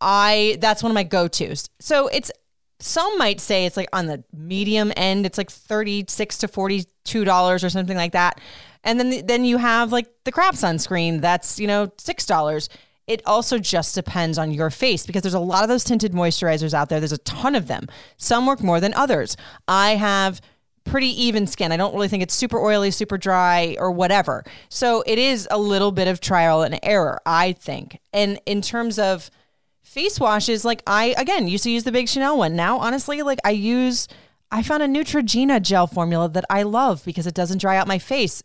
I 0.00 0.58
that's 0.60 0.82
one 0.82 0.90
of 0.90 0.94
my 0.94 1.04
go-tos. 1.04 1.68
So 1.80 2.08
it's 2.08 2.30
some 2.80 3.16
might 3.16 3.40
say 3.40 3.64
it's 3.66 3.76
like 3.76 3.88
on 3.92 4.06
the 4.06 4.24
medium 4.36 4.92
end. 4.96 5.24
It's 5.24 5.38
like 5.38 5.50
36 5.50 6.38
to 6.38 6.48
42 6.48 7.24
dollars 7.24 7.62
or 7.62 7.70
something 7.70 7.96
like 7.96 8.12
that. 8.12 8.40
And 8.84 8.98
then 8.98 9.24
then 9.26 9.44
you 9.44 9.58
have 9.58 9.92
like 9.92 10.08
the 10.24 10.32
crap 10.32 10.54
sunscreen 10.54 11.20
that's, 11.20 11.60
you 11.60 11.66
know, 11.68 11.86
$6. 11.98 12.68
It 13.06 13.20
also 13.26 13.58
just 13.58 13.94
depends 13.94 14.38
on 14.38 14.52
your 14.52 14.70
face 14.70 15.06
because 15.06 15.22
there's 15.22 15.34
a 15.34 15.40
lot 15.40 15.62
of 15.62 15.68
those 15.68 15.84
tinted 15.84 16.12
moisturizers 16.12 16.72
out 16.74 16.88
there. 16.88 17.00
There's 17.00 17.12
a 17.12 17.18
ton 17.18 17.54
of 17.54 17.66
them. 17.68 17.86
Some 18.16 18.46
work 18.46 18.62
more 18.62 18.80
than 18.80 18.94
others. 18.94 19.36
I 19.68 19.96
have 19.96 20.40
pretty 20.84 21.08
even 21.24 21.46
skin. 21.46 21.72
I 21.72 21.76
don't 21.76 21.94
really 21.94 22.08
think 22.08 22.22
it's 22.22 22.34
super 22.34 22.58
oily, 22.58 22.90
super 22.90 23.18
dry, 23.18 23.76
or 23.78 23.90
whatever. 23.90 24.44
So 24.68 25.02
it 25.06 25.18
is 25.18 25.48
a 25.50 25.58
little 25.58 25.92
bit 25.92 26.08
of 26.08 26.20
trial 26.20 26.62
and 26.62 26.78
error, 26.82 27.20
I 27.26 27.52
think. 27.52 28.00
And 28.12 28.40
in 28.46 28.62
terms 28.62 28.98
of 28.98 29.30
face 29.82 30.18
washes, 30.18 30.64
like 30.64 30.82
I 30.86 31.14
again 31.18 31.48
used 31.48 31.64
to 31.64 31.70
use 31.70 31.84
the 31.84 31.92
big 31.92 32.08
Chanel 32.08 32.38
one. 32.38 32.56
Now, 32.56 32.78
honestly, 32.78 33.22
like 33.22 33.38
I 33.44 33.50
use 33.50 34.08
I 34.50 34.62
found 34.62 34.82
a 34.82 34.86
Neutrogena 34.86 35.62
gel 35.62 35.86
formula 35.86 36.28
that 36.28 36.44
I 36.50 36.62
love 36.62 37.04
because 37.04 37.26
it 37.26 37.34
doesn't 37.34 37.60
dry 37.60 37.76
out 37.76 37.86
my 37.86 37.98
face. 37.98 38.42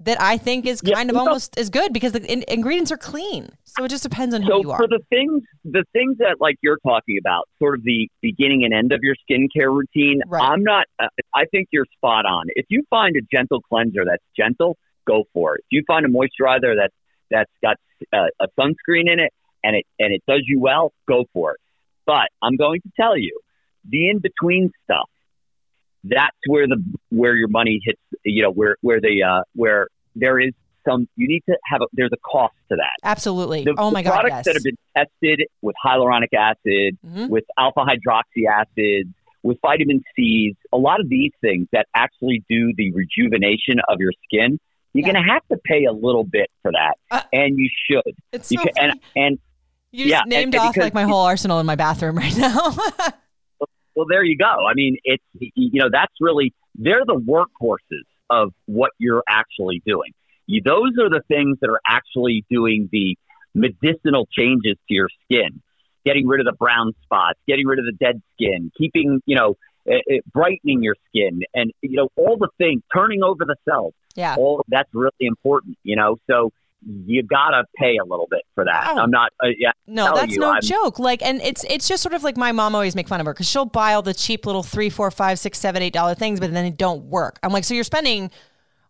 That 0.00 0.20
I 0.20 0.36
think 0.38 0.66
is 0.66 0.82
Yeah, 0.84 0.96
kind 0.96 1.08
of 1.08 1.14
you 1.14 1.20
know- 1.22 1.28
almost 1.28 1.56
as 1.58 1.70
good 1.70 1.92
because 1.92 2.12
the 2.12 2.22
in- 2.30 2.44
ingredients 2.48 2.90
are 2.90 2.96
clean. 2.96 3.50
So 3.64 3.84
it 3.84 3.88
just 3.88 4.02
depends 4.02 4.34
on 4.34 4.42
who 4.42 4.48
So 4.48 4.60
you 4.60 4.70
are. 4.72 4.76
for 4.78 4.88
the 4.88 5.00
things, 5.08 5.42
the 5.64 5.84
things 5.92 6.18
that 6.18 6.36
like 6.40 6.56
you're 6.62 6.78
talking 6.84 7.16
about, 7.18 7.48
sort 7.58 7.76
of 7.78 7.84
the 7.84 8.08
beginning 8.20 8.64
and 8.64 8.74
end 8.74 8.92
of 8.92 9.00
your 9.02 9.14
skincare 9.28 9.72
routine, 9.74 10.20
Right. 10.26 10.42
I'm 10.42 10.62
not. 10.64 10.86
Uh, 10.98 11.06
I 11.34 11.44
think 11.46 11.68
you're 11.72 11.86
spot 11.96 12.26
on. 12.26 12.46
If 12.56 12.66
you 12.68 12.82
find 12.90 13.16
a 13.16 13.20
gentle 13.32 13.60
cleanser 13.62 14.04
that's 14.04 14.22
gentle, 14.36 14.76
go 15.06 15.24
for 15.32 15.54
it. 15.56 15.60
If 15.70 15.72
you 15.72 15.82
find 15.86 16.04
a 16.04 16.08
moisturizer 16.08 16.74
that's 16.76 16.94
that's 17.30 17.50
got 17.62 17.76
uh, 18.12 18.26
a 18.40 18.48
sunscreen 18.60 19.10
in 19.10 19.20
it 19.20 19.32
and 19.62 19.76
it 19.76 19.86
and 19.98 20.12
it 20.12 20.22
does 20.28 20.42
you 20.46 20.58
well, 20.60 20.92
go 21.08 21.24
for 21.32 21.52
it. 21.52 21.60
But 22.04 22.28
I'm 22.42 22.56
going 22.56 22.80
to 22.82 22.90
tell 23.00 23.16
you, 23.16 23.38
the 23.88 24.10
in 24.10 24.18
between 24.18 24.70
stuff, 24.84 25.08
that's 26.04 26.36
where 26.48 26.66
the 26.66 26.82
where 27.10 27.34
your 27.34 27.48
money 27.48 27.80
hits. 27.82 28.00
You 28.24 28.42
know 28.42 28.50
where 28.50 28.76
where 28.80 29.00
the 29.00 29.22
uh, 29.22 29.42
where 29.54 29.88
there 30.16 30.38
is 30.40 30.52
some. 30.86 31.08
You 31.16 31.28
need 31.28 31.42
to 31.48 31.56
have 31.64 31.80
a. 31.82 31.86
There's 31.92 32.12
a 32.12 32.16
cost 32.18 32.54
to 32.70 32.76
that 32.76 32.96
Absolutely. 33.02 33.64
the, 33.64 33.74
oh 33.78 33.90
my 33.90 34.02
the 34.02 34.08
god, 34.08 34.14
products 34.20 34.34
yes. 34.36 34.44
that 34.46 34.54
have 34.54 34.62
been 34.64 34.78
tested 34.96 35.46
with 35.62 35.74
hyaluronic 35.84 36.32
acid, 36.36 36.98
Mhm. 37.06 37.28
with 37.28 37.44
alpha 37.58 37.80
hydroxy 37.84 38.44
acids, 38.50 39.10
with 39.42 39.58
vitamin 39.62 40.02
C's, 40.16 40.54
a 40.72 40.76
lot 40.78 41.00
of 41.00 41.08
these 41.08 41.32
things 41.40 41.68
that 41.72 41.86
actually 41.94 42.42
do 42.48 42.72
the 42.76 42.92
rejuvenation 42.92 43.80
of 43.88 43.98
your 44.00 44.12
skin, 44.24 44.58
you're 44.94 45.06
Yeah. 45.06 45.12
going 45.12 45.24
to 45.24 45.30
have 45.32 45.42
to 45.48 45.58
pay 45.64 45.84
a 45.84 45.92
little 45.92 46.24
bit 46.24 46.50
for 46.62 46.70
that, 46.72 46.94
Uh, 47.10 47.20
and 47.32 47.58
you 47.58 47.68
should. 47.90 48.14
it's 48.32 48.50
You 48.52 48.58
so 48.58 48.64
can, 48.64 48.90
and 48.90 49.00
and 49.16 49.38
You 49.92 50.04
just 50.06 50.10
yeah, 50.10 50.22
named 50.26 50.54
and 50.54 50.62
off 50.64 50.76
like 50.76 50.94
my 50.94 51.04
whole 51.04 51.24
arsenal 51.24 51.60
in 51.60 51.66
my 51.66 51.76
bathroom 51.76 52.16
right 52.18 52.36
now. 52.36 52.72
well, 53.94 54.06
there 54.08 54.24
you 54.24 54.36
go. 54.36 54.44
I 54.68 54.74
mean, 54.74 54.96
it's 55.04 55.24
you 55.38 55.80
know 55.80 55.88
that's 55.90 56.14
really 56.20 56.52
they're 56.74 57.04
the 57.06 57.14
workhorses 57.14 58.02
of 58.30 58.52
what 58.66 58.90
you're 58.98 59.22
actually 59.28 59.82
doing. 59.86 60.12
You, 60.46 60.60
those 60.64 60.92
are 61.00 61.08
the 61.08 61.22
things 61.28 61.58
that 61.60 61.70
are 61.70 61.80
actually 61.88 62.44
doing 62.50 62.88
the 62.92 63.16
medicinal 63.54 64.28
changes 64.30 64.76
to 64.88 64.94
your 64.94 65.08
skin, 65.24 65.62
getting 66.04 66.26
rid 66.26 66.40
of 66.40 66.46
the 66.46 66.56
brown 66.58 66.92
spots, 67.02 67.38
getting 67.46 67.66
rid 67.66 67.78
of 67.78 67.86
the 67.86 67.92
dead 67.92 68.20
skin, 68.34 68.70
keeping 68.76 69.20
you 69.26 69.36
know 69.36 69.56
it, 69.86 70.02
it, 70.06 70.24
brightening 70.32 70.82
your 70.82 70.96
skin, 71.08 71.40
and 71.54 71.72
you 71.82 71.96
know 71.96 72.08
all 72.16 72.36
the 72.36 72.48
things, 72.58 72.82
turning 72.94 73.22
over 73.22 73.44
the 73.44 73.56
cells. 73.68 73.94
yeah. 74.14 74.36
All 74.36 74.64
that's 74.68 74.88
really 74.92 75.12
important. 75.20 75.78
You 75.82 75.96
know, 75.96 76.16
so 76.30 76.52
you 76.86 77.22
gotta 77.22 77.64
pay 77.76 77.96
a 77.96 78.04
little 78.04 78.26
bit 78.30 78.42
for 78.54 78.64
that. 78.64 78.88
Oh. 78.90 78.98
I'm 78.98 79.10
not. 79.10 79.32
Uh, 79.42 79.48
yeah, 79.58 79.72
No, 79.86 80.14
that's 80.14 80.32
you, 80.32 80.38
no 80.40 80.52
I'm- 80.52 80.62
joke. 80.62 80.98
Like, 80.98 81.22
and 81.22 81.40
it's 81.42 81.64
it's 81.68 81.88
just 81.88 82.02
sort 82.02 82.14
of 82.14 82.22
like 82.22 82.36
my 82.36 82.52
mom 82.52 82.74
always 82.74 82.94
make 82.94 83.08
fun 83.08 83.20
of 83.20 83.26
her 83.26 83.32
because 83.32 83.48
she'll 83.48 83.64
buy 83.64 83.94
all 83.94 84.02
the 84.02 84.14
cheap 84.14 84.46
little 84.46 84.62
three, 84.62 84.90
four, 84.90 85.10
five, 85.10 85.38
six, 85.38 85.58
seven, 85.58 85.82
eight 85.82 85.92
dollar 85.92 86.14
things, 86.14 86.40
but 86.40 86.52
then 86.52 86.64
they 86.64 86.70
don't 86.70 87.04
work. 87.04 87.38
I'm 87.42 87.52
like, 87.52 87.64
so 87.64 87.74
you're 87.74 87.84
spending 87.84 88.30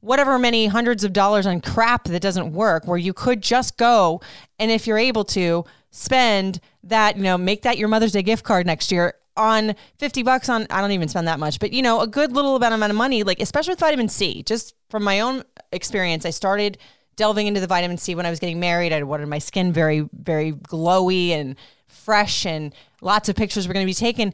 whatever 0.01 0.39
many 0.39 0.67
hundreds 0.67 1.03
of 1.05 1.13
dollars 1.13 1.47
on 1.47 1.61
crap 1.61 2.05
that 2.05 2.21
doesn't 2.21 2.53
work, 2.53 2.87
where 2.87 2.99
you 2.99 3.13
could 3.15 3.41
just 3.43 3.77
go 3.79 4.21
and 4.59 4.71
if 4.71 4.87
you're 4.87 4.99
able 4.99 5.25
to 5.25 5.65
spend 5.91 6.61
that, 6.83 7.17
you 7.17 7.23
know, 7.23 7.39
make 7.39 7.63
that 7.63 7.79
your 7.79 7.89
Mother's 7.89 8.13
Day 8.13 8.23
gift 8.23 8.45
card 8.45 8.67
next 8.67 8.93
year 8.93 9.15
on 9.37 9.75
50 9.99 10.23
bucks 10.23 10.49
on 10.49 10.67
I 10.71 10.81
don't 10.81 10.91
even 10.93 11.09
spend 11.09 11.27
that 11.29 11.39
much, 11.41 11.59
but 11.59 11.73
you 11.73 11.83
know, 11.83 12.01
a 12.01 12.07
good 12.07 12.33
little 12.33 12.55
amount 12.57 12.75
of 12.91 12.95
money, 12.97 13.23
like 13.23 13.41
especially 13.41 13.73
with 13.73 13.81
vitamin 13.81 14.09
C. 14.09 14.43
Just 14.43 14.75
from 14.91 15.03
my 15.05 15.21
own 15.21 15.43
experience, 15.73 16.27
I 16.27 16.31
started 16.31 16.79
delving 17.17 17.47
into 17.47 17.61
the 17.61 17.67
vitamin 17.67 17.99
C 17.99 18.15
when 18.15 18.27
I 18.27 18.31
was 18.31 18.41
getting 18.41 18.61
married. 18.61 18.93
I 18.93 19.03
wanted 19.03 19.29
my 19.29 19.39
skin 19.39 19.73
very, 19.73 20.09
very 20.13 20.53
glowy 20.53 21.31
and 21.31 21.57
fresh, 21.87 22.45
and 22.47 22.75
lots 23.01 23.29
of 23.29 23.37
pictures 23.37 23.67
were 23.67 23.75
going 23.75 23.87
to 23.87 23.91
be 23.91 23.95
taken. 23.95 24.33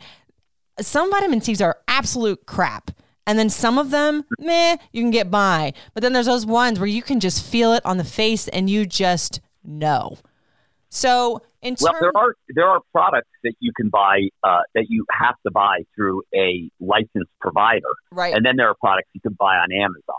Some 0.80 1.10
vitamin 1.10 1.40
C's 1.40 1.60
are 1.60 1.76
absolute 1.88 2.46
crap. 2.46 2.90
And 3.26 3.38
then 3.38 3.50
some 3.50 3.78
of 3.78 3.90
them, 3.90 4.24
meh, 4.38 4.76
you 4.92 5.02
can 5.02 5.10
get 5.10 5.30
by. 5.30 5.74
But 5.94 6.02
then 6.02 6.12
there's 6.12 6.26
those 6.26 6.46
ones 6.46 6.80
where 6.80 6.88
you 6.88 7.02
can 7.02 7.20
just 7.20 7.44
feel 7.44 7.74
it 7.74 7.84
on 7.84 7.96
the 7.96 8.04
face 8.04 8.48
and 8.48 8.68
you 8.68 8.86
just 8.86 9.40
know. 9.62 10.16
So 10.88 11.42
in 11.62 11.76
Well, 11.80 11.92
terms, 11.92 12.00
there 12.00 12.16
are 12.16 12.34
there 12.48 12.68
are 12.68 12.80
products 12.92 13.30
that 13.44 13.54
you 13.60 13.72
can 13.76 13.88
buy 13.88 14.28
uh, 14.42 14.62
that 14.74 14.86
you 14.88 15.04
have 15.12 15.36
to 15.46 15.52
buy 15.52 15.84
through 15.94 16.22
a 16.34 16.70
licensed 16.80 17.30
provider, 17.40 17.86
right? 18.10 18.34
and 18.34 18.44
then 18.44 18.56
there 18.56 18.68
are 18.68 18.74
products 18.80 19.08
you 19.12 19.20
can 19.20 19.34
buy 19.34 19.56
on 19.56 19.70
Amazon. 19.70 20.16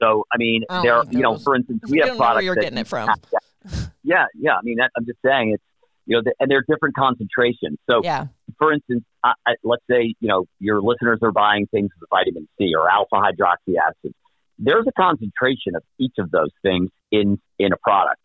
So, 0.00 0.24
I 0.32 0.36
mean, 0.36 0.64
oh, 0.68 0.78
I 0.78 0.82
there, 0.82 1.02
you 1.10 1.20
know, 1.20 1.38
for 1.38 1.56
instance, 1.56 1.80
we 1.86 1.92
We 1.92 1.98
have 1.98 2.08
don't 2.08 2.16
know 2.16 2.20
where 2.20 2.26
products 2.26 2.44
you're 2.44 2.54
that 2.54 2.60
getting 2.62 2.78
it 2.78 2.86
from. 2.86 3.08
have 3.08 3.90
yeah, 4.02 4.26
yeah. 4.34 4.54
I 4.54 4.62
mean, 4.62 4.76
that, 4.78 4.90
I'm 4.96 5.04
just 5.04 5.18
saying 5.24 5.52
it's 5.54 5.62
you 6.08 6.16
know, 6.16 6.22
the, 6.24 6.34
and 6.40 6.50
they're 6.50 6.64
different 6.66 6.96
concentrations. 6.96 7.78
So, 7.88 8.00
yeah, 8.02 8.26
for 8.58 8.72
instance, 8.72 9.04
I, 9.22 9.32
I, 9.46 9.52
let's 9.62 9.82
say 9.90 10.14
you 10.20 10.28
know 10.28 10.46
your 10.58 10.80
listeners 10.80 11.18
are 11.22 11.32
buying 11.32 11.66
things 11.66 11.90
with 12.00 12.08
vitamin 12.08 12.48
C 12.58 12.72
or 12.74 12.90
alpha 12.90 13.16
hydroxy 13.16 13.74
acid. 13.76 14.14
There's 14.58 14.86
a 14.88 14.92
concentration 14.92 15.76
of 15.76 15.82
each 15.98 16.14
of 16.18 16.30
those 16.30 16.50
things 16.62 16.90
in 17.12 17.38
in 17.58 17.72
a 17.72 17.76
product. 17.76 18.20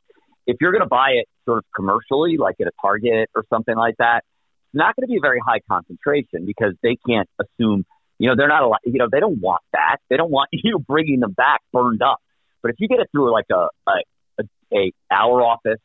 If 0.48 0.58
you're 0.62 0.72
going 0.72 0.82
to 0.82 0.88
buy 0.88 1.12
it 1.12 1.28
sort 1.46 1.58
of 1.58 1.66
commercially, 1.76 2.38
like 2.38 2.56
at 2.62 2.68
a 2.68 2.72
Target 2.82 3.30
or 3.36 3.44
something 3.50 3.76
like 3.76 3.96
that, 4.00 4.24
it's 4.74 4.76
not 4.76 4.96
going 4.96 5.06
to 5.06 5.12
be 5.12 5.18
a 5.18 5.22
very 5.22 5.42
high 5.46 5.60
concentration 5.70 6.46
because 6.46 6.74
they 6.82 6.98
can't 7.08 7.30
assume. 7.40 7.86
You 8.24 8.30
know, 8.30 8.36
they're 8.38 8.48
not 8.48 8.64
allowed. 8.64 8.80
You 8.86 9.00
know, 9.00 9.10
they 9.12 9.20
don't 9.20 9.42
want 9.42 9.62
that. 9.74 9.98
They 10.10 10.16
don't 10.16 10.32
want 10.32 10.48
you 10.54 10.80
bringing 10.80 11.20
them 11.20 11.34
back 11.34 11.60
burned 11.74 12.02
up. 12.02 12.20
But 12.62 12.72
if 12.72 12.78
you 12.80 12.88
get 12.88 13.02
it 13.02 13.10
through 13.12 13.34
like 13.34 13.48
a 13.52 13.68
a, 13.86 13.92
a, 14.40 14.44
a 14.74 14.92
our 15.12 15.42
office, 15.42 15.82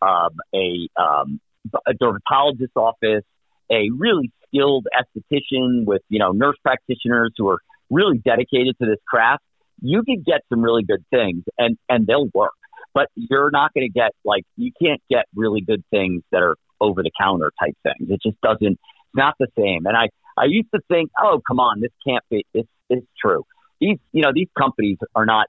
um, 0.00 0.30
a 0.54 0.86
um, 0.96 1.40
a 1.84 1.92
dermatologist's 1.92 2.76
office, 2.76 3.24
a 3.68 3.90
really 3.98 4.30
skilled 4.46 4.86
esthetician 4.96 5.84
with 5.84 6.02
you 6.08 6.20
know 6.20 6.30
nurse 6.30 6.54
practitioners 6.62 7.32
who 7.36 7.48
are 7.48 7.58
really 7.90 8.18
dedicated 8.18 8.78
to 8.80 8.86
this 8.86 9.00
craft, 9.08 9.42
you 9.80 10.04
can 10.04 10.22
get 10.24 10.42
some 10.50 10.62
really 10.62 10.84
good 10.84 11.04
things, 11.10 11.42
and 11.58 11.76
and 11.88 12.06
they'll 12.06 12.28
work. 12.32 12.52
But 12.94 13.08
you're 13.16 13.50
not 13.50 13.74
going 13.74 13.88
to 13.88 13.92
get 13.92 14.12
like 14.24 14.44
you 14.56 14.70
can't 14.80 15.02
get 15.10 15.24
really 15.34 15.62
good 15.62 15.82
things 15.90 16.22
that 16.30 16.44
are 16.44 16.54
over 16.80 17.02
the 17.02 17.10
counter 17.20 17.50
type 17.58 17.74
things. 17.82 18.08
It 18.08 18.20
just 18.22 18.40
doesn't. 18.40 18.78
It's 18.78 19.16
not 19.16 19.34
the 19.40 19.48
same. 19.58 19.86
And 19.86 19.96
I 19.96 20.10
I 20.36 20.44
used 20.44 20.68
to 20.74 20.80
think, 20.88 21.10
oh 21.20 21.40
come 21.46 21.60
on, 21.60 21.80
this 21.80 21.90
can't 22.06 22.24
be. 22.30 22.44
It's 22.54 22.68
it's 22.88 23.06
true. 23.20 23.44
These 23.80 23.98
you 24.12 24.22
know 24.22 24.30
these 24.34 24.48
companies 24.58 24.98
are 25.14 25.26
not. 25.26 25.48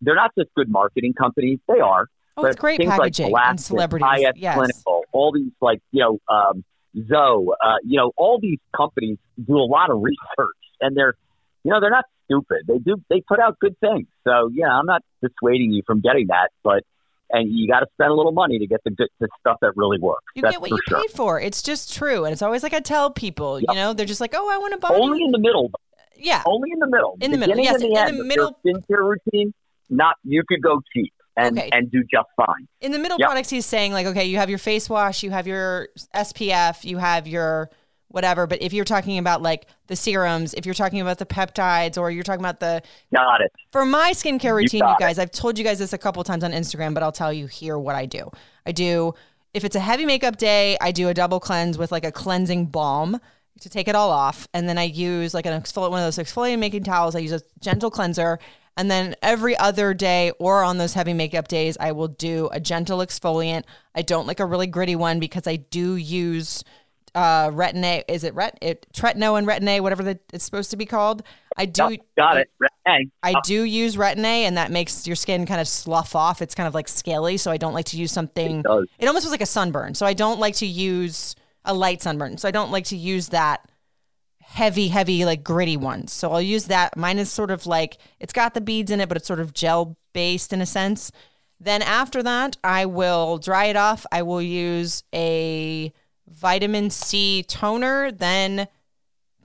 They're 0.00 0.14
not 0.14 0.32
just 0.38 0.50
good 0.54 0.70
marketing 0.70 1.14
companies. 1.14 1.58
They 1.66 1.80
are. 1.80 2.06
oh, 2.36 2.44
it's 2.44 2.56
great 2.56 2.76
things 2.76 2.90
packaging 2.90 3.30
like 3.30 3.48
and 3.50 3.60
celebrities. 3.60 4.08
IS 4.18 4.32
Yes, 4.36 4.56
Clinical, 4.56 5.04
all 5.12 5.32
these 5.32 5.52
like 5.60 5.80
you 5.90 6.02
know 6.02 6.18
um, 6.28 6.64
Zoe, 7.08 7.48
uh, 7.64 7.76
you 7.84 7.98
know 7.98 8.12
all 8.16 8.38
these 8.40 8.58
companies 8.76 9.18
do 9.42 9.56
a 9.56 9.64
lot 9.64 9.90
of 9.90 10.00
research, 10.02 10.56
and 10.80 10.96
they're 10.96 11.14
you 11.64 11.70
know 11.70 11.80
they're 11.80 11.90
not 11.90 12.04
stupid. 12.26 12.58
They 12.66 12.78
do 12.78 12.96
they 13.08 13.22
put 13.26 13.40
out 13.40 13.58
good 13.58 13.78
things. 13.80 14.06
So 14.24 14.50
yeah, 14.52 14.68
I'm 14.68 14.86
not 14.86 15.02
dissuading 15.22 15.72
you 15.72 15.82
from 15.86 16.00
getting 16.00 16.26
that, 16.28 16.50
but 16.62 16.84
and 17.30 17.50
you 17.50 17.66
got 17.68 17.80
to 17.80 17.86
spend 17.94 18.10
a 18.10 18.14
little 18.14 18.32
money 18.32 18.58
to 18.58 18.66
get 18.66 18.80
the 18.84 18.90
good 18.90 19.08
the 19.20 19.28
stuff 19.40 19.58
that 19.60 19.72
really 19.76 19.98
works. 19.98 20.24
you 20.34 20.42
That's 20.42 20.54
get 20.54 20.60
what 20.60 20.70
you 20.70 20.78
sure. 20.88 21.00
paid 21.02 21.10
for. 21.10 21.40
It's 21.40 21.62
just 21.62 21.94
true, 21.94 22.24
and 22.24 22.32
it's 22.32 22.42
always 22.42 22.62
like 22.62 22.74
I 22.74 22.80
tell 22.80 23.10
people. 23.10 23.60
You 23.60 23.74
know, 23.74 23.92
they're 23.92 24.06
just 24.06 24.20
like, 24.20 24.34
oh, 24.36 24.48
I 24.50 24.58
want 24.58 24.72
to 24.74 24.78
buy. 24.78 24.90
Only 24.94 25.22
in 25.24 25.30
the 25.32 25.38
middle. 25.38 25.70
yeah, 26.16 26.42
Only 26.46 26.70
in 26.72 26.78
the 26.78 26.86
middle. 26.86 27.16
In 27.20 27.30
the 27.30 27.38
middle, 27.38 27.56
yes, 27.58 27.80
the 27.80 27.86
in 27.88 27.96
end 27.96 28.18
the 28.20 28.24
middle- 28.24 28.56
skincare 28.64 29.08
routine. 29.08 29.52
Not 29.90 30.16
you 30.24 30.42
could 30.48 30.62
go 30.62 30.80
cheap 30.92 31.12
and 31.36 31.56
Okay. 31.58 31.68
and 31.72 31.90
do 31.90 32.02
just 32.02 32.26
fine. 32.36 32.66
in 32.80 32.90
the 32.92 32.98
middle 32.98 33.18
Yep. 33.20 33.28
products 33.28 33.50
he's 33.50 33.66
saying 33.66 33.92
like 33.92 34.06
okay 34.06 34.24
you 34.24 34.38
have 34.38 34.48
your 34.50 34.58
face 34.58 34.88
wash 34.90 35.22
you 35.22 35.30
have 35.30 35.46
your 35.46 35.88
spf 36.16 36.82
you 36.84 36.96
have 36.98 37.26
your 37.28 37.70
whatever. 38.08 38.46
But 38.46 38.62
if 38.62 38.72
you're 38.72 38.84
talking 38.84 39.18
about 39.18 39.42
like 39.42 39.66
the 39.88 39.96
serums, 39.96 40.54
if 40.54 40.64
you're 40.64 40.74
talking 40.74 41.00
about 41.00 41.18
the 41.18 41.26
peptides, 41.26 41.98
or 41.98 42.10
you're 42.10 42.22
talking 42.22 42.40
about 42.40 42.60
the 42.60 42.82
Got 43.14 43.40
it. 43.40 43.52
for 43.72 43.84
my 43.84 44.12
skincare 44.12 44.54
routine, 44.54 44.82
you, 44.84 44.92
it. 44.92 44.98
guys, 44.98 45.18
I've 45.18 45.30
told 45.30 45.58
you 45.58 45.64
guys 45.64 45.78
this 45.78 45.92
a 45.92 45.98
couple 45.98 46.22
times 46.24 46.44
on 46.44 46.52
Instagram, 46.52 46.94
but 46.94 47.02
I'll 47.02 47.12
tell 47.12 47.32
you 47.32 47.46
here 47.46 47.78
what 47.78 47.94
I 47.94 48.06
do. 48.06 48.30
I 48.64 48.72
do, 48.72 49.14
if 49.54 49.64
it's 49.64 49.76
a 49.76 49.80
heavy 49.80 50.06
makeup 50.06 50.36
day, 50.36 50.76
I 50.80 50.92
do 50.92 51.08
a 51.08 51.14
double 51.14 51.40
cleanse 51.40 51.78
with 51.78 51.92
like 51.92 52.04
a 52.04 52.12
cleansing 52.12 52.66
balm 52.66 53.20
to 53.60 53.68
take 53.68 53.88
it 53.88 53.94
all 53.94 54.10
off. 54.10 54.46
And 54.52 54.68
then 54.68 54.78
I 54.78 54.84
use 54.84 55.32
like 55.34 55.46
an 55.46 55.60
exfoliate, 55.60 55.90
one 55.90 56.00
of 56.00 56.14
those 56.14 56.24
exfoliating 56.24 56.58
making 56.58 56.84
towels. 56.84 57.16
I 57.16 57.20
use 57.20 57.32
a 57.32 57.40
gentle 57.60 57.90
cleanser. 57.90 58.38
And 58.76 58.90
then 58.90 59.14
every 59.22 59.56
other 59.56 59.94
day 59.94 60.32
or 60.38 60.62
on 60.62 60.76
those 60.76 60.92
heavy 60.92 61.14
makeup 61.14 61.48
days, 61.48 61.78
I 61.80 61.92
will 61.92 62.08
do 62.08 62.50
a 62.52 62.60
gentle 62.60 62.98
exfoliant. 62.98 63.64
I 63.94 64.02
don't 64.02 64.26
like 64.26 64.40
a 64.40 64.44
really 64.44 64.66
gritty 64.66 64.96
one 64.96 65.18
because 65.18 65.46
I 65.46 65.56
do 65.56 65.96
use 65.96 66.62
uh, 67.16 67.50
retin-A. 67.50 68.04
Is 68.06 68.22
it 68.22 68.34
ret? 68.34 68.58
It, 68.60 68.86
tretinoin 68.92 69.38
and 69.38 69.48
retin-A, 69.48 69.80
whatever 69.80 70.04
the, 70.04 70.20
it's 70.32 70.44
supposed 70.44 70.70
to 70.70 70.76
be 70.76 70.86
called. 70.86 71.22
I 71.56 71.64
do. 71.64 71.96
Got 72.16 72.36
it. 72.36 72.50
Hey, 72.84 73.08
I 73.22 73.34
do 73.42 73.64
use 73.64 73.96
retin-A, 73.96 74.44
and 74.44 74.56
that 74.58 74.70
makes 74.70 75.06
your 75.06 75.16
skin 75.16 75.46
kind 75.46 75.60
of 75.60 75.66
slough 75.66 76.14
off. 76.14 76.42
It's 76.42 76.54
kind 76.54 76.68
of 76.68 76.74
like 76.74 76.86
scaly, 76.86 77.38
so 77.38 77.50
I 77.50 77.56
don't 77.56 77.72
like 77.72 77.86
to 77.86 77.96
use 77.96 78.12
something. 78.12 78.60
It. 78.60 78.88
It 78.98 79.06
almost 79.06 79.24
was 79.24 79.32
like 79.32 79.40
a 79.40 79.46
sunburn, 79.46 79.94
so 79.94 80.06
I 80.06 80.12
don't 80.12 80.38
like 80.38 80.56
to 80.56 80.66
use 80.66 81.34
a 81.64 81.74
light 81.74 82.02
sunburn. 82.02 82.36
So 82.38 82.46
I 82.46 82.52
don't 82.52 82.70
like 82.70 82.84
to 82.86 82.96
use 82.96 83.30
that 83.30 83.68
heavy, 84.42 84.88
heavy, 84.88 85.24
like 85.24 85.42
gritty 85.42 85.76
ones. 85.78 86.12
So 86.12 86.30
I'll 86.30 86.42
use 86.42 86.66
that. 86.66 86.96
Mine 86.96 87.18
is 87.18 87.32
sort 87.32 87.50
of 87.50 87.66
like 87.66 87.96
it's 88.20 88.32
got 88.32 88.54
the 88.54 88.60
beads 88.60 88.90
in 88.90 89.00
it, 89.00 89.08
but 89.08 89.16
it's 89.16 89.26
sort 89.26 89.40
of 89.40 89.54
gel 89.54 89.96
based 90.12 90.52
in 90.52 90.60
a 90.60 90.66
sense. 90.66 91.10
Then 91.58 91.80
after 91.80 92.22
that, 92.22 92.58
I 92.62 92.84
will 92.84 93.38
dry 93.38 93.64
it 93.64 93.76
off. 93.76 94.04
I 94.12 94.22
will 94.22 94.42
use 94.42 95.02
a 95.14 95.92
vitamin 96.28 96.90
C 96.90 97.42
toner. 97.42 98.12
Then 98.12 98.68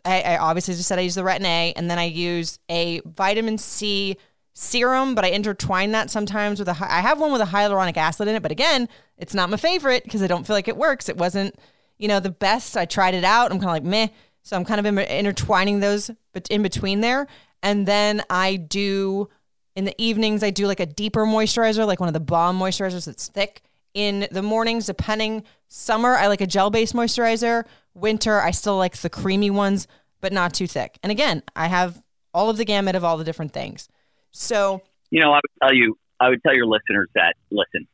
I, 0.04 0.22
I 0.22 0.38
obviously 0.38 0.74
just 0.76 0.88
said 0.88 1.00
I 1.00 1.04
use 1.04 1.16
the 1.16 1.22
retin 1.22 1.46
A, 1.46 1.74
and 1.76 1.90
then 1.90 2.00
I 2.00 2.06
use 2.06 2.60
a 2.70 3.02
vitamin 3.06 3.58
C 3.58 4.18
serum, 4.54 5.16
but 5.16 5.24
I 5.24 5.30
intertwine 5.30 5.92
that 5.92 6.10
sometimes 6.10 6.60
with 6.60 6.68
a. 6.68 6.78
I 6.82 7.02
have 7.02 7.20
one 7.20 7.32
with 7.32 7.42
a 7.42 7.46
hyaluronic 7.46 7.98
acid 7.98 8.28
in 8.28 8.36
it, 8.36 8.42
but 8.42 8.52
again, 8.52 8.90
it's 9.18 9.34
not 9.34 9.50
my 9.50 9.58
favorite 9.58 10.04
because 10.04 10.22
I 10.22 10.28
don't 10.28 10.46
feel 10.46 10.56
like 10.56 10.68
it 10.68 10.78
works. 10.78 11.10
It 11.10 11.18
wasn't, 11.18 11.56
you 11.98 12.08
know, 12.08 12.20
the 12.20 12.32
best. 12.32 12.76
I 12.76 12.86
tried 12.86 13.14
it 13.14 13.24
out. 13.24 13.52
I'm 13.52 13.60
kind 13.60 13.70
of 13.70 13.76
like 13.76 13.84
meh. 13.84 14.08
So 14.44 14.58
I'm 14.58 14.66
kind 14.66 14.80
of 14.80 14.86
in, 14.86 14.98
intertwining 14.98 15.80
those, 15.80 16.10
but 16.34 16.48
in 16.50 16.64
between 16.64 17.02
there, 17.02 17.28
and 17.62 17.88
then 17.88 18.24
I 18.30 18.56
do 18.56 19.30
in 19.76 19.86
the 19.86 19.96
evenings. 20.02 20.44
I 20.44 20.50
do 20.50 20.66
like 20.68 20.80
a 20.80 20.86
deeper 20.86 21.26
moisturizer, 21.26 21.86
like 21.86 22.00
one 22.00 22.10
of 22.10 22.14
the 22.14 22.20
balm 22.20 22.60
moisturizers 22.60 23.06
that's 23.06 23.28
thick. 23.28 23.62
In 23.94 24.28
the 24.32 24.42
mornings, 24.42 24.86
depending 24.86 25.44
summer, 25.68 26.16
I 26.16 26.28
like 26.28 26.42
a 26.42 26.48
gel 26.48 26.70
based 26.70 26.94
moisturizer. 26.94 27.66
Winter, 27.94 28.40
I 28.40 28.52
still 28.52 28.78
like 28.78 28.96
the 28.98 29.10
creamy 29.10 29.50
ones, 29.50 29.88
but 30.22 30.32
not 30.32 30.54
too 30.54 30.68
thick. 30.68 30.98
And 31.04 31.12
again, 31.12 31.44
I 31.56 31.68
have 31.68 32.02
all 32.34 32.50
of 32.50 32.58
the 32.58 32.66
gamut 32.66 32.96
of 32.96 33.04
all 33.04 33.18
the 33.18 33.26
different 33.26 33.52
things. 33.52 33.90
So 34.32 34.82
you 35.10 35.20
know, 35.20 35.32
I 35.34 35.36
would 35.44 35.62
tell 35.62 35.74
you, 35.74 35.98
I 36.20 36.30
would 36.30 36.42
tell 36.42 36.56
your 36.56 36.68
listeners 36.68 37.10
that 37.16 37.36
listen, 37.52 37.88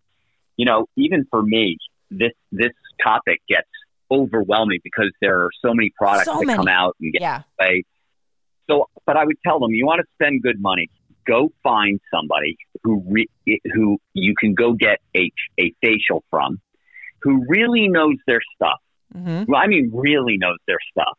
you 0.55 0.65
know, 0.65 0.85
even 0.95 1.25
for 1.29 1.41
me, 1.41 1.77
this 2.11 2.31
this 2.51 2.71
topic 3.03 3.41
gets 3.49 3.67
overwhelming 4.09 4.79
because 4.83 5.11
there 5.19 5.41
are 5.41 5.49
so 5.65 5.73
many 5.73 5.91
products 5.97 6.25
So 6.25 6.39
that 6.39 6.45
many. 6.45 6.57
come 6.57 6.67
out 6.67 6.95
and 7.01 7.11
get 7.11 7.21
yeah, 7.21 7.41
away. 7.59 7.83
So, 8.69 8.87
but 9.05 9.17
I 9.17 9.25
would 9.25 9.37
tell 9.45 9.59
them, 9.59 9.71
you 9.71 9.85
want 9.85 9.99
to 9.99 10.05
spend 10.15 10.43
good 10.43 10.61
money, 10.61 10.89
go 11.27 11.49
find 11.63 11.99
somebody 12.13 12.57
who 12.83 13.03
re- 13.07 13.61
who 13.73 13.97
you 14.13 14.33
can 14.39 14.53
go 14.53 14.73
get 14.73 14.99
a 15.15 15.31
a 15.59 15.73
facial 15.81 16.23
from, 16.29 16.59
who 17.21 17.45
really 17.47 17.87
knows 17.87 18.15
their 18.25 18.41
stuff. 18.55 18.79
hmm 19.13 19.43
Well, 19.47 19.61
I 19.61 19.67
mean, 19.67 19.91
really 19.93 20.37
knows 20.37 20.57
their 20.67 20.79
stuff, 20.91 21.17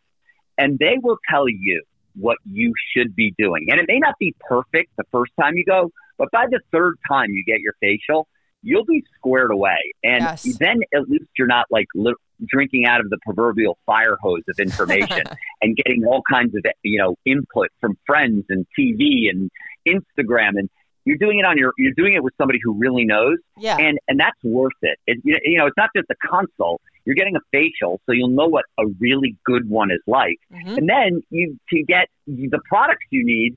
and 0.57 0.79
they 0.79 0.97
will 1.03 1.19
tell 1.31 1.49
you 1.49 1.83
what 2.15 2.39
you 2.45 2.73
should 2.93 3.15
be 3.15 3.35
doing. 3.39 3.67
And 3.71 3.79
it 3.81 3.87
may 3.89 3.99
not 3.99 4.15
be 4.19 4.35
perfect 4.41 4.91
the 4.97 5.05
first 5.13 5.33
time 5.41 5.57
you 5.57 5.65
go, 5.65 5.91
but 6.17 6.31
by 6.33 6.47
the 6.51 6.61
third 6.73 6.95
time 7.09 7.31
you 7.31 7.45
get 7.47 7.61
your 7.61 7.75
facial, 7.81 8.27
you'll 8.63 8.85
be 8.85 9.05
squared 9.17 9.53
away. 9.53 9.79
And 10.03 10.23
Yes. 10.25 10.57
then 10.59 10.81
at 10.93 11.09
least 11.09 11.27
you're 11.39 11.47
not 11.47 11.67
like 11.71 11.87
li- 11.95 12.15
drinking 12.45 12.87
out 12.87 13.01
of 13.01 13.09
the 13.11 13.19
proverbial 13.25 13.79
fire 13.87 14.17
hose 14.21 14.43
of 14.49 14.59
information 14.59 15.23
and 15.63 15.77
getting 15.77 16.05
all 16.05 16.23
kinds 16.31 16.55
of 16.57 16.65
you 16.83 16.99
know 16.99 17.15
input 17.25 17.69
from 17.81 17.97
friends 18.07 18.45
and 18.49 18.67
TV 18.77 19.29
and 19.31 19.51
Instagram 19.95 20.51
and 20.59 20.69
you're 21.05 21.17
doing 21.19 21.39
it 21.39 21.45
on 21.47 21.57
your 21.57 21.73
you're 21.79 21.95
doing 21.97 22.15
it 22.15 22.23
with 22.23 22.35
somebody 22.39 22.59
who 22.63 22.75
really 22.75 23.05
knows 23.05 23.39
yeah, 23.57 23.77
and 23.79 23.99
and 24.09 24.21
that's 24.21 24.37
worth 24.45 24.73
it. 24.83 24.99
it 25.07 25.19
you 25.25 25.57
know- 25.59 25.67
it's 25.67 25.77
not 25.77 25.91
just 25.97 26.09
a 26.11 26.15
consult. 26.27 26.81
You're 27.05 27.15
getting 27.15 27.37
a 27.37 27.41
facial, 27.53 28.01
so 28.05 28.13
you'll 28.13 28.29
know 28.29 28.47
what 28.49 28.67
a 28.79 28.85
really 29.01 29.35
good 29.45 29.67
one 29.69 29.91
is 29.91 30.01
like, 30.07 30.37
Mhm. 30.53 30.77
and 30.77 30.89
then 30.89 31.23
you 31.31 31.59
to 31.71 31.83
get 31.85 32.09
the 32.27 32.61
products 32.69 33.07
you 33.11 33.25
need. 33.25 33.55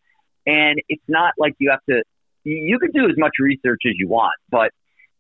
And 0.48 0.82
it's 0.88 1.04
not 1.10 1.34
like 1.38 1.54
you 1.60 1.70
have 1.70 1.82
to. 1.90 2.04
You 2.46 2.80
can 2.80 2.92
do 2.92 3.06
as 3.10 3.16
much 3.18 3.34
research 3.40 3.82
as 3.86 3.94
you 3.98 4.08
want, 4.08 4.34
but 4.50 4.72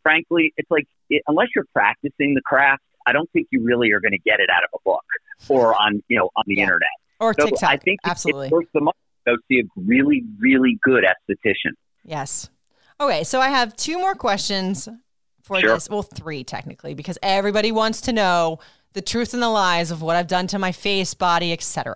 frankly, 0.01 0.53
it's 0.57 0.71
like 0.71 0.85
it, 1.09 1.21
unless 1.27 1.49
you're 1.55 1.67
practicing 1.73 2.33
the 2.33 2.41
craft, 2.45 2.81
I 3.05 3.11
don't 3.11 3.29
think 3.31 3.47
you 3.51 3.61
really 3.63 3.91
are 3.91 3.99
going 3.99 4.13
to 4.13 4.19
get 4.19 4.39
it 4.39 4.49
out 4.49 4.63
of 4.63 4.69
a 4.79 4.81
book 4.85 5.03
or 5.49 5.75
on 5.75 6.01
you 6.07 6.17
know 6.17 6.29
on 6.37 6.43
the 6.47 6.55
Yeah. 6.55 6.63
internet. 6.63 6.89
or 7.19 7.35
So 7.37 7.45
TikTok. 7.47 7.69
I 7.69 7.77
think 7.77 7.99
absolutely. 8.05 8.47
it's 8.47 8.51
worth 8.51 8.65
the 8.73 8.81
money. 8.81 8.93
Go 9.25 9.35
see 9.47 9.59
a 9.59 9.63
really 9.75 10.23
really 10.39 10.77
good 10.81 11.03
esthetician. 11.03 11.71
Yes. 12.03 12.49
Okay, 12.99 13.23
so 13.23 13.39
I 13.39 13.49
have 13.49 13.75
two 13.75 13.97
more 13.97 14.15
questions 14.15 14.87
for 15.43 15.59
Sure. 15.59 15.73
this. 15.75 15.89
Well, 15.89 16.03
three 16.03 16.43
technically, 16.43 16.93
because 16.93 17.17
everybody 17.23 17.71
wants 17.71 18.01
to 18.01 18.13
know 18.13 18.59
the 18.93 19.01
truth 19.01 19.33
and 19.33 19.41
the 19.41 19.49
lies 19.49 19.89
of 19.91 20.01
what 20.01 20.15
I've 20.15 20.27
done 20.27 20.47
to 20.47 20.59
my 20.59 20.71
face, 20.71 21.13
body, 21.13 21.51
etc. 21.53 21.95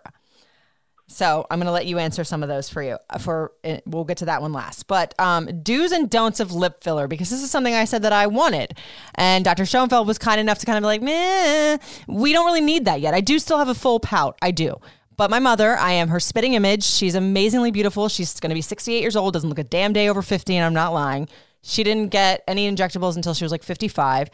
So 1.08 1.46
I'm 1.52 1.60
going 1.60 1.68
to 1.68 1.72
let 1.72 1.86
you 1.86 2.00
answer 2.00 2.24
some 2.24 2.42
of 2.42 2.50
those 2.50 2.68
for 2.68 2.82
you. 2.82 2.98
uh, 3.12 3.20
For 3.20 3.52
uh, 3.64 3.78
we'll 3.86 4.06
get 4.06 4.18
to 4.18 4.26
that 4.26 4.42
one 4.42 4.54
last. 4.54 4.88
But 4.88 5.14
um, 5.20 5.62
do's 5.62 5.92
and 5.92 6.10
don'ts 6.10 6.40
of 6.40 6.52
lip 6.52 6.84
filler, 6.84 7.08
because 7.08 7.30
this 7.30 7.44
is 7.44 7.52
something 7.52 7.76
I 7.76 7.86
said 7.86 8.02
that 8.02 8.14
I 8.14 8.26
wanted, 8.26 8.76
and 9.14 9.46
Dr. 9.46 9.68
Schoenfeld 9.68 10.08
was 10.08 10.18
kind 10.18 10.40
enough 10.40 10.58
to 10.60 10.66
kind 10.66 10.78
of 10.78 10.82
be 10.82 10.88
like, 10.88 11.02
meh, 11.04 11.78
we 12.08 12.34
don't 12.34 12.46
really 12.48 12.62
need 12.62 12.86
that 12.86 13.02
yet. 13.02 13.14
I 13.14 13.22
do 13.22 13.38
still 13.38 13.60
have 13.60 13.70
a 13.70 13.76
full 13.76 14.00
pout. 14.00 14.38
I 14.42 14.50
do. 14.50 14.80
But 15.18 15.30
my 15.30 15.40
mother, 15.40 15.78
I 15.78 15.94
am 15.94 16.10
her 16.10 16.20
spitting 16.20 16.54
image. 16.54 16.84
She's 16.84 17.16
amazingly 17.16 17.72
beautiful. 17.72 18.10
She's 18.10 18.40
going 18.40 18.50
to 18.50 18.56
be 18.56 18.62
68 18.62 19.00
years 19.02 19.16
old, 19.16 19.34
doesn't 19.34 19.50
look 19.50 19.60
a 19.60 19.64
damn 19.64 19.94
day 19.94 20.10
over 20.10 20.22
50, 20.22 20.56
and 20.56 20.66
I'm 20.66 20.74
not 20.74 20.94
lying. 20.94 21.30
She 21.62 21.84
didn't 21.84 22.10
get 22.10 22.44
any 22.48 22.70
injectables 22.70 23.16
until 23.16 23.34
she 23.34 23.46
was 23.46 23.52
like 23.52 23.64
55. 23.64 24.30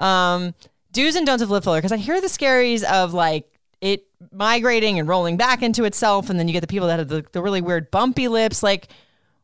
Um, 0.00 0.54
do's 0.92 1.16
and 1.16 1.26
don'ts 1.26 1.42
of 1.42 1.50
lip 1.50 1.64
filler, 1.64 1.78
because 1.78 1.92
I 1.92 1.96
hear 1.96 2.20
the 2.20 2.28
scaries 2.28 2.82
of 2.82 3.12
like 3.14 3.48
it 3.80 4.06
migrating 4.30 4.98
and 4.98 5.08
rolling 5.08 5.36
back 5.36 5.62
into 5.62 5.84
itself, 5.84 6.30
and 6.30 6.38
then 6.38 6.48
you 6.48 6.52
get 6.52 6.60
the 6.60 6.66
people 6.66 6.88
that 6.88 6.98
have 6.98 7.08
the, 7.08 7.24
the 7.32 7.42
really 7.42 7.60
weird 7.60 7.90
bumpy 7.90 8.28
lips. 8.28 8.62
Like, 8.62 8.88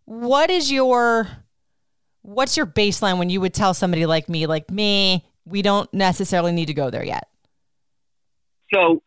what 0.05 0.51
is 0.51 0.73
your 0.73 1.29
what's 2.23 2.57
your 2.57 2.67
baseline 2.67 3.19
when 3.19 3.31
you 3.31 3.41
would 3.41 3.55
tell 3.55 3.75
somebody 3.75 4.07
like 4.07 4.29
me, 4.29 4.47
like 4.47 4.71
me, 4.71 5.27
we 5.45 5.63
don't 5.63 5.93
necessarily 5.93 6.53
need 6.53 6.67
to 6.67 6.75
go 6.75 6.91
there 6.91 7.05
yet? 7.05 7.29
so 8.73 9.03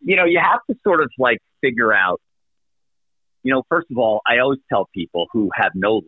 you 0.00 0.16
know 0.16 0.24
you 0.24 0.40
have 0.42 0.60
to 0.68 0.76
sort 0.82 1.02
of 1.02 1.10
like 1.18 1.38
figure 1.60 1.92
out 1.92 2.20
you 3.42 3.52
know 3.52 3.62
first 3.68 3.86
of 3.90 3.98
all 3.98 4.20
i 4.26 4.38
always 4.38 4.58
tell 4.68 4.88
people 4.94 5.26
who 5.32 5.50
have 5.54 5.72
no 5.74 5.94
lips 5.96 6.06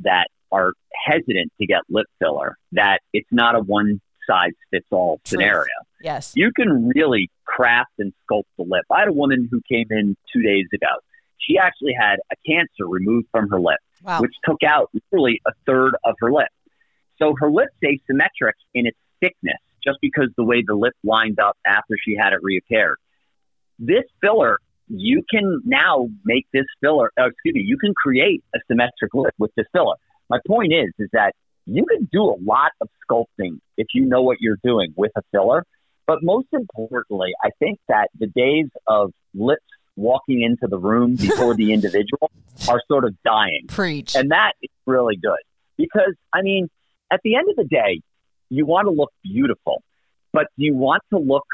that 0.00 0.28
are 0.52 0.72
hesitant 1.06 1.52
to 1.60 1.66
get 1.66 1.80
lip 1.88 2.06
filler 2.18 2.56
that 2.72 2.98
it's 3.12 3.28
not 3.32 3.54
a 3.54 3.60
one 3.60 4.00
size 4.28 4.52
fits 4.70 4.86
all 4.90 5.20
scenario 5.24 5.64
Yes. 6.00 6.32
you 6.36 6.50
can 6.54 6.88
really 6.94 7.30
craft 7.44 7.92
and 7.98 8.12
sculpt 8.30 8.44
the 8.58 8.64
lip 8.64 8.84
i 8.90 9.00
had 9.00 9.08
a 9.08 9.12
woman 9.12 9.48
who 9.50 9.60
came 9.70 9.86
in 9.90 10.16
two 10.32 10.42
days 10.42 10.66
ago 10.72 10.86
she 11.38 11.58
actually 11.58 11.94
had 11.98 12.16
a 12.32 12.36
cancer 12.46 12.86
removed 12.88 13.26
from 13.30 13.48
her 13.50 13.60
lip 13.60 13.78
Wow. 14.02 14.20
which 14.20 14.34
took 14.44 14.62
out 14.62 14.90
literally 14.92 15.40
a 15.46 15.52
third 15.66 15.94
of 16.04 16.14
her 16.20 16.30
lip. 16.30 16.48
So 17.18 17.34
her 17.38 17.50
lip's 17.50 17.72
asymmetric 17.82 18.52
in 18.74 18.86
its 18.86 18.98
thickness 19.18 19.56
just 19.82 19.96
because 20.02 20.28
the 20.36 20.44
way 20.44 20.62
the 20.66 20.74
lip 20.74 20.92
lined 21.02 21.38
up 21.40 21.56
after 21.66 21.94
she 22.04 22.14
had 22.14 22.34
it 22.34 22.40
repaired. 22.42 22.96
This 23.78 24.04
filler, 24.20 24.58
you 24.88 25.22
can 25.30 25.60
now 25.64 26.08
make 26.24 26.46
this 26.52 26.66
filler, 26.80 27.10
uh, 27.18 27.26
excuse 27.26 27.54
me, 27.54 27.62
you 27.62 27.78
can 27.78 27.94
create 27.94 28.44
a 28.54 28.58
symmetric 28.68 29.14
lip 29.14 29.34
with 29.38 29.50
this 29.56 29.66
filler. 29.72 29.96
My 30.30 30.38
point 30.46 30.72
is, 30.72 30.92
is 30.98 31.08
that 31.12 31.32
you 31.66 31.84
can 31.86 32.08
do 32.12 32.22
a 32.22 32.36
lot 32.42 32.72
of 32.80 32.88
sculpting 33.08 33.58
if 33.76 33.86
you 33.94 34.04
know 34.04 34.22
what 34.22 34.38
you're 34.40 34.58
doing 34.62 34.92
with 34.96 35.12
a 35.16 35.22
filler. 35.32 35.64
But 36.06 36.18
most 36.22 36.48
importantly, 36.52 37.32
I 37.42 37.50
think 37.58 37.78
that 37.88 38.08
the 38.18 38.26
days 38.26 38.68
of 38.86 39.12
lips 39.34 39.64
walking 39.96 40.42
into 40.42 40.66
the 40.66 40.78
room 40.78 41.16
before 41.20 41.54
the 41.54 41.72
individual 41.72 42.30
are 42.68 42.80
sort 42.88 43.04
of 43.04 43.14
dying. 43.22 43.66
Preach. 43.68 44.14
And 44.14 44.30
that 44.30 44.52
is 44.62 44.70
really 44.86 45.16
good 45.16 45.40
because, 45.76 46.14
I 46.32 46.42
mean, 46.42 46.68
at 47.10 47.20
the 47.24 47.36
end 47.36 47.48
of 47.48 47.56
the 47.56 47.64
day, 47.64 48.00
you 48.50 48.66
want 48.66 48.86
to 48.86 48.90
look 48.90 49.12
beautiful, 49.22 49.82
but 50.32 50.46
you 50.56 50.74
want 50.74 51.02
to 51.10 51.18
look 51.18 51.46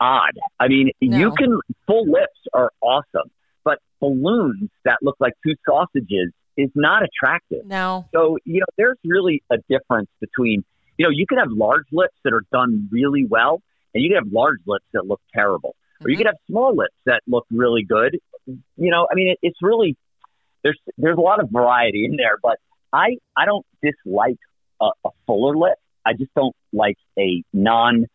odd. 0.00 0.38
I 0.58 0.68
mean, 0.68 0.90
No. 1.00 1.18
you 1.18 1.32
can, 1.32 1.58
full 1.86 2.06
lips 2.06 2.38
are 2.52 2.70
awesome, 2.80 3.30
but 3.64 3.78
balloons 4.00 4.70
that 4.84 4.98
look 5.02 5.16
like 5.20 5.34
two 5.46 5.54
sausages 5.66 6.32
is 6.56 6.70
not 6.74 7.02
attractive. 7.02 7.64
no. 7.66 8.06
So, 8.12 8.38
you 8.44 8.60
know, 8.60 8.66
there's 8.76 8.98
really 9.04 9.42
a 9.50 9.58
difference 9.68 10.10
between, 10.20 10.64
you 10.96 11.04
know, 11.04 11.10
you 11.10 11.26
can 11.26 11.38
have 11.38 11.50
large 11.50 11.86
lips 11.92 12.16
that 12.24 12.32
are 12.32 12.42
done 12.52 12.88
really 12.90 13.24
well, 13.24 13.62
and 13.94 14.02
you 14.02 14.10
can 14.10 14.24
have 14.24 14.32
large 14.32 14.58
lips 14.66 14.84
that 14.92 15.06
look 15.06 15.20
terrible, 15.32 15.76
or 16.02 16.10
you 16.10 16.16
mm-hmm. 16.16 16.22
can 16.22 16.26
have 16.26 16.36
small 16.48 16.74
lips 16.74 16.96
that 17.06 17.22
look 17.28 17.46
really 17.50 17.84
good. 17.84 18.18
You 18.46 18.90
know, 18.90 19.06
I 19.10 19.14
mean, 19.14 19.28
it, 19.28 19.38
it's 19.42 19.58
really 19.62 19.96
there's 20.62 20.78
there's 20.96 21.16
a 21.16 21.20
lot 21.20 21.40
of 21.40 21.48
variety 21.50 22.04
in 22.04 22.16
there, 22.16 22.38
but 22.42 22.58
I 22.92 23.18
I 23.36 23.46
don't 23.46 23.64
dislike 23.82 24.38
a, 24.80 24.88
a 25.04 25.10
fuller 25.26 25.56
lip. 25.56 25.78
I 26.04 26.12
just 26.14 26.32
don't 26.34 26.56
like 26.72 26.96
a 27.18 27.42
non 27.52 28.06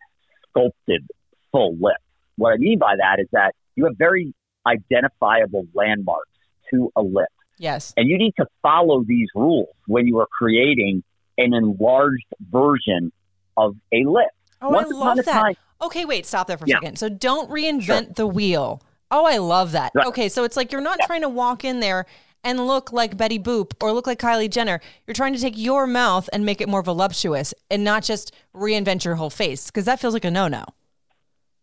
sculpted 0.50 1.08
full 1.54 1.76
lip. 1.80 1.96
What 2.36 2.52
I 2.54 2.58
mean 2.58 2.80
by 2.80 2.96
that 2.98 3.22
is 3.22 3.28
that 3.32 3.54
you 3.76 3.86
have 3.86 3.96
very 3.98 4.34
identifiable 4.68 5.66
landmarks 5.74 6.30
to 6.74 6.92
a 6.96 7.02
lip. 7.02 7.30
Yes. 7.58 7.94
And 7.96 8.10
you 8.10 8.18
need 8.18 8.34
to 8.40 8.46
follow 8.62 9.04
these 9.08 9.28
rules 9.36 9.70
when 9.88 10.08
you 10.08 10.20
are 10.20 10.28
creating 10.28 11.04
an 11.38 11.54
enlarged 11.54 12.26
version 12.52 13.12
of 13.56 13.76
a 13.94 14.04
lip. 14.06 14.28
Oh, 14.62 14.70
Once 14.70 14.92
I 14.92 14.96
love 14.98 15.16
that. 15.18 15.26
time- 15.26 15.56
Okay, 15.82 16.06
wait, 16.06 16.26
stop 16.26 16.48
there 16.48 16.58
for 16.58 16.66
a 16.66 16.68
Yeah. 16.70 16.76
second. 16.78 16.98
So 16.98 17.10
don't 17.10 17.50
reinvent 17.50 18.16
the 18.16 18.26
wheel. 18.28 18.82
Oh, 19.12 19.26
I 19.26 19.38
love 19.38 19.74
that. 19.74 19.92
Right. 19.94 20.08
Okay, 20.08 20.30
so 20.30 20.44
it's 20.44 20.58
like 20.58 20.72
you're 20.72 20.82
not 20.82 20.98
trying 21.06 21.22
to 21.22 21.30
walk 21.30 21.64
in 21.66 21.80
there 21.82 22.06
and 22.44 22.66
look 22.68 22.92
like 22.92 23.16
Betty 23.18 23.38
Boop 23.40 23.72
or 23.82 23.92
look 23.92 24.08
like 24.08 24.20
Kylie 24.20 24.50
Jenner. 24.50 24.80
You're 25.06 25.14
trying 25.14 25.34
to 25.34 25.40
take 25.40 25.58
your 25.58 25.86
mouth 25.86 26.30
and 26.34 26.46
make 26.46 26.62
it 26.62 26.70
more 26.70 26.82
voluptuous 26.82 27.54
and 27.70 27.84
not 27.84 28.04
just 28.04 28.34
reinvent 28.56 29.04
your 29.06 29.16
whole 29.16 29.30
face 29.30 29.68
because 29.68 29.86
that 29.86 30.00
feels 30.00 30.14
like 30.14 30.26
a 30.26 30.32
no-no. 30.32 30.64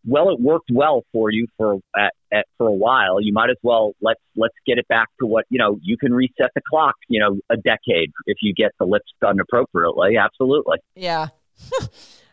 Well, 0.07 0.31
it 0.31 0.41
worked 0.41 0.71
well 0.73 1.03
for 1.13 1.31
you 1.31 1.47
for 1.57 1.79
at, 1.97 2.13
at, 2.33 2.47
for 2.57 2.67
a 2.67 2.73
while. 2.73 3.21
You 3.21 3.33
might 3.33 3.51
as 3.51 3.57
well 3.63 3.93
let's 4.01 4.21
let's 4.35 4.55
get 4.67 4.79
it 4.79 4.89
back 4.89 5.09
to 5.21 5.27
what 5.27 5.45
you 5.51 5.59
know. 5.59 5.79
You 5.83 5.97
can 5.97 6.13
reset 6.13 6.51
the 6.55 6.63
clock, 6.69 6.95
you 7.09 7.21
know, 7.21 7.39
a 7.51 7.57
decade 7.57 8.11
if 8.27 8.39
you 8.41 8.55
get 8.55 8.73
the 8.79 8.87
lips 8.87 9.11
done 9.21 9.39
appropriately. 9.41 10.17
Absolutely. 10.17 10.79
Yeah. 10.95 11.29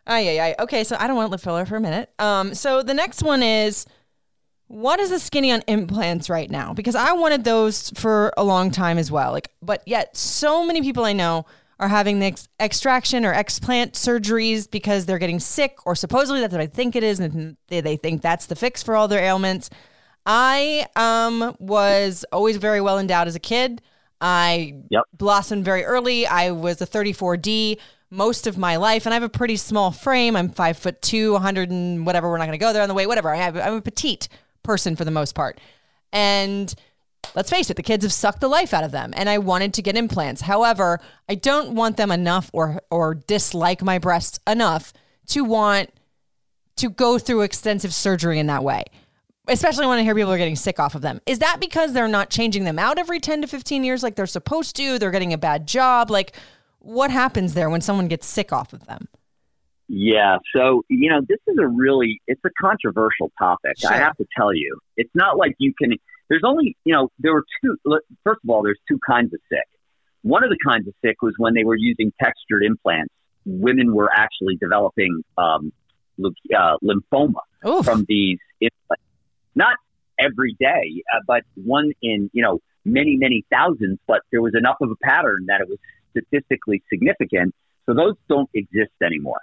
Ay, 0.09 0.29
ay, 0.29 0.39
ay. 0.39 0.55
Okay, 0.59 0.85
so 0.85 0.95
I 0.97 1.05
don't 1.05 1.17
want 1.17 1.31
lip 1.31 1.41
filler 1.41 1.65
for 1.65 1.75
a 1.75 1.81
minute. 1.81 2.09
Um, 2.17 2.53
so 2.53 2.81
the 2.81 2.93
next 2.93 3.21
one 3.21 3.43
is 3.43 3.85
what 4.67 5.01
is 5.01 5.09
the 5.09 5.19
skinny 5.19 5.51
on 5.51 5.63
implants 5.67 6.29
right 6.29 6.49
now? 6.49 6.73
Because 6.73 6.95
I 6.95 7.11
wanted 7.11 7.43
those 7.43 7.89
for 7.91 8.31
a 8.37 8.43
long 8.43 8.71
time 8.71 8.97
as 8.97 9.11
well. 9.11 9.33
Like, 9.33 9.51
but 9.61 9.81
yet 9.85 10.15
so 10.15 10.65
many 10.65 10.81
people 10.81 11.03
I 11.03 11.11
know 11.11 11.45
are 11.79 11.87
having 11.87 12.19
the 12.19 12.25
ex- 12.27 12.47
extraction 12.59 13.23
or 13.25 13.33
explant 13.33 13.91
surgeries 13.91 14.69
because 14.69 15.05
they're 15.05 15.19
getting 15.19 15.39
sick, 15.39 15.77
or 15.85 15.95
supposedly 15.95 16.41
that's 16.41 16.51
what 16.53 16.61
I 16.61 16.67
think 16.67 16.95
it 16.95 17.03
is, 17.03 17.19
and 17.19 17.57
they, 17.67 17.81
they 17.81 17.97
think 17.97 18.21
that's 18.21 18.47
the 18.47 18.55
fix 18.55 18.81
for 18.83 18.95
all 18.95 19.07
their 19.07 19.23
ailments. 19.23 19.69
I 20.25 20.87
um 20.95 21.55
was 21.59 22.25
always 22.31 22.57
very 22.57 22.81
well 22.81 22.99
endowed 22.99 23.27
as 23.27 23.35
a 23.35 23.39
kid. 23.39 23.81
I 24.19 24.73
Yep. 24.89 25.03
blossomed 25.13 25.63
very 25.63 25.85
early. 25.85 26.25
I 26.27 26.51
was 26.51 26.81
a 26.81 26.85
34D 26.87 27.77
most 28.09 28.47
of 28.47 28.57
my 28.57 28.77
life, 28.77 29.05
and 29.05 29.13
I 29.13 29.15
have 29.15 29.23
a 29.23 29.29
pretty 29.29 29.55
small 29.57 29.91
frame. 29.91 30.35
I'm 30.35 30.49
five 30.49 30.77
foot 30.77 31.01
two, 31.01 31.33
100 31.33 31.69
and 31.69 32.05
whatever. 32.05 32.29
We're 32.29 32.37
not 32.39 32.45
going 32.47 32.57
to 32.59 32.65
go 32.65 32.73
there 32.73 32.81
on 32.81 32.89
the 32.89 32.95
way. 32.95 33.05
Whatever. 33.05 33.29
I 33.33 33.35
have. 33.37 33.55
I'm 33.57 33.75
a 33.75 33.81
petite 33.81 34.27
person 34.63 34.95
for 34.95 35.05
the 35.05 35.11
most 35.11 35.35
part, 35.35 35.61
and 36.11 36.73
let's 37.35 37.49
face 37.49 37.69
it, 37.69 37.75
the 37.75 37.83
kids 37.83 38.03
have 38.03 38.13
sucked 38.13 38.41
the 38.41 38.47
life 38.47 38.73
out 38.73 38.83
of 38.83 38.91
them. 38.91 39.13
And 39.15 39.29
I 39.29 39.37
wanted 39.37 39.73
to 39.75 39.81
get 39.81 39.97
implants. 39.97 40.41
However, 40.41 40.99
I 41.29 41.35
don't 41.35 41.75
want 41.75 41.97
them 41.97 42.11
enough, 42.11 42.49
or 42.53 42.81
or 42.89 43.15
dislike 43.15 43.81
my 43.81 43.99
breasts 43.99 44.39
enough 44.47 44.93
to 45.27 45.43
want 45.43 45.91
to 46.77 46.89
go 46.89 47.17
through 47.17 47.41
extensive 47.41 47.93
surgery 47.93 48.39
in 48.39 48.47
that 48.47 48.63
way. 48.63 48.83
Especially 49.49 49.87
when 49.87 49.97
I 49.97 50.03
hear 50.03 50.13
people 50.13 50.31
are 50.31 50.37
getting 50.37 50.57
sick 50.57 50.79
off 50.79 50.93
of 50.93 51.01
them. 51.01 51.21
Is 51.25 51.39
that 51.39 51.57
because 51.61 51.93
they're 51.93 52.09
not 52.09 52.29
changing 52.29 52.65
them 52.65 52.77
out 52.77 52.99
every 52.99 53.19
10 53.19 53.41
to 53.41 53.47
15 53.47 53.83
years 53.83 54.03
like 54.03 54.15
they're 54.15 54.25
supposed 54.25 54.75
to? 54.75 54.99
They're 54.99 55.11
getting 55.11 55.31
a 55.31 55.37
bad 55.37 55.67
job? 55.67 56.11
Like, 56.11 56.35
what 56.79 57.11
happens 57.11 57.53
there 57.53 57.69
when 57.69 57.79
someone 57.79 58.07
gets 58.09 58.27
sick 58.27 58.51
off 58.51 58.73
of 58.73 58.85
them? 58.87 59.07
Yeah. 59.87 60.37
So, 60.53 60.83
you 60.89 61.09
know, 61.09 61.21
this 61.27 61.39
is 61.47 61.57
a 61.59 61.67
really, 61.67 62.21
it's 62.27 62.41
a 62.45 62.49
controversial 62.61 63.31
topic. 63.39 63.77
Sure. 63.77 63.93
I 63.93 63.97
have 63.97 64.17
to 64.17 64.25
tell 64.35 64.53
you, 64.53 64.79
it's 64.97 65.13
not 65.15 65.37
like 65.37 65.55
you 65.59 65.73
can, 65.81 65.93
there's 66.29 66.43
only, 66.45 66.75
you 66.83 66.93
know, 66.93 67.09
there 67.19 67.33
were 67.33 67.45
two, 67.63 67.77
first 68.23 68.39
of 68.43 68.49
all, 68.49 68.63
there's 68.63 68.79
two 68.87 68.99
kinds 69.05 69.33
of 69.33 69.39
sick. 69.49 69.67
One 70.21 70.43
of 70.43 70.49
the 70.49 70.57
kinds 70.65 70.87
of 70.87 70.93
sick 71.03 71.21
was 71.21 71.33
when 71.37 71.53
they 71.53 71.63
were 71.63 71.77
using 71.77 72.11
textured 72.21 72.63
implants. 72.63 73.13
Women 73.45 73.93
were 73.93 74.09
actually 74.13 74.57
developing 74.57 75.23
um, 75.37 75.71
leu- 76.17 76.33
uh, 76.55 76.77
lymphoma 76.83 77.41
Oof. 77.65 77.85
from 77.85 78.05
these 78.09 78.39
implants. 78.59 79.03
Not 79.55 79.77
every 80.19 80.55
day, 80.59 81.03
uh, 81.13 81.19
but 81.25 81.43
one 81.55 81.91
in, 82.01 82.29
you 82.33 82.43
know, 82.43 82.59
many, 82.83 83.15
many 83.17 83.45
thousands, 83.51 83.99
but 84.07 84.21
there 84.31 84.41
was 84.41 84.53
enough 84.55 84.77
of 84.81 84.91
a 84.91 84.95
pattern 85.01 85.45
that 85.47 85.61
it 85.61 85.67
was 85.69 85.77
statistically 86.11 86.83
significant. 86.89 87.53
So 87.85 87.93
those 87.93 88.15
don't 88.27 88.49
exist 88.53 88.91
anymore. 89.03 89.39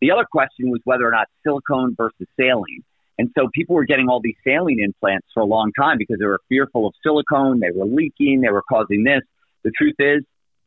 The 0.00 0.10
other 0.10 0.24
question 0.30 0.70
was 0.70 0.80
whether 0.84 1.06
or 1.06 1.10
not 1.10 1.28
silicone 1.42 1.94
versus 1.96 2.26
saline. 2.38 2.84
And 3.18 3.30
so 3.38 3.48
people 3.54 3.76
were 3.76 3.84
getting 3.84 4.08
all 4.08 4.20
these 4.20 4.36
saline 4.44 4.82
implants 4.82 5.28
for 5.32 5.40
a 5.40 5.46
long 5.46 5.70
time 5.78 5.98
because 5.98 6.16
they 6.18 6.26
were 6.26 6.40
fearful 6.48 6.86
of 6.86 6.94
silicone. 7.02 7.60
They 7.60 7.70
were 7.74 7.86
leaking. 7.86 8.40
They 8.40 8.50
were 8.50 8.64
causing 8.68 9.04
this. 9.04 9.22
The 9.62 9.70
truth 9.70 9.94
is, 9.98 10.24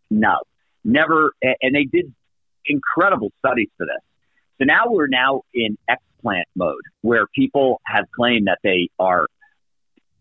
no, 0.10 0.38
never. 0.84 1.34
And 1.41 1.76
they 1.76 1.84
did 1.84 2.14
incredible 2.66 3.32
studies 3.39 3.70
for 3.78 3.86
this. 3.86 4.02
So 4.60 4.66
now 4.66 4.86
we're 4.88 5.08
now 5.08 5.41
in 5.54 5.78
explant 5.89 6.45
mode 6.56 6.82
where 7.02 7.28
people 7.36 7.82
have 7.86 8.06
claimed 8.16 8.48
that 8.48 8.60
they 8.64 8.89
are 8.98 9.28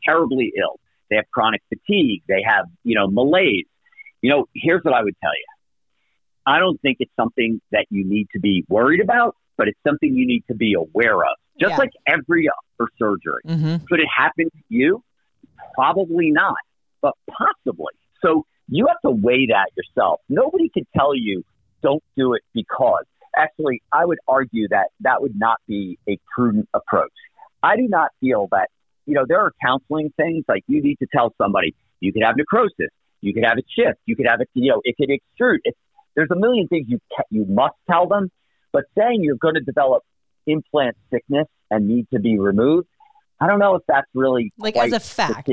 terribly 0.04 0.52
ill. 0.58 0.78
They 1.08 1.16
have 1.16 1.30
chronic 1.32 1.62
fatigue. 1.68 2.22
They 2.28 2.42
have, 2.44 2.66
you 2.82 2.96
know, 2.96 3.06
malaise. 3.06 3.66
You 4.20 4.30
know, 4.30 4.48
here's 4.54 4.82
what 4.82 4.94
I 4.94 5.02
would 5.02 5.16
tell 5.22 5.32
you. 5.32 5.44
I 6.44 6.58
don't 6.58 6.80
think 6.80 6.98
it's 7.00 7.14
something 7.16 7.60
that 7.70 7.86
you 7.90 8.04
need 8.04 8.28
to 8.32 8.40
be 8.40 8.64
worried 8.68 9.00
about, 9.00 9.36
but 9.56 9.68
it's 9.68 9.78
something 9.86 10.12
you 10.14 10.26
need 10.26 10.44
to 10.48 10.54
be 10.54 10.74
aware 10.74 11.16
of. 11.16 11.36
Just 11.60 11.72
Yeah. 11.72 11.76
like 11.78 11.90
every 12.06 12.48
other 12.48 12.88
surgery. 12.98 13.42
Mm-hmm. 13.46 13.84
Could 13.86 14.00
it 14.00 14.08
happen 14.14 14.46
to 14.46 14.62
you? 14.68 15.02
Probably 15.74 16.30
not, 16.30 16.56
but 17.02 17.14
possibly. 17.30 17.92
So 18.22 18.44
you 18.68 18.86
have 18.88 19.00
to 19.04 19.10
weigh 19.10 19.46
that 19.46 19.66
yourself. 19.76 20.20
Nobody 20.28 20.68
can 20.68 20.86
tell 20.96 21.14
you 21.14 21.44
don't 21.82 22.02
do 22.16 22.34
it 22.34 22.42
because. 22.54 23.04
Actually, 23.38 23.82
I 23.92 24.06
would 24.06 24.18
argue 24.26 24.66
that 24.68 24.86
that 25.00 25.20
would 25.20 25.38
not 25.38 25.58
be 25.68 25.98
a 26.08 26.18
prudent 26.34 26.68
approach. 26.72 27.12
I 27.62 27.76
do 27.76 27.86
not 27.86 28.10
feel 28.20 28.48
that, 28.50 28.70
you 29.04 29.12
know, 29.12 29.26
there 29.28 29.40
are 29.40 29.52
counseling 29.62 30.10
things 30.16 30.44
like 30.48 30.64
you 30.68 30.82
need 30.82 30.96
to 31.00 31.06
tell 31.14 31.34
somebody 31.36 31.74
you 32.00 32.14
could 32.14 32.22
have 32.22 32.36
necrosis, 32.38 32.88
you 33.20 33.34
could 33.34 33.44
have 33.44 33.58
a 33.58 33.62
shift, 33.68 33.98
you 34.06 34.16
could 34.16 34.26
have 34.26 34.40
it, 34.40 34.48
you 34.54 34.70
know, 34.70 34.80
it 34.84 34.96
could 34.96 35.10
extrude. 35.10 35.58
It's, 35.64 35.76
there's 36.14 36.30
a 36.30 36.36
million 36.36 36.66
things 36.68 36.86
you 36.88 36.98
you 37.30 37.44
must 37.44 37.74
tell 37.90 38.08
them, 38.08 38.30
but 38.72 38.84
saying 38.96 39.18
you're 39.22 39.36
going 39.36 39.54
to 39.56 39.60
develop 39.60 40.02
implant 40.46 40.96
sickness 41.10 41.46
and 41.70 41.88
need 41.88 42.06
to 42.12 42.20
be 42.20 42.38
removed, 42.38 42.88
I 43.40 43.46
don't 43.46 43.58
know 43.58 43.74
if 43.74 43.82
that's 43.86 44.08
really 44.14 44.52
Like, 44.58 44.76
as 44.76 44.92
a 44.92 45.00
fact, 45.00 45.48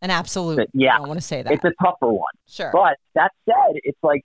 an 0.00 0.10
absolute. 0.10 0.56
But, 0.56 0.68
yeah. 0.72 0.94
I 0.94 0.98
don't 0.98 1.08
want 1.08 1.20
to 1.20 1.26
say 1.26 1.42
that. 1.42 1.52
It's 1.52 1.64
a 1.64 1.72
tougher 1.82 2.12
one. 2.12 2.32
sure. 2.48 2.70
But 2.72 2.96
that 3.14 3.30
said, 3.44 3.80
it's 3.84 3.98
like, 4.02 4.22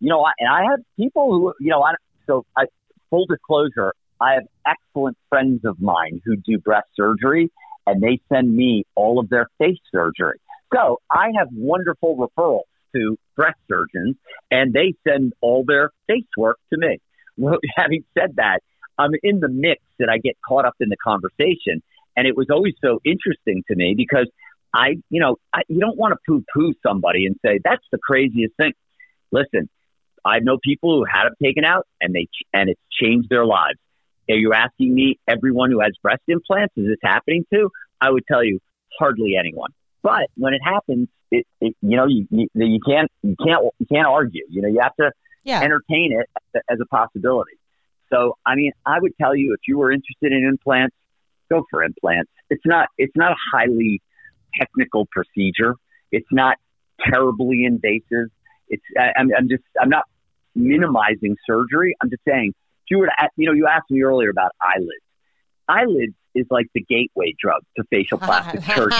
you 0.00 0.08
know, 0.08 0.24
I, 0.24 0.32
and 0.38 0.48
I 0.48 0.70
have 0.70 0.80
people 0.96 1.32
who, 1.32 1.54
you 1.60 1.70
know, 1.70 1.82
I, 1.82 1.94
so 2.26 2.44
I, 2.56 2.64
full 3.10 3.26
disclosure, 3.26 3.94
I 4.20 4.34
have 4.34 4.44
excellent 4.66 5.16
friends 5.28 5.64
of 5.64 5.80
mine 5.80 6.20
who 6.24 6.36
do 6.36 6.58
breast 6.58 6.88
surgery 6.96 7.50
and 7.86 8.02
they 8.02 8.18
send 8.32 8.54
me 8.54 8.84
all 8.94 9.18
of 9.18 9.28
their 9.28 9.48
face 9.58 9.78
surgery. 9.92 10.40
So 10.74 11.00
I 11.10 11.30
have 11.38 11.48
wonderful 11.52 12.16
referrals 12.16 12.62
to 12.94 13.16
breast 13.36 13.58
surgeons 13.68 14.16
and 14.50 14.72
they 14.72 14.94
send 15.06 15.32
all 15.40 15.64
their 15.66 15.90
face 16.06 16.26
work 16.36 16.58
to 16.72 16.78
me. 16.78 16.98
Well, 17.36 17.58
having 17.74 18.04
said 18.16 18.36
that, 18.36 18.60
I'm 18.98 19.12
in 19.22 19.40
the 19.40 19.48
mix 19.48 19.82
and 19.98 20.10
I 20.10 20.18
get 20.18 20.36
caught 20.46 20.64
up 20.64 20.74
in 20.80 20.88
the 20.88 20.96
conversation. 20.96 21.82
And 22.16 22.26
it 22.26 22.36
was 22.36 22.46
always 22.50 22.74
so 22.82 23.00
interesting 23.04 23.64
to 23.68 23.76
me 23.76 23.94
because 23.96 24.28
I, 24.72 24.96
you 25.10 25.20
know, 25.20 25.36
I, 25.52 25.62
you 25.68 25.80
don't 25.80 25.96
want 25.96 26.12
to 26.12 26.18
poo 26.26 26.44
poo 26.54 26.74
somebody 26.86 27.26
and 27.26 27.36
say, 27.44 27.60
that's 27.62 27.84
the 27.90 27.98
craziest 27.98 28.54
thing. 28.56 28.72
Listen, 29.32 29.68
I 30.24 30.38
know 30.38 30.58
people 30.62 30.96
who 30.96 31.04
had 31.04 31.24
them 31.24 31.34
taken 31.42 31.64
out 31.64 31.86
and 32.00 32.14
they, 32.14 32.28
and 32.52 32.70
it's 32.70 32.80
changed 32.90 33.28
their 33.28 33.44
lives. 33.44 33.78
Are 34.30 34.36
you 34.36 34.52
asking 34.52 34.94
me, 34.94 35.18
everyone 35.28 35.70
who 35.70 35.80
has 35.80 35.92
breast 36.02 36.22
implants, 36.28 36.74
is 36.76 36.86
this 36.86 36.98
happening 37.02 37.44
to? 37.52 37.70
I 38.00 38.10
would 38.10 38.24
tell 38.26 38.42
you, 38.42 38.58
hardly 38.98 39.34
anyone. 39.38 39.70
But 40.02 40.28
when 40.36 40.54
it 40.54 40.60
happens, 40.64 41.08
it, 41.30 41.46
it 41.60 41.76
you 41.82 41.96
know, 41.96 42.06
you, 42.06 42.26
you, 42.30 42.48
you 42.54 42.80
can't, 42.86 43.10
you 43.22 43.36
can't, 43.44 43.64
you 43.78 43.86
can't 43.92 44.06
argue. 44.06 44.44
You 44.48 44.62
know, 44.62 44.68
you 44.68 44.80
have 44.80 44.94
to 44.96 45.10
yeah. 45.42 45.60
entertain 45.60 46.18
it 46.18 46.28
as 46.68 46.78
a 46.80 46.86
possibility. 46.86 47.52
So, 48.12 48.36
I 48.46 48.54
mean, 48.54 48.72
I 48.86 48.98
would 49.00 49.12
tell 49.20 49.34
you 49.34 49.54
if 49.54 49.60
you 49.66 49.78
were 49.78 49.90
interested 49.90 50.32
in 50.32 50.44
implants, 50.46 50.94
go 51.50 51.64
for 51.70 51.82
implants. 51.82 52.30
It's 52.50 52.64
not, 52.64 52.88
it's 52.98 53.16
not 53.16 53.32
a 53.32 53.36
highly 53.52 54.00
technical 54.58 55.06
procedure. 55.10 55.74
It's 56.12 56.26
not 56.30 56.56
terribly 57.12 57.64
invasive. 57.64 58.30
It's, 58.68 58.82
I, 58.98 59.12
I'm, 59.18 59.30
I'm 59.36 59.48
just, 59.48 59.64
I'm 59.80 59.88
not 59.88 60.04
minimizing 60.54 61.36
surgery. 61.46 61.96
I'm 62.02 62.10
just 62.10 62.22
saying, 62.26 62.50
if 62.50 62.90
you 62.90 62.98
were 62.98 63.06
to, 63.06 63.12
a- 63.18 63.28
you 63.36 63.46
know, 63.46 63.52
you 63.52 63.66
asked 63.66 63.90
me 63.90 64.02
earlier 64.02 64.30
about 64.30 64.52
eyelids. 64.60 65.02
Eyelids 65.68 66.14
is 66.34 66.46
like 66.50 66.66
the 66.74 66.82
gateway 66.82 67.34
drug 67.40 67.62
to 67.76 67.84
facial 67.90 68.18
plastic 68.18 68.62
surgery. 68.76 68.98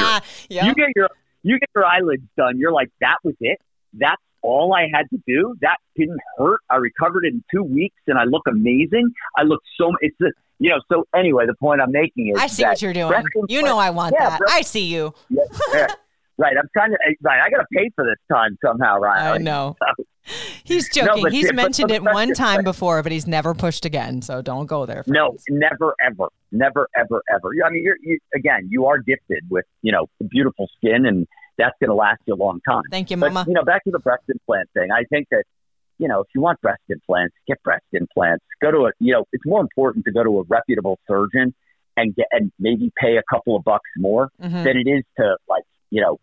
yeah. 0.48 0.66
You 0.66 0.74
get 0.74 0.88
your 0.96 1.08
you 1.42 1.58
get 1.58 1.68
your 1.74 1.84
eyelids 1.84 2.22
done. 2.38 2.58
You're 2.58 2.72
like, 2.72 2.90
that 3.00 3.18
was 3.22 3.34
it. 3.40 3.58
That's 3.92 4.22
all 4.44 4.74
I 4.74 4.86
had 4.92 5.08
to 5.10 5.20
do. 5.26 5.54
That 5.62 5.78
didn't 5.96 6.20
hurt. 6.38 6.60
I 6.70 6.76
recovered 6.76 7.24
in 7.24 7.42
two 7.52 7.62
weeks, 7.64 7.96
and 8.06 8.18
I 8.18 8.24
look 8.24 8.42
amazing. 8.46 9.10
I 9.36 9.42
look 9.42 9.60
so. 9.76 9.90
It's 10.00 10.16
just, 10.20 10.34
you 10.58 10.70
know. 10.70 10.80
So 10.92 11.04
anyway, 11.16 11.46
the 11.46 11.54
point 11.54 11.80
I'm 11.80 11.90
making 11.92 12.28
is 12.28 12.38
I 12.38 12.46
see 12.46 12.62
what 12.62 12.80
you're 12.82 12.92
doing. 12.92 13.12
You 13.48 13.62
know 13.62 13.78
I 13.78 13.90
want 13.90 14.14
Yeah, 14.18 14.30
that. 14.30 14.38
breast- 14.38 14.54
I 14.54 14.60
see 14.62 14.84
you. 14.84 15.12
Yeah, 15.30 15.42
yeah. 15.72 15.86
right. 16.38 16.54
I'm 16.58 16.68
trying 16.72 16.90
to. 16.90 16.98
Right. 17.22 17.40
I 17.44 17.50
got 17.50 17.58
to 17.58 17.66
pay 17.72 17.90
for 17.96 18.04
this 18.04 18.18
time 18.30 18.56
somehow, 18.64 18.98
right? 18.98 19.32
I 19.34 19.38
know. 19.38 19.76
He's 20.64 20.88
joking. 20.88 21.22
but- 21.22 21.32
he's 21.32 21.46
but- 21.48 21.54
mentioned 21.54 21.88
but 21.88 21.96
it 21.96 22.02
one 22.02 22.32
time 22.32 22.64
before, 22.64 23.02
but 23.02 23.12
he's 23.12 23.26
never 23.26 23.52
pushed 23.54 23.84
again. 23.84 24.22
So 24.22 24.40
don't 24.40 24.64
go 24.66 24.86
there. 24.86 25.04
No, 25.06 25.36
never, 25.50 25.94
ever, 26.04 26.28
never, 26.50 26.88
ever, 26.96 27.22
ever. 27.30 27.50
I 27.64 27.68
mean, 27.70 27.82
you're 27.84 27.96
you, 28.00 28.18
again, 28.34 28.66
you 28.70 28.86
are 28.86 28.98
gifted 28.98 29.44
with 29.50 29.66
you 29.82 29.92
know 29.92 30.06
beautiful 30.30 30.68
skin, 30.78 31.04
and 31.04 31.26
that's 31.58 31.76
going 31.80 31.88
to 31.90 31.94
last 31.94 32.20
you 32.26 32.34
a 32.34 32.36
long 32.36 32.60
time. 32.68 32.82
Thank 32.90 33.10
you, 33.10 33.16
But 33.16 33.32
Mama. 33.32 33.44
you 33.48 33.54
know, 33.54 33.62
back 33.64 33.84
to 33.84 33.90
the 33.90 33.98
breast 33.98 34.24
implant 34.28 34.68
thing. 34.74 34.90
I 34.92 35.04
think 35.04 35.28
that 35.30 35.44
you 35.98 36.08
know, 36.08 36.20
if 36.20 36.26
you 36.34 36.40
want 36.40 36.60
breast 36.60 36.82
implants, 36.88 37.34
get 37.46 37.62
breast 37.62 37.84
implants. 37.92 38.44
Go 38.60 38.70
to 38.72 38.78
a 38.86 38.90
you 38.98 39.12
know, 39.12 39.24
it's 39.32 39.46
more 39.46 39.60
important 39.60 40.04
to 40.06 40.12
go 40.12 40.24
to 40.24 40.40
a 40.40 40.42
reputable 40.48 40.98
surgeon 41.06 41.54
and 41.96 42.14
get 42.16 42.26
and 42.32 42.50
maybe 42.58 42.92
pay 43.00 43.16
a 43.16 43.22
couple 43.32 43.54
of 43.56 43.62
bucks 43.64 43.88
more 43.96 44.28
Mhm. 44.42 44.64
than 44.64 44.76
it 44.76 44.88
is 44.88 45.04
to 45.18 45.36
like 45.48 45.62
you 45.90 46.00
know. 46.00 46.18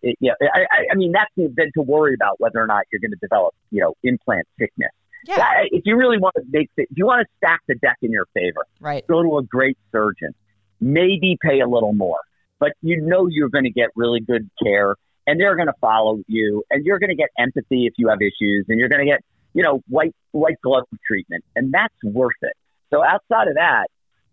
It, 0.00 0.16
yeah, 0.20 0.34
I, 0.40 0.60
I- 0.70 0.86
I 0.92 0.94
mean 0.94 1.10
that's 1.10 1.30
than 1.36 1.72
to 1.74 1.82
worry 1.82 2.14
about 2.14 2.38
whether 2.40 2.60
or 2.62 2.68
not 2.68 2.84
you're 2.92 3.00
going 3.00 3.10
to 3.10 3.18
develop, 3.20 3.52
you 3.72 3.80
know, 3.80 3.94
implant 4.04 4.46
sickness. 4.56 4.90
Yeah, 5.26 5.44
if 5.72 5.82
you 5.86 5.96
really 5.96 6.18
want 6.18 6.34
to 6.36 6.42
make, 6.50 6.68
if 6.76 6.86
you 6.96 7.06
want 7.06 7.26
to 7.26 7.26
stack 7.38 7.60
the 7.66 7.74
deck 7.76 7.96
in 8.02 8.10
your 8.12 8.26
favor, 8.34 8.64
right. 8.80 9.04
go 9.08 9.22
to 9.22 9.38
a 9.38 9.42
great 9.42 9.76
surgeon. 9.92 10.34
Maybe 10.80 11.36
pay 11.40 11.60
a 11.60 11.66
little 11.68 11.92
more, 11.92 12.18
but 12.62 12.72
you 12.80 12.96
know 13.02 13.26
you're 13.26 13.48
going 13.48 13.64
to 13.64 13.70
get 13.82 13.88
really 13.96 14.20
good 14.20 14.48
care, 14.62 14.94
and 15.26 15.40
they're 15.40 15.56
going 15.56 15.66
to 15.66 15.78
follow 15.80 16.20
you, 16.28 16.62
and 16.70 16.84
you're 16.86 17.00
going 17.00 17.10
to 17.10 17.16
get 17.16 17.30
empathy 17.36 17.86
if 17.86 17.94
you 17.98 18.08
have 18.08 18.20
issues, 18.22 18.64
and 18.68 18.78
you're 18.78 18.88
going 18.88 19.04
to 19.04 19.10
get 19.12 19.20
you 19.52 19.62
know 19.64 19.82
white 19.88 20.14
white 20.30 20.60
glove 20.62 20.84
treatment, 21.06 21.44
and 21.56 21.72
that's 21.72 21.98
worth 22.04 22.40
it. 22.42 22.52
So 22.90 23.02
outside 23.04 23.48
of 23.48 23.54
that, 23.54 23.86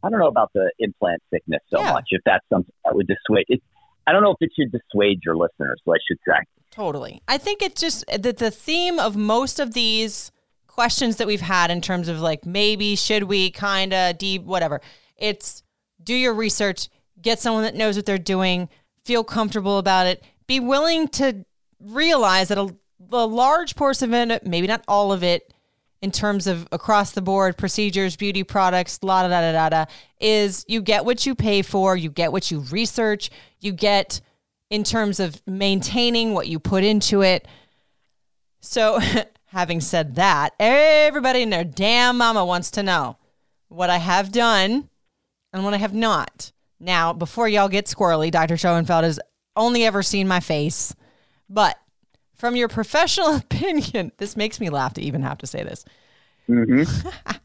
I 0.03 0.09
don't 0.09 0.19
know 0.19 0.27
about 0.27 0.51
the 0.53 0.71
implant 0.79 1.21
sickness 1.33 1.61
so 1.73 1.81
Yeah. 1.81 1.93
much. 1.93 2.05
If 2.11 2.21
that's 2.25 2.45
something 2.53 2.73
that 2.85 2.93
would 2.95 3.07
dissuade, 3.07 3.45
it, 3.49 3.61
I 4.05 4.11
don't 4.11 4.21
know 4.23 4.31
if 4.31 4.41
it 4.41 4.51
should 4.57 4.71
dissuade 4.71 5.19
your 5.25 5.35
listeners. 5.35 5.81
I 5.87 5.97
should 6.07 6.19
say. 6.27 6.39
Totally. 6.71 7.21
I 7.27 7.37
think 7.39 7.63
it's 7.63 7.81
just 7.81 8.05
that 8.15 8.37
the 8.37 8.51
theme 8.51 8.99
of 8.99 9.15
most 9.17 9.59
of 9.59 9.73
these 9.73 10.31
questions 10.67 11.17
that 11.17 11.25
we've 11.27 11.41
had 11.41 11.71
in 11.71 11.81
terms 11.81 12.07
of 12.07 12.21
like 12.21 12.45
maybe, 12.45 12.95
should 12.95 13.23
we, 13.23 13.49
kind 13.49 13.91
of, 13.93 14.17
deep, 14.17 14.43
whatever. 14.43 14.79
It's 15.17 15.63
do 16.03 16.13
your 16.13 16.33
research, 16.33 16.87
get 17.21 17.39
someone 17.39 17.63
that 17.63 17.75
knows 17.75 17.95
what 17.95 18.05
they're 18.05 18.17
doing, 18.17 18.69
feel 19.03 19.23
comfortable 19.23 19.77
about 19.77 20.07
it, 20.07 20.23
be 20.47 20.59
willing 20.59 21.07
to 21.07 21.45
realize 21.79 22.49
that 22.49 22.57
a, 22.57 22.75
a 23.11 23.25
large 23.25 23.75
portion 23.75 24.13
of 24.13 24.31
it, 24.31 24.45
maybe 24.45 24.67
not 24.67 24.83
all 24.87 25.11
of 25.11 25.23
it, 25.23 25.53
in 26.01 26.11
terms 26.11 26.47
of 26.47 26.67
across 26.71 27.11
the 27.11 27.21
board 27.21 27.57
procedures, 27.57 28.15
beauty 28.15 28.43
products, 28.43 28.99
la 29.03 29.27
da 29.27 29.27
da 29.27 29.51
da 29.51 29.69
da 29.69 29.85
is 30.19 30.63
you 30.67 30.81
get 30.81 31.03
what 31.03 31.25
you 31.25 31.35
pay 31.35 31.61
for, 31.61 31.95
you 31.95 32.09
get 32.09 32.31
what 32.31 32.49
you 32.49 32.59
research, 32.71 33.29
you 33.59 33.71
get 33.71 34.21
in 34.69 34.83
terms 34.83 35.19
of 35.19 35.41
maintaining 35.45 36.33
what 36.33 36.47
you 36.47 36.59
put 36.59 36.83
into 36.83 37.21
it. 37.21 37.47
So, 38.61 38.99
having 39.45 39.81
said 39.81 40.15
that, 40.15 40.53
everybody 40.59 41.43
and 41.43 41.51
their 41.51 41.63
damn 41.63 42.17
mama 42.17 42.45
wants 42.45 42.71
to 42.71 42.83
know 42.83 43.17
what 43.67 43.89
I 43.89 43.97
have 43.97 44.31
done 44.31 44.89
and 45.51 45.63
what 45.63 45.73
I 45.73 45.77
have 45.77 45.93
not. 45.93 46.51
Now, 46.79 47.13
before 47.13 47.47
y'all 47.47 47.69
get 47.69 47.85
squirrely, 47.85 48.31
Dr. 48.31 48.57
Schoenfeld 48.57 49.03
has 49.03 49.19
only 49.55 49.83
ever 49.85 50.01
seen 50.01 50.27
my 50.27 50.39
face, 50.39 50.95
but 51.49 51.77
from 52.35 52.55
your 52.55 52.67
professional 52.69 53.35
opinion, 53.37 54.11
this 54.17 54.37
makes 54.37 54.59
me 54.59 54.69
laugh 54.69 54.93
to 54.95 55.01
even 55.01 55.21
have 55.21 55.37
to 55.39 55.47
say 55.47 55.63
this. 55.63 55.83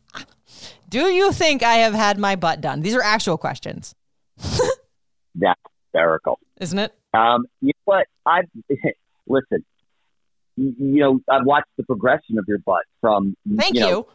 Do 0.89 1.01
you 1.01 1.33
think 1.33 1.63
I 1.63 1.75
have 1.77 1.95
had 1.95 2.19
my 2.19 2.37
butt 2.37 2.61
done? 2.61 2.81
These 2.81 2.95
are 2.95 3.03
actual 3.03 3.37
questions, 3.37 3.95
That's 5.35 5.61
hysterical. 5.93 6.39
isn't 6.61 6.79
it? 6.79 6.95
Um, 7.13 7.47
you 7.61 7.69
know 7.69 7.73
what? 7.85 8.07
I've 8.25 8.45
listen. 9.27 9.65
You, 10.57 10.75
you 10.79 11.01
know, 11.01 11.21
I've 11.29 11.45
watched 11.45 11.71
the 11.77 11.83
progression 11.83 12.39
of 12.39 12.45
your 12.47 12.59
butt 12.59 12.83
from. 13.01 13.37
Thank 13.57 13.75
you. 13.75 13.81
know, 13.81 14.07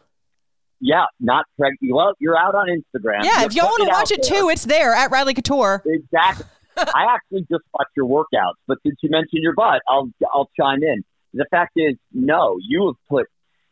yeah, 0.80 1.04
not 1.20 1.44
pregnant. 1.58 1.94
Well, 1.94 2.12
you're 2.18 2.38
out 2.38 2.54
on 2.54 2.68
Instagram. 2.68 3.22
yeah, 3.24 3.44
if 3.44 3.54
y'all 3.54 3.66
want 3.66 3.82
to 3.82 3.88
watch 3.88 4.10
it 4.10 4.26
there. 4.28 4.40
too, 4.40 4.48
it's 4.48 4.64
there 4.64 4.92
at 4.94 5.10
Riley 5.10 5.34
Couture. 5.34 5.82
Exactly. 5.86 6.46
I 6.76 7.06
actually 7.14 7.42
just 7.50 7.64
watched 7.74 7.90
your 7.96 8.06
workouts, 8.06 8.54
but 8.66 8.78
since 8.84 8.96
you 9.02 9.10
mentioned 9.10 9.42
your 9.42 9.52
butt, 9.54 9.82
I'll 9.88 10.10
I'll 10.32 10.48
chime 10.58 10.82
in. 10.82 11.04
The 11.34 11.44
fact 11.50 11.72
is, 11.76 11.96
no, 12.12 12.58
you 12.60 12.86
have 12.86 12.96
put 13.08 13.26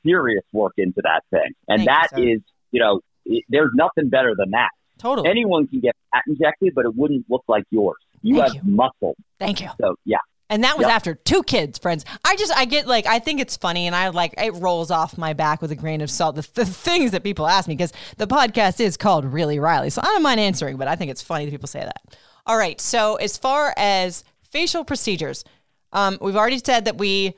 serious 0.04 0.44
work 0.52 0.72
into 0.76 1.00
that 1.02 1.22
thing, 1.30 1.52
and 1.68 1.78
Thank 1.78 1.80
you, 1.80 1.86
that 1.86 2.10
sir. 2.10 2.28
is, 2.34 2.40
you 2.70 2.80
know, 2.80 3.00
it, 3.24 3.44
there's 3.48 3.70
nothing 3.74 4.10
better 4.10 4.34
than 4.36 4.50
that. 4.50 4.68
Totally. 4.98 5.28
Anyone 5.30 5.66
can 5.68 5.80
get 5.80 5.94
that 6.12 6.22
injected, 6.26 6.74
but 6.74 6.84
it 6.84 6.94
wouldn't 6.94 7.24
look 7.30 7.44
like 7.48 7.64
yours. 7.70 7.96
You 8.20 8.36
Thank 8.40 8.54
have 8.56 8.64
you. 8.66 8.72
muscle, 8.72 9.14
Thank 9.38 9.60
you. 9.60 9.68
so 9.80 9.94
yeah. 10.04 10.18
And 10.50 10.64
that 10.64 10.78
was 10.78 10.86
Yep. 10.86 10.94
after 10.94 11.14
two 11.14 11.42
kids, 11.42 11.78
friends. 11.78 12.04
I 12.24 12.34
just, 12.36 12.52
I 12.56 12.64
get 12.64 12.86
like, 12.86 13.06
I 13.06 13.18
think 13.18 13.40
it's 13.40 13.56
funny 13.56 13.86
and 13.86 13.94
I 13.94 14.08
like, 14.08 14.34
it 14.38 14.54
rolls 14.54 14.90
off 14.90 15.18
my 15.18 15.34
back 15.34 15.60
with 15.60 15.70
a 15.72 15.76
grain 15.76 16.00
of 16.00 16.10
salt. 16.10 16.36
The, 16.36 16.48
the 16.54 16.64
things 16.64 17.10
that 17.10 17.22
people 17.22 17.46
ask 17.46 17.68
me, 17.68 17.76
because 17.76 17.92
the 18.16 18.26
podcast 18.26 18.80
is 18.80 18.96
called 18.96 19.24
Really 19.26 19.58
Riley. 19.58 19.90
So 19.90 20.00
I 20.02 20.06
don't 20.06 20.22
mind 20.22 20.40
answering, 20.40 20.76
but 20.78 20.88
I 20.88 20.96
think 20.96 21.10
it's 21.10 21.22
funny 21.22 21.44
that 21.44 21.50
people 21.50 21.68
say 21.68 21.80
that. 21.80 22.16
All 22.46 22.56
right. 22.56 22.80
So 22.80 23.16
as 23.16 23.36
far 23.36 23.74
as 23.76 24.24
facial 24.50 24.84
procedures, 24.84 25.44
um, 25.92 26.16
we've 26.20 26.36
already 26.36 26.58
said 26.58 26.86
that 26.86 26.96
we, 26.96 27.34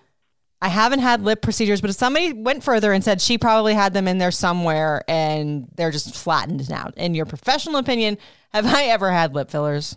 I 0.62 0.68
haven't 0.68 1.00
had 1.00 1.22
lip 1.22 1.42
procedures, 1.42 1.80
but 1.80 1.90
if 1.90 1.96
somebody 1.96 2.32
went 2.32 2.62
further 2.62 2.92
and 2.92 3.02
said 3.02 3.20
she 3.20 3.38
probably 3.38 3.74
had 3.74 3.92
them 3.92 4.06
in 4.06 4.18
there 4.18 4.30
somewhere 4.30 5.02
and 5.08 5.66
they're 5.74 5.90
just 5.90 6.14
flattened 6.14 6.68
now. 6.70 6.90
In 6.96 7.14
your 7.14 7.26
professional 7.26 7.76
opinion, 7.76 8.18
have 8.52 8.66
I 8.66 8.84
ever 8.84 9.10
had 9.10 9.34
lip 9.34 9.50
fillers? 9.50 9.96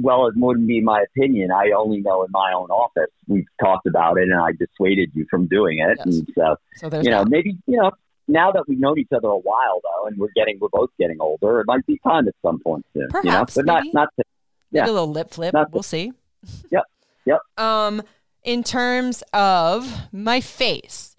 Well, 0.00 0.26
it 0.26 0.34
wouldn't 0.36 0.66
be 0.66 0.80
my 0.80 1.02
opinion. 1.02 1.50
I 1.50 1.70
only 1.76 2.00
know 2.00 2.22
in 2.24 2.30
my 2.30 2.52
own 2.54 2.70
office. 2.70 3.10
We've 3.26 3.46
talked 3.60 3.86
about 3.86 4.16
it, 4.18 4.24
and 4.28 4.40
I 4.40 4.52
dissuaded 4.52 5.10
you 5.14 5.26
from 5.30 5.46
doing 5.48 5.78
it. 5.80 5.98
Yes. 5.98 6.06
And 6.06 6.28
so, 6.34 6.56
So 6.76 6.88
there's 6.88 7.04
you 7.04 7.10
know, 7.10 7.24
that. 7.24 7.30
maybe 7.30 7.56
you 7.66 7.76
know, 7.78 7.90
now 8.28 8.52
that 8.52 8.64
we've 8.68 8.78
known 8.78 8.98
each 8.98 9.08
other 9.14 9.28
a 9.28 9.36
while, 9.38 9.80
though, 9.82 10.06
and 10.08 10.18
we're 10.18 10.28
getting, 10.36 10.58
we're 10.60 10.68
both 10.70 10.90
getting 10.98 11.20
older, 11.20 11.60
it 11.60 11.66
might 11.66 11.84
be 11.86 11.98
time 12.06 12.28
at 12.28 12.34
some 12.42 12.60
point 12.60 12.84
soon. 12.94 13.02
you 13.02 13.08
know, 13.08 13.22
Perhaps, 13.22 13.54
but 13.54 13.64
not 13.66 13.82
maybe. 13.82 13.92
not 13.94 14.08
to, 14.16 14.24
Maybe 14.70 14.84
Yeah. 14.86 14.90
a 14.90 14.92
little 14.92 15.10
lip 15.10 15.30
flip. 15.30 15.54
Not- 15.54 15.72
we'll 15.72 15.82
see. 15.82 16.12
Yep. 16.70 16.82
Yep. 17.26 17.38
Um, 17.56 18.02
in 18.44 18.62
terms 18.62 19.22
of 19.32 19.90
my 20.12 20.40
face, 20.40 21.16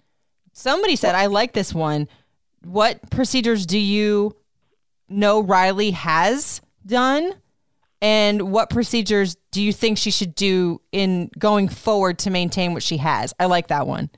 somebody 0.52 0.96
said 0.96 1.14
I 1.14 1.26
like 1.26 1.52
this 1.52 1.74
one. 1.74 2.08
What 2.64 3.10
procedures 3.10 3.66
do 3.66 3.78
you 3.78 4.34
know 5.08 5.40
Riley 5.42 5.90
has 5.92 6.60
done? 6.86 7.34
And 8.02 8.50
what 8.52 8.70
procedures 8.70 9.36
do 9.52 9.62
you 9.62 9.72
think 9.72 9.98
she 9.98 10.10
should 10.10 10.34
do 10.34 10.80
in 10.92 11.30
going 11.38 11.68
forward 11.68 12.18
to 12.20 12.30
maintain 12.30 12.72
what 12.72 12.82
she 12.82 12.96
has? 12.96 13.34
I 13.38 13.46
like 13.46 13.68
that 13.68 13.86
one. 13.86 14.08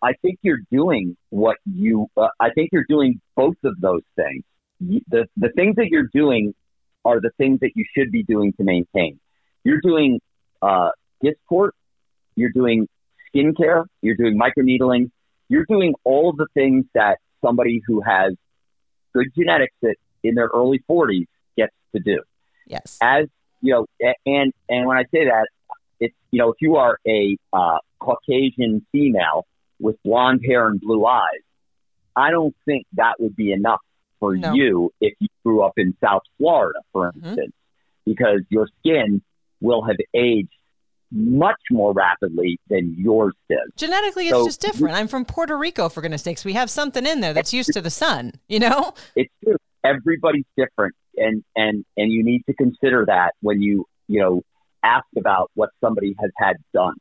I 0.00 0.12
think 0.22 0.38
you're 0.42 0.60
doing 0.70 1.16
what 1.30 1.56
you. 1.64 2.06
Uh, 2.16 2.28
I 2.38 2.50
think 2.54 2.70
you're 2.72 2.86
doing 2.88 3.20
both 3.34 3.56
of 3.64 3.80
those 3.80 4.02
things. 4.14 4.44
You- 4.78 5.00
The 5.08 5.26
the 5.36 5.48
things 5.56 5.74
that 5.76 5.88
you're 5.90 6.08
doing 6.12 6.54
are 7.04 7.20
the 7.20 7.30
things 7.38 7.58
that 7.60 7.72
you 7.74 7.84
should 7.96 8.12
be 8.12 8.22
doing 8.22 8.52
to 8.58 8.64
maintain. 8.64 9.18
You're 9.64 9.80
doing 9.80 10.20
uh, 10.62 10.90
Dysport. 11.24 11.70
You're 12.36 12.52
doing 12.52 12.86
skincare. 13.34 13.86
You're 14.02 14.14
doing 14.16 14.38
microneedling. 14.38 15.10
You're 15.48 15.66
doing 15.68 15.94
all 16.04 16.30
of 16.30 16.36
the 16.36 16.46
things 16.54 16.84
that 16.94 17.18
somebody 17.44 17.80
who 17.86 18.00
has 18.02 18.34
good 19.14 19.28
genetics 19.36 19.74
that 19.82 19.96
in 20.22 20.34
their 20.36 20.48
early 20.54 20.80
40s 20.88 21.20
gets 21.20 21.28
to 21.94 22.00
do 22.02 22.20
Yes. 22.66 22.98
as 23.02 23.26
you 23.60 23.72
know, 23.72 23.86
and 24.26 24.52
and 24.68 24.86
when 24.86 24.96
I 24.98 25.02
say 25.04 25.24
that, 25.24 25.48
it's 26.00 26.14
you 26.30 26.38
know, 26.38 26.50
if 26.50 26.56
you 26.60 26.76
are 26.76 26.98
a 27.06 27.36
uh, 27.52 27.78
Caucasian 27.98 28.86
female 28.92 29.46
with 29.80 29.96
blonde 30.04 30.42
hair 30.46 30.68
and 30.68 30.80
blue 30.80 31.04
eyes, 31.06 31.42
I 32.14 32.30
don't 32.30 32.54
think 32.64 32.86
that 32.94 33.14
would 33.18 33.34
be 33.36 33.52
enough 33.52 33.80
for 34.20 34.36
No. 34.36 34.52
you 34.52 34.92
if 35.00 35.14
you 35.20 35.28
grew 35.44 35.62
up 35.62 35.72
in 35.76 35.96
South 36.00 36.22
Florida, 36.36 36.80
for 36.92 37.12
Mhm. 37.12 37.24
instance, 37.26 37.52
because 38.04 38.40
your 38.50 38.68
skin 38.80 39.22
will 39.60 39.82
have 39.84 39.96
aged 40.14 40.48
much 41.10 41.60
more 41.70 41.92
rapidly 41.92 42.60
than 42.68 42.94
yours 42.98 43.32
did. 43.48 43.58
Genetically, 43.76 44.24
it's 44.28 44.36
So- 44.36 44.44
just 44.44 44.60
different. 44.60 44.94
I'm 44.94 45.08
from 45.08 45.24
Puerto 45.24 45.56
Rico, 45.56 45.88
for 45.88 46.00
goodness 46.02 46.22
sakes. 46.22 46.44
We 46.44 46.52
have 46.52 46.68
something 46.70 47.06
in 47.06 47.20
there 47.20 47.32
that's 47.32 47.52
used 47.54 47.72
to 47.72 47.80
the 47.80 47.90
sun, 47.90 48.32
you 48.48 48.58
know? 48.60 48.92
it's 49.16 49.32
true. 49.42 49.56
Everybody's 49.84 50.44
different, 50.56 50.94
and 51.18 51.44
and 51.56 51.84
and 51.96 52.12
you 52.12 52.24
need 52.24 52.42
to 52.46 52.54
consider 52.54 53.04
that 53.06 53.32
when 53.40 53.60
you 53.62 53.84
you 54.06 54.20
know 54.20 54.42
ask 54.82 55.06
about 55.16 55.50
what 55.54 55.70
somebody 55.82 56.14
has 56.20 56.30
had 56.36 56.56
done. 56.72 56.94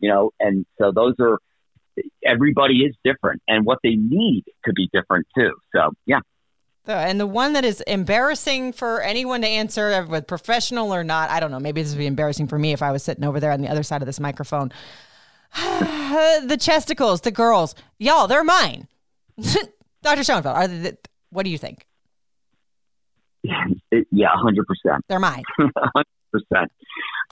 You 0.00 0.10
know, 0.10 0.30
and 0.40 0.66
so 0.80 0.92
those 0.92 1.14
are 1.20 1.38
everybody 2.24 2.80
is 2.80 2.94
different, 3.04 3.42
and 3.48 3.64
what 3.64 3.78
they 3.82 3.94
need 3.94 4.44
could 4.64 4.74
be 4.74 4.88
different 4.92 5.26
too. 5.36 5.52
So 5.74 5.92
yeah, 6.06 6.20
and 6.86 7.18
the 7.18 7.26
one 7.26 7.54
that 7.54 7.64
is 7.64 7.80
embarrassing 7.82 8.72
for 8.72 9.00
anyone 9.00 9.40
to 9.40 9.48
answer, 9.48 10.04
with 10.04 10.26
professional 10.26 10.94
or 10.94 11.02
not, 11.02 11.30
I 11.30 11.40
don't 11.40 11.50
know. 11.50 11.60
Maybe 11.60 11.82
this 11.82 11.92
would 11.92 11.98
be 11.98 12.06
embarrassing 12.06 12.48
for 12.48 12.58
me 12.58 12.72
if 12.72 12.82
I 12.82 12.92
was 12.92 13.02
sitting 13.02 13.24
over 13.24 13.40
there 13.40 13.52
on 13.52 13.62
the 13.62 13.68
other 13.68 13.82
side 13.82 14.02
of 14.02 14.06
this 14.06 14.20
microphone. 14.20 14.70
the 15.54 16.58
chesticles, 16.60 17.22
the 17.22 17.30
girls, 17.30 17.74
y'all, 17.98 18.26
they're 18.26 18.44
mine. 18.44 18.88
Dr. 20.02 20.24
Schoenfeld, 20.24 20.56
are 20.56 20.68
they, 20.68 20.96
what 21.30 21.44
do 21.44 21.50
you 21.50 21.58
think? 21.58 21.86
Yeah, 24.10 24.28
hundred 24.32 24.66
percent. 24.66 25.04
They're 25.08 25.18
mine. 25.18 25.42
Hundred 25.58 26.06
percent. 26.32 26.72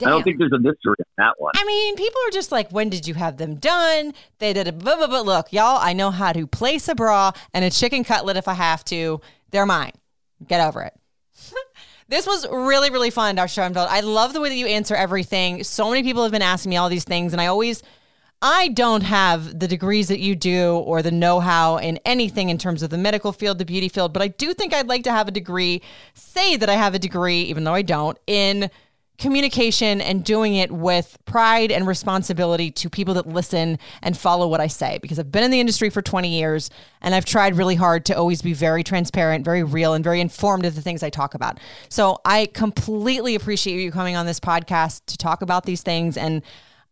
I 0.01 0.05
don't 0.05 0.23
think 0.23 0.39
there's 0.39 0.53
a 0.53 0.59
mystery 0.59 0.95
on 0.99 1.05
that 1.17 1.33
one. 1.37 1.51
I 1.55 1.65
mean, 1.65 1.95
people 1.95 2.19
are 2.27 2.31
just 2.31 2.51
like, 2.51 2.71
when 2.71 2.89
did 2.89 3.07
you 3.07 3.13
have 3.13 3.37
them 3.37 3.55
done? 3.55 4.13
They 4.39 4.53
did 4.53 4.67
a 4.67 4.71
blah, 4.71 4.95
blah, 4.95 5.07
blah. 5.07 5.21
Look, 5.21 5.51
y'all, 5.51 5.77
I 5.79 5.93
know 5.93 6.09
how 6.09 6.31
to 6.31 6.47
place 6.47 6.87
a 6.87 6.95
bra 6.95 7.31
and 7.53 7.65
a 7.65 7.69
chicken 7.69 8.03
cutlet 8.03 8.37
if 8.37 8.47
I 8.47 8.53
have 8.53 8.83
to. 8.85 9.21
They're 9.51 9.65
mine. 9.65 9.91
Get 10.47 10.65
over 10.65 10.81
it. 10.83 10.93
This 12.09 12.27
was 12.27 12.45
really, 12.47 12.91
really 12.91 13.09
fun, 13.09 13.35
Dr. 13.35 13.47
Schoenfeld. 13.47 13.87
I 13.89 14.01
love 14.01 14.33
the 14.33 14.41
way 14.41 14.49
that 14.49 14.55
you 14.55 14.67
answer 14.67 14.93
everything. 14.93 15.63
So 15.63 15.89
many 15.89 16.03
people 16.03 16.21
have 16.23 16.31
been 16.31 16.41
asking 16.41 16.69
me 16.69 16.77
all 16.77 16.89
these 16.89 17.05
things, 17.05 17.33
and 17.33 17.41
I 17.41 17.47
always, 17.47 17.81
I 18.45 18.67
don't 18.67 19.03
have 19.03 19.57
the 19.57 19.69
degrees 19.69 20.09
that 20.09 20.19
you 20.19 20.35
do 20.35 20.75
or 20.75 21.01
the 21.01 21.11
know 21.11 21.39
how 21.39 21.77
in 21.77 21.97
anything 22.03 22.49
in 22.49 22.57
terms 22.57 22.83
of 22.83 22.89
the 22.89 22.97
medical 22.97 23.31
field, 23.31 23.57
the 23.57 23.63
beauty 23.63 23.87
field, 23.87 24.11
but 24.11 24.21
I 24.21 24.27
do 24.27 24.53
think 24.53 24.73
I'd 24.73 24.89
like 24.89 25.05
to 25.05 25.11
have 25.11 25.29
a 25.29 25.31
degree, 25.31 25.81
say 26.13 26.57
that 26.57 26.69
I 26.69 26.73
have 26.73 26.93
a 26.93 26.99
degree, 26.99 27.43
even 27.43 27.63
though 27.63 27.73
I 27.73 27.83
don't, 27.83 28.17
in 28.27 28.69
communication 29.17 30.01
and 30.01 30.25
doing 30.25 30.55
it 30.55 30.73
with 30.73 31.17
pride 31.23 31.71
and 31.71 31.87
responsibility 31.87 32.69
to 32.69 32.89
people 32.89 33.13
that 33.13 33.27
listen 33.27 33.79
and 34.01 34.17
follow 34.17 34.45
what 34.49 34.59
I 34.59 34.67
say 34.67 34.99
because 35.01 35.19
I've 35.19 35.31
been 35.31 35.43
in 35.43 35.51
the 35.51 35.61
industry 35.61 35.89
for 35.89 36.01
20 36.01 36.27
years 36.27 36.69
and 37.01 37.15
I've 37.15 37.23
tried 37.23 37.55
really 37.55 37.75
hard 37.75 38.03
to 38.07 38.17
always 38.17 38.41
be 38.41 38.51
very 38.51 38.83
transparent, 38.83 39.45
very 39.45 39.63
real, 39.63 39.93
and 39.93 40.03
very 40.03 40.19
informed 40.19 40.65
of 40.65 40.75
the 40.75 40.81
things 40.81 41.01
I 41.01 41.09
talk 41.09 41.33
about. 41.33 41.61
So 41.87 42.19
I 42.25 42.47
completely 42.47 43.35
appreciate 43.35 43.81
you 43.81 43.91
coming 43.91 44.17
on 44.17 44.25
this 44.25 44.41
podcast 44.41 45.05
to 45.05 45.17
talk 45.17 45.41
about 45.41 45.63
these 45.63 45.81
things. 45.81 46.17
And 46.17 46.41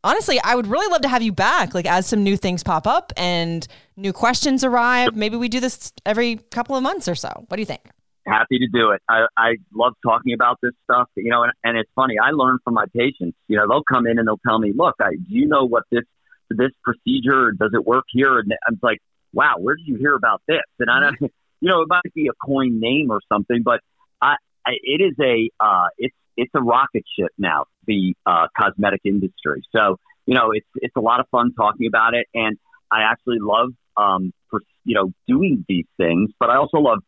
honestly, 0.04 0.40
I 0.44 0.56
would 0.56 0.68
really 0.68 0.90
love 0.92 1.02
to 1.02 1.08
have 1.08 1.22
you 1.22 1.32
back, 1.32 1.74
like 1.74 1.86
as 1.86 2.08
some 2.08 2.24
new 2.24 2.38
things 2.38 2.64
pop 2.64 2.88
up 2.88 3.14
and 3.18 3.68
new 3.96 4.14
questions 4.14 4.64
arrive. 4.64 5.16
Maybe 5.16 5.38
we 5.38 5.50
do 5.50 5.60
this 5.60 5.94
every 6.06 6.38
couple 6.38 6.76
of 6.76 6.84
months 6.84 7.08
or 7.08 7.16
so. 7.16 7.30
What 7.48 7.58
do 7.58 7.62
you 7.62 7.66
think? 7.66 7.90
happy 8.26 8.60
to 8.60 8.68
do 8.68 8.92
it. 8.92 9.02
I, 9.10 9.26
I 9.38 9.56
love 9.74 9.94
talking 10.04 10.34
about 10.34 10.60
this 10.62 10.74
stuff, 10.84 11.10
you 11.16 11.30
know, 11.30 11.44
and, 11.44 11.52
and 11.64 11.78
it's 11.78 11.90
funny. 11.96 12.16
I 12.20 12.32
learn 12.32 12.60
from 12.64 12.76
my 12.76 12.86
patients. 12.96 13.38
You 13.48 13.58
know, 13.58 13.68
they'll 13.68 13.84
come 13.84 14.08
in 14.08 14.20
and 14.20 14.28
they'll 14.28 14.40
tell 14.46 14.60
me, 14.60 14.74
look, 14.76 14.96
I, 15.00 15.12
do 15.12 15.24
you 15.28 15.48
know 15.48 15.66
what 15.66 15.84
this, 15.92 16.04
this 16.50 16.72
procedure, 16.84 17.52
does 17.52 17.72
it 17.74 17.86
work 17.86 18.06
here? 18.10 18.40
And 18.40 18.54
I'm 18.68 18.80
like, 18.82 19.00
wow, 19.34 19.56
where 19.58 19.76
did 19.76 19.88
you 19.88 19.96
hear 19.96 20.16
about 20.16 20.42
this? 20.48 20.62
And 20.80 20.90
I 20.90 21.00
don't, 21.00 21.22
you 21.62 21.70
know, 21.70 21.82
it 21.82 21.88
might 21.90 22.14
be 22.14 22.28
a 22.28 22.46
coin 22.46 22.80
name 22.80 23.12
or 23.12 23.22
something, 23.32 23.62
but 23.64 23.80
I, 24.22 24.36
I 24.66 24.72
it 24.84 25.02
is 25.02 25.16
a, 25.20 25.50
uh, 25.60 25.88
it's, 25.98 26.16
it's 26.38 26.52
a 26.54 26.62
rocket 26.62 27.04
ship 27.18 27.32
now, 27.38 27.66
the, 27.88 28.16
uh, 28.26 28.48
cosmetic 28.58 29.02
industry. 29.04 29.64
So, 29.76 29.98
you 30.26 30.36
know, 30.36 30.52
it's, 30.52 30.68
it's 30.76 30.96
a 30.96 31.02
lot 31.02 31.20
of 31.20 31.28
fun 31.30 31.54
talking 31.54 31.88
about 31.88 32.14
it. 32.14 32.28
And 32.34 32.58
I 32.92 33.04
actually 33.04 33.40
love, 33.40 33.70
um, 33.98 34.34
for, 34.50 34.62
you 34.84 34.96
know, 34.96 35.12
doing 35.28 35.66
these 35.68 35.86
things, 35.98 36.32
but 36.40 36.50
I 36.50 36.58
also 36.58 36.78
love 36.78 37.00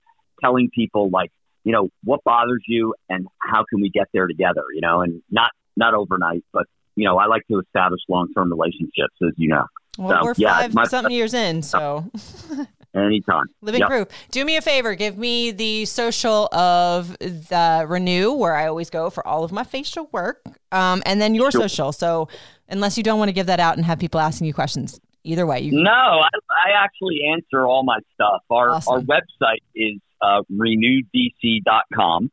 telling 0.41 0.69
people 0.73 1.09
like, 1.09 1.31
you 1.63 1.71
know, 1.71 1.89
what 2.03 2.23
bothers 2.23 2.63
you 2.67 2.93
and 3.09 3.27
how 3.39 3.63
can 3.69 3.81
we 3.81 3.89
get 3.89 4.07
there 4.13 4.27
together, 4.27 4.63
you 4.73 4.81
know, 4.81 5.01
and 5.01 5.21
not, 5.31 5.51
not 5.77 5.93
overnight, 5.93 6.43
but, 6.51 6.65
you 6.95 7.05
know, 7.05 7.17
I 7.17 7.27
like 7.27 7.43
to 7.49 7.59
establish 7.59 8.01
long-term 8.09 8.51
relationships, 8.51 9.15
as 9.23 9.33
you 9.37 9.49
know. 9.49 9.65
Well, 9.97 10.19
so, 10.19 10.25
we're 10.25 10.33
yeah, 10.37 10.59
five 10.59 10.73
my, 10.73 10.85
something 10.85 11.13
years 11.13 11.33
in, 11.33 11.61
so. 11.61 12.05
Anytime. 12.95 13.45
Living 13.61 13.79
yep. 13.79 13.89
proof. 13.89 14.07
Do 14.29 14.45
me 14.45 14.55
a 14.55 14.61
favor. 14.61 14.93
Give 14.93 15.17
me 15.17 15.49
the 15.49 15.85
social 15.85 16.47
of 16.53 17.17
the 17.17 17.85
Renu, 17.87 18.37
where 18.37 18.55
I 18.55 18.67
always 18.67 18.91
go 18.91 19.09
for 19.09 19.25
all 19.27 19.43
of 19.43 19.51
my 19.51 19.63
facial 19.63 20.09
work, 20.11 20.45
um, 20.71 21.01
and 21.05 21.19
then 21.19 21.33
your 21.33 21.49
sure. 21.49 21.61
social. 21.61 21.91
So, 21.91 22.27
unless 22.69 22.95
you 22.95 23.03
don't 23.03 23.17
want 23.17 23.29
to 23.29 23.33
give 23.33 23.47
that 23.47 23.59
out 23.59 23.77
and 23.77 23.85
have 23.85 23.97
people 23.97 24.19
asking 24.19 24.45
you 24.45 24.53
questions, 24.53 24.99
either 25.23 25.47
way. 25.47 25.61
You 25.61 25.71
no, 25.83 25.91
I, 25.91 26.29
I 26.49 26.83
actually 26.83 27.21
answer 27.33 27.65
all 27.65 27.83
my 27.83 27.99
stuff. 28.13 28.43
Our 28.51 28.69
awesome. 28.69 28.93
our 28.93 28.99
website 29.01 29.63
is 29.73 29.99
uh, 30.21 30.43
renewdc.com. 30.51 32.31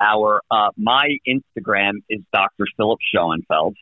Our 0.00 0.42
uh, 0.50 0.70
my 0.76 1.16
Instagram 1.26 2.02
is 2.08 2.20
Dr. 2.32 2.66
Philip 2.76 3.00
Schoenfeld. 3.12 3.74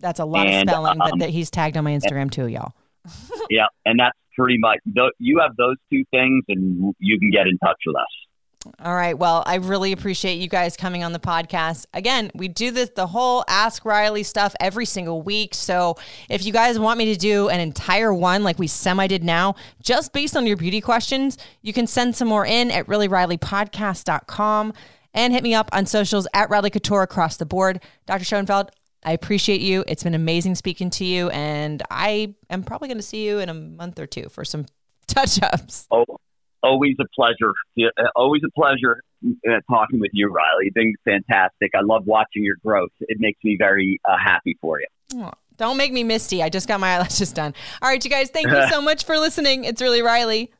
That's 0.00 0.20
a 0.20 0.24
lot 0.24 0.46
and, 0.46 0.68
of 0.68 0.72
spelling, 0.72 1.00
um, 1.00 1.10
but 1.10 1.18
that 1.20 1.30
he's 1.30 1.50
tagged 1.50 1.76
on 1.76 1.84
my 1.84 1.92
Instagram 1.92 2.30
too, 2.30 2.46
y'all. 2.46 2.72
yeah, 3.50 3.66
and 3.84 3.98
that's 3.98 4.16
pretty 4.36 4.58
much 4.58 4.78
you 5.18 5.40
have 5.40 5.56
those 5.56 5.76
two 5.92 6.04
things, 6.10 6.44
and 6.48 6.94
you 6.98 7.18
can 7.18 7.30
get 7.30 7.46
in 7.46 7.58
touch 7.58 7.78
with 7.86 7.96
us. 7.96 8.28
All 8.82 8.94
right. 8.94 9.16
Well, 9.16 9.44
I 9.46 9.56
really 9.56 9.92
appreciate 9.92 10.34
you 10.34 10.48
guys 10.48 10.76
coming 10.76 11.04
on 11.04 11.12
the 11.12 11.20
podcast. 11.20 11.86
Again, 11.94 12.30
we 12.34 12.48
do 12.48 12.70
this 12.70 12.90
the 12.94 13.06
whole 13.06 13.44
Ask 13.48 13.84
Riley 13.84 14.24
stuff 14.24 14.54
every 14.60 14.84
single 14.84 15.22
week. 15.22 15.54
So 15.54 15.96
if 16.28 16.44
you 16.44 16.52
guys 16.52 16.78
want 16.78 16.98
me 16.98 17.12
to 17.12 17.18
do 17.18 17.48
an 17.48 17.60
entire 17.60 18.12
one 18.12 18.42
like 18.42 18.58
we 18.58 18.66
semi 18.66 19.06
did 19.06 19.22
now, 19.22 19.54
just 19.80 20.12
based 20.12 20.36
on 20.36 20.46
your 20.46 20.56
beauty 20.56 20.80
questions, 20.80 21.38
you 21.62 21.72
can 21.72 21.86
send 21.86 22.16
some 22.16 22.28
more 22.28 22.44
in 22.44 22.70
at 22.70 22.86
reallyrileypodcast.com 22.86 24.72
and 25.14 25.32
hit 25.32 25.42
me 25.42 25.54
up 25.54 25.70
on 25.72 25.86
socials 25.86 26.26
at 26.34 26.50
Riley 26.50 26.70
Couture 26.70 27.02
across 27.02 27.36
the 27.36 27.46
board. 27.46 27.80
Dr. 28.06 28.24
Schoenfeld, 28.24 28.70
I 29.04 29.12
appreciate 29.12 29.60
you. 29.60 29.84
It's 29.86 30.02
been 30.02 30.14
amazing 30.14 30.54
speaking 30.56 30.90
to 30.90 31.04
you, 31.04 31.30
and 31.30 31.82
I 31.90 32.34
am 32.50 32.62
probably 32.62 32.88
going 32.88 32.98
to 32.98 33.02
see 33.02 33.26
you 33.26 33.38
in 33.38 33.48
a 33.48 33.54
month 33.54 33.98
or 33.98 34.06
two 34.06 34.28
for 34.28 34.44
some 34.44 34.66
touch 35.06 35.42
ups. 35.42 35.86
Oh, 35.90 36.04
always 36.62 36.96
a 37.00 37.04
pleasure. 37.14 37.54
Always 38.16 38.42
a 38.44 38.50
pleasure 38.50 39.00
uh, 39.24 39.60
talking 39.70 40.00
with 40.00 40.10
you, 40.12 40.28
Riley. 40.28 40.64
You've 40.64 40.74
been 40.74 40.94
fantastic. 41.04 41.72
I 41.74 41.80
love 41.82 42.06
watching 42.06 42.44
your 42.44 42.56
growth. 42.64 42.90
It 43.00 43.18
makes 43.20 43.42
me 43.44 43.56
very 43.58 44.00
uh, 44.08 44.16
happy 44.22 44.56
for 44.60 44.80
you. 44.80 44.86
Oh, 45.14 45.32
don't 45.56 45.76
make 45.76 45.92
me 45.92 46.04
misty. 46.04 46.42
I 46.42 46.48
just 46.48 46.68
got 46.68 46.80
my 46.80 46.94
eyelashes 46.94 47.32
done. 47.32 47.54
All 47.82 47.88
right, 47.88 48.02
you 48.02 48.10
guys, 48.10 48.30
thank 48.30 48.48
you 48.48 48.68
so 48.70 48.80
much 48.80 49.04
for 49.04 49.18
listening. 49.18 49.64
It's 49.64 49.82
really 49.82 50.02
Riley. 50.02 50.52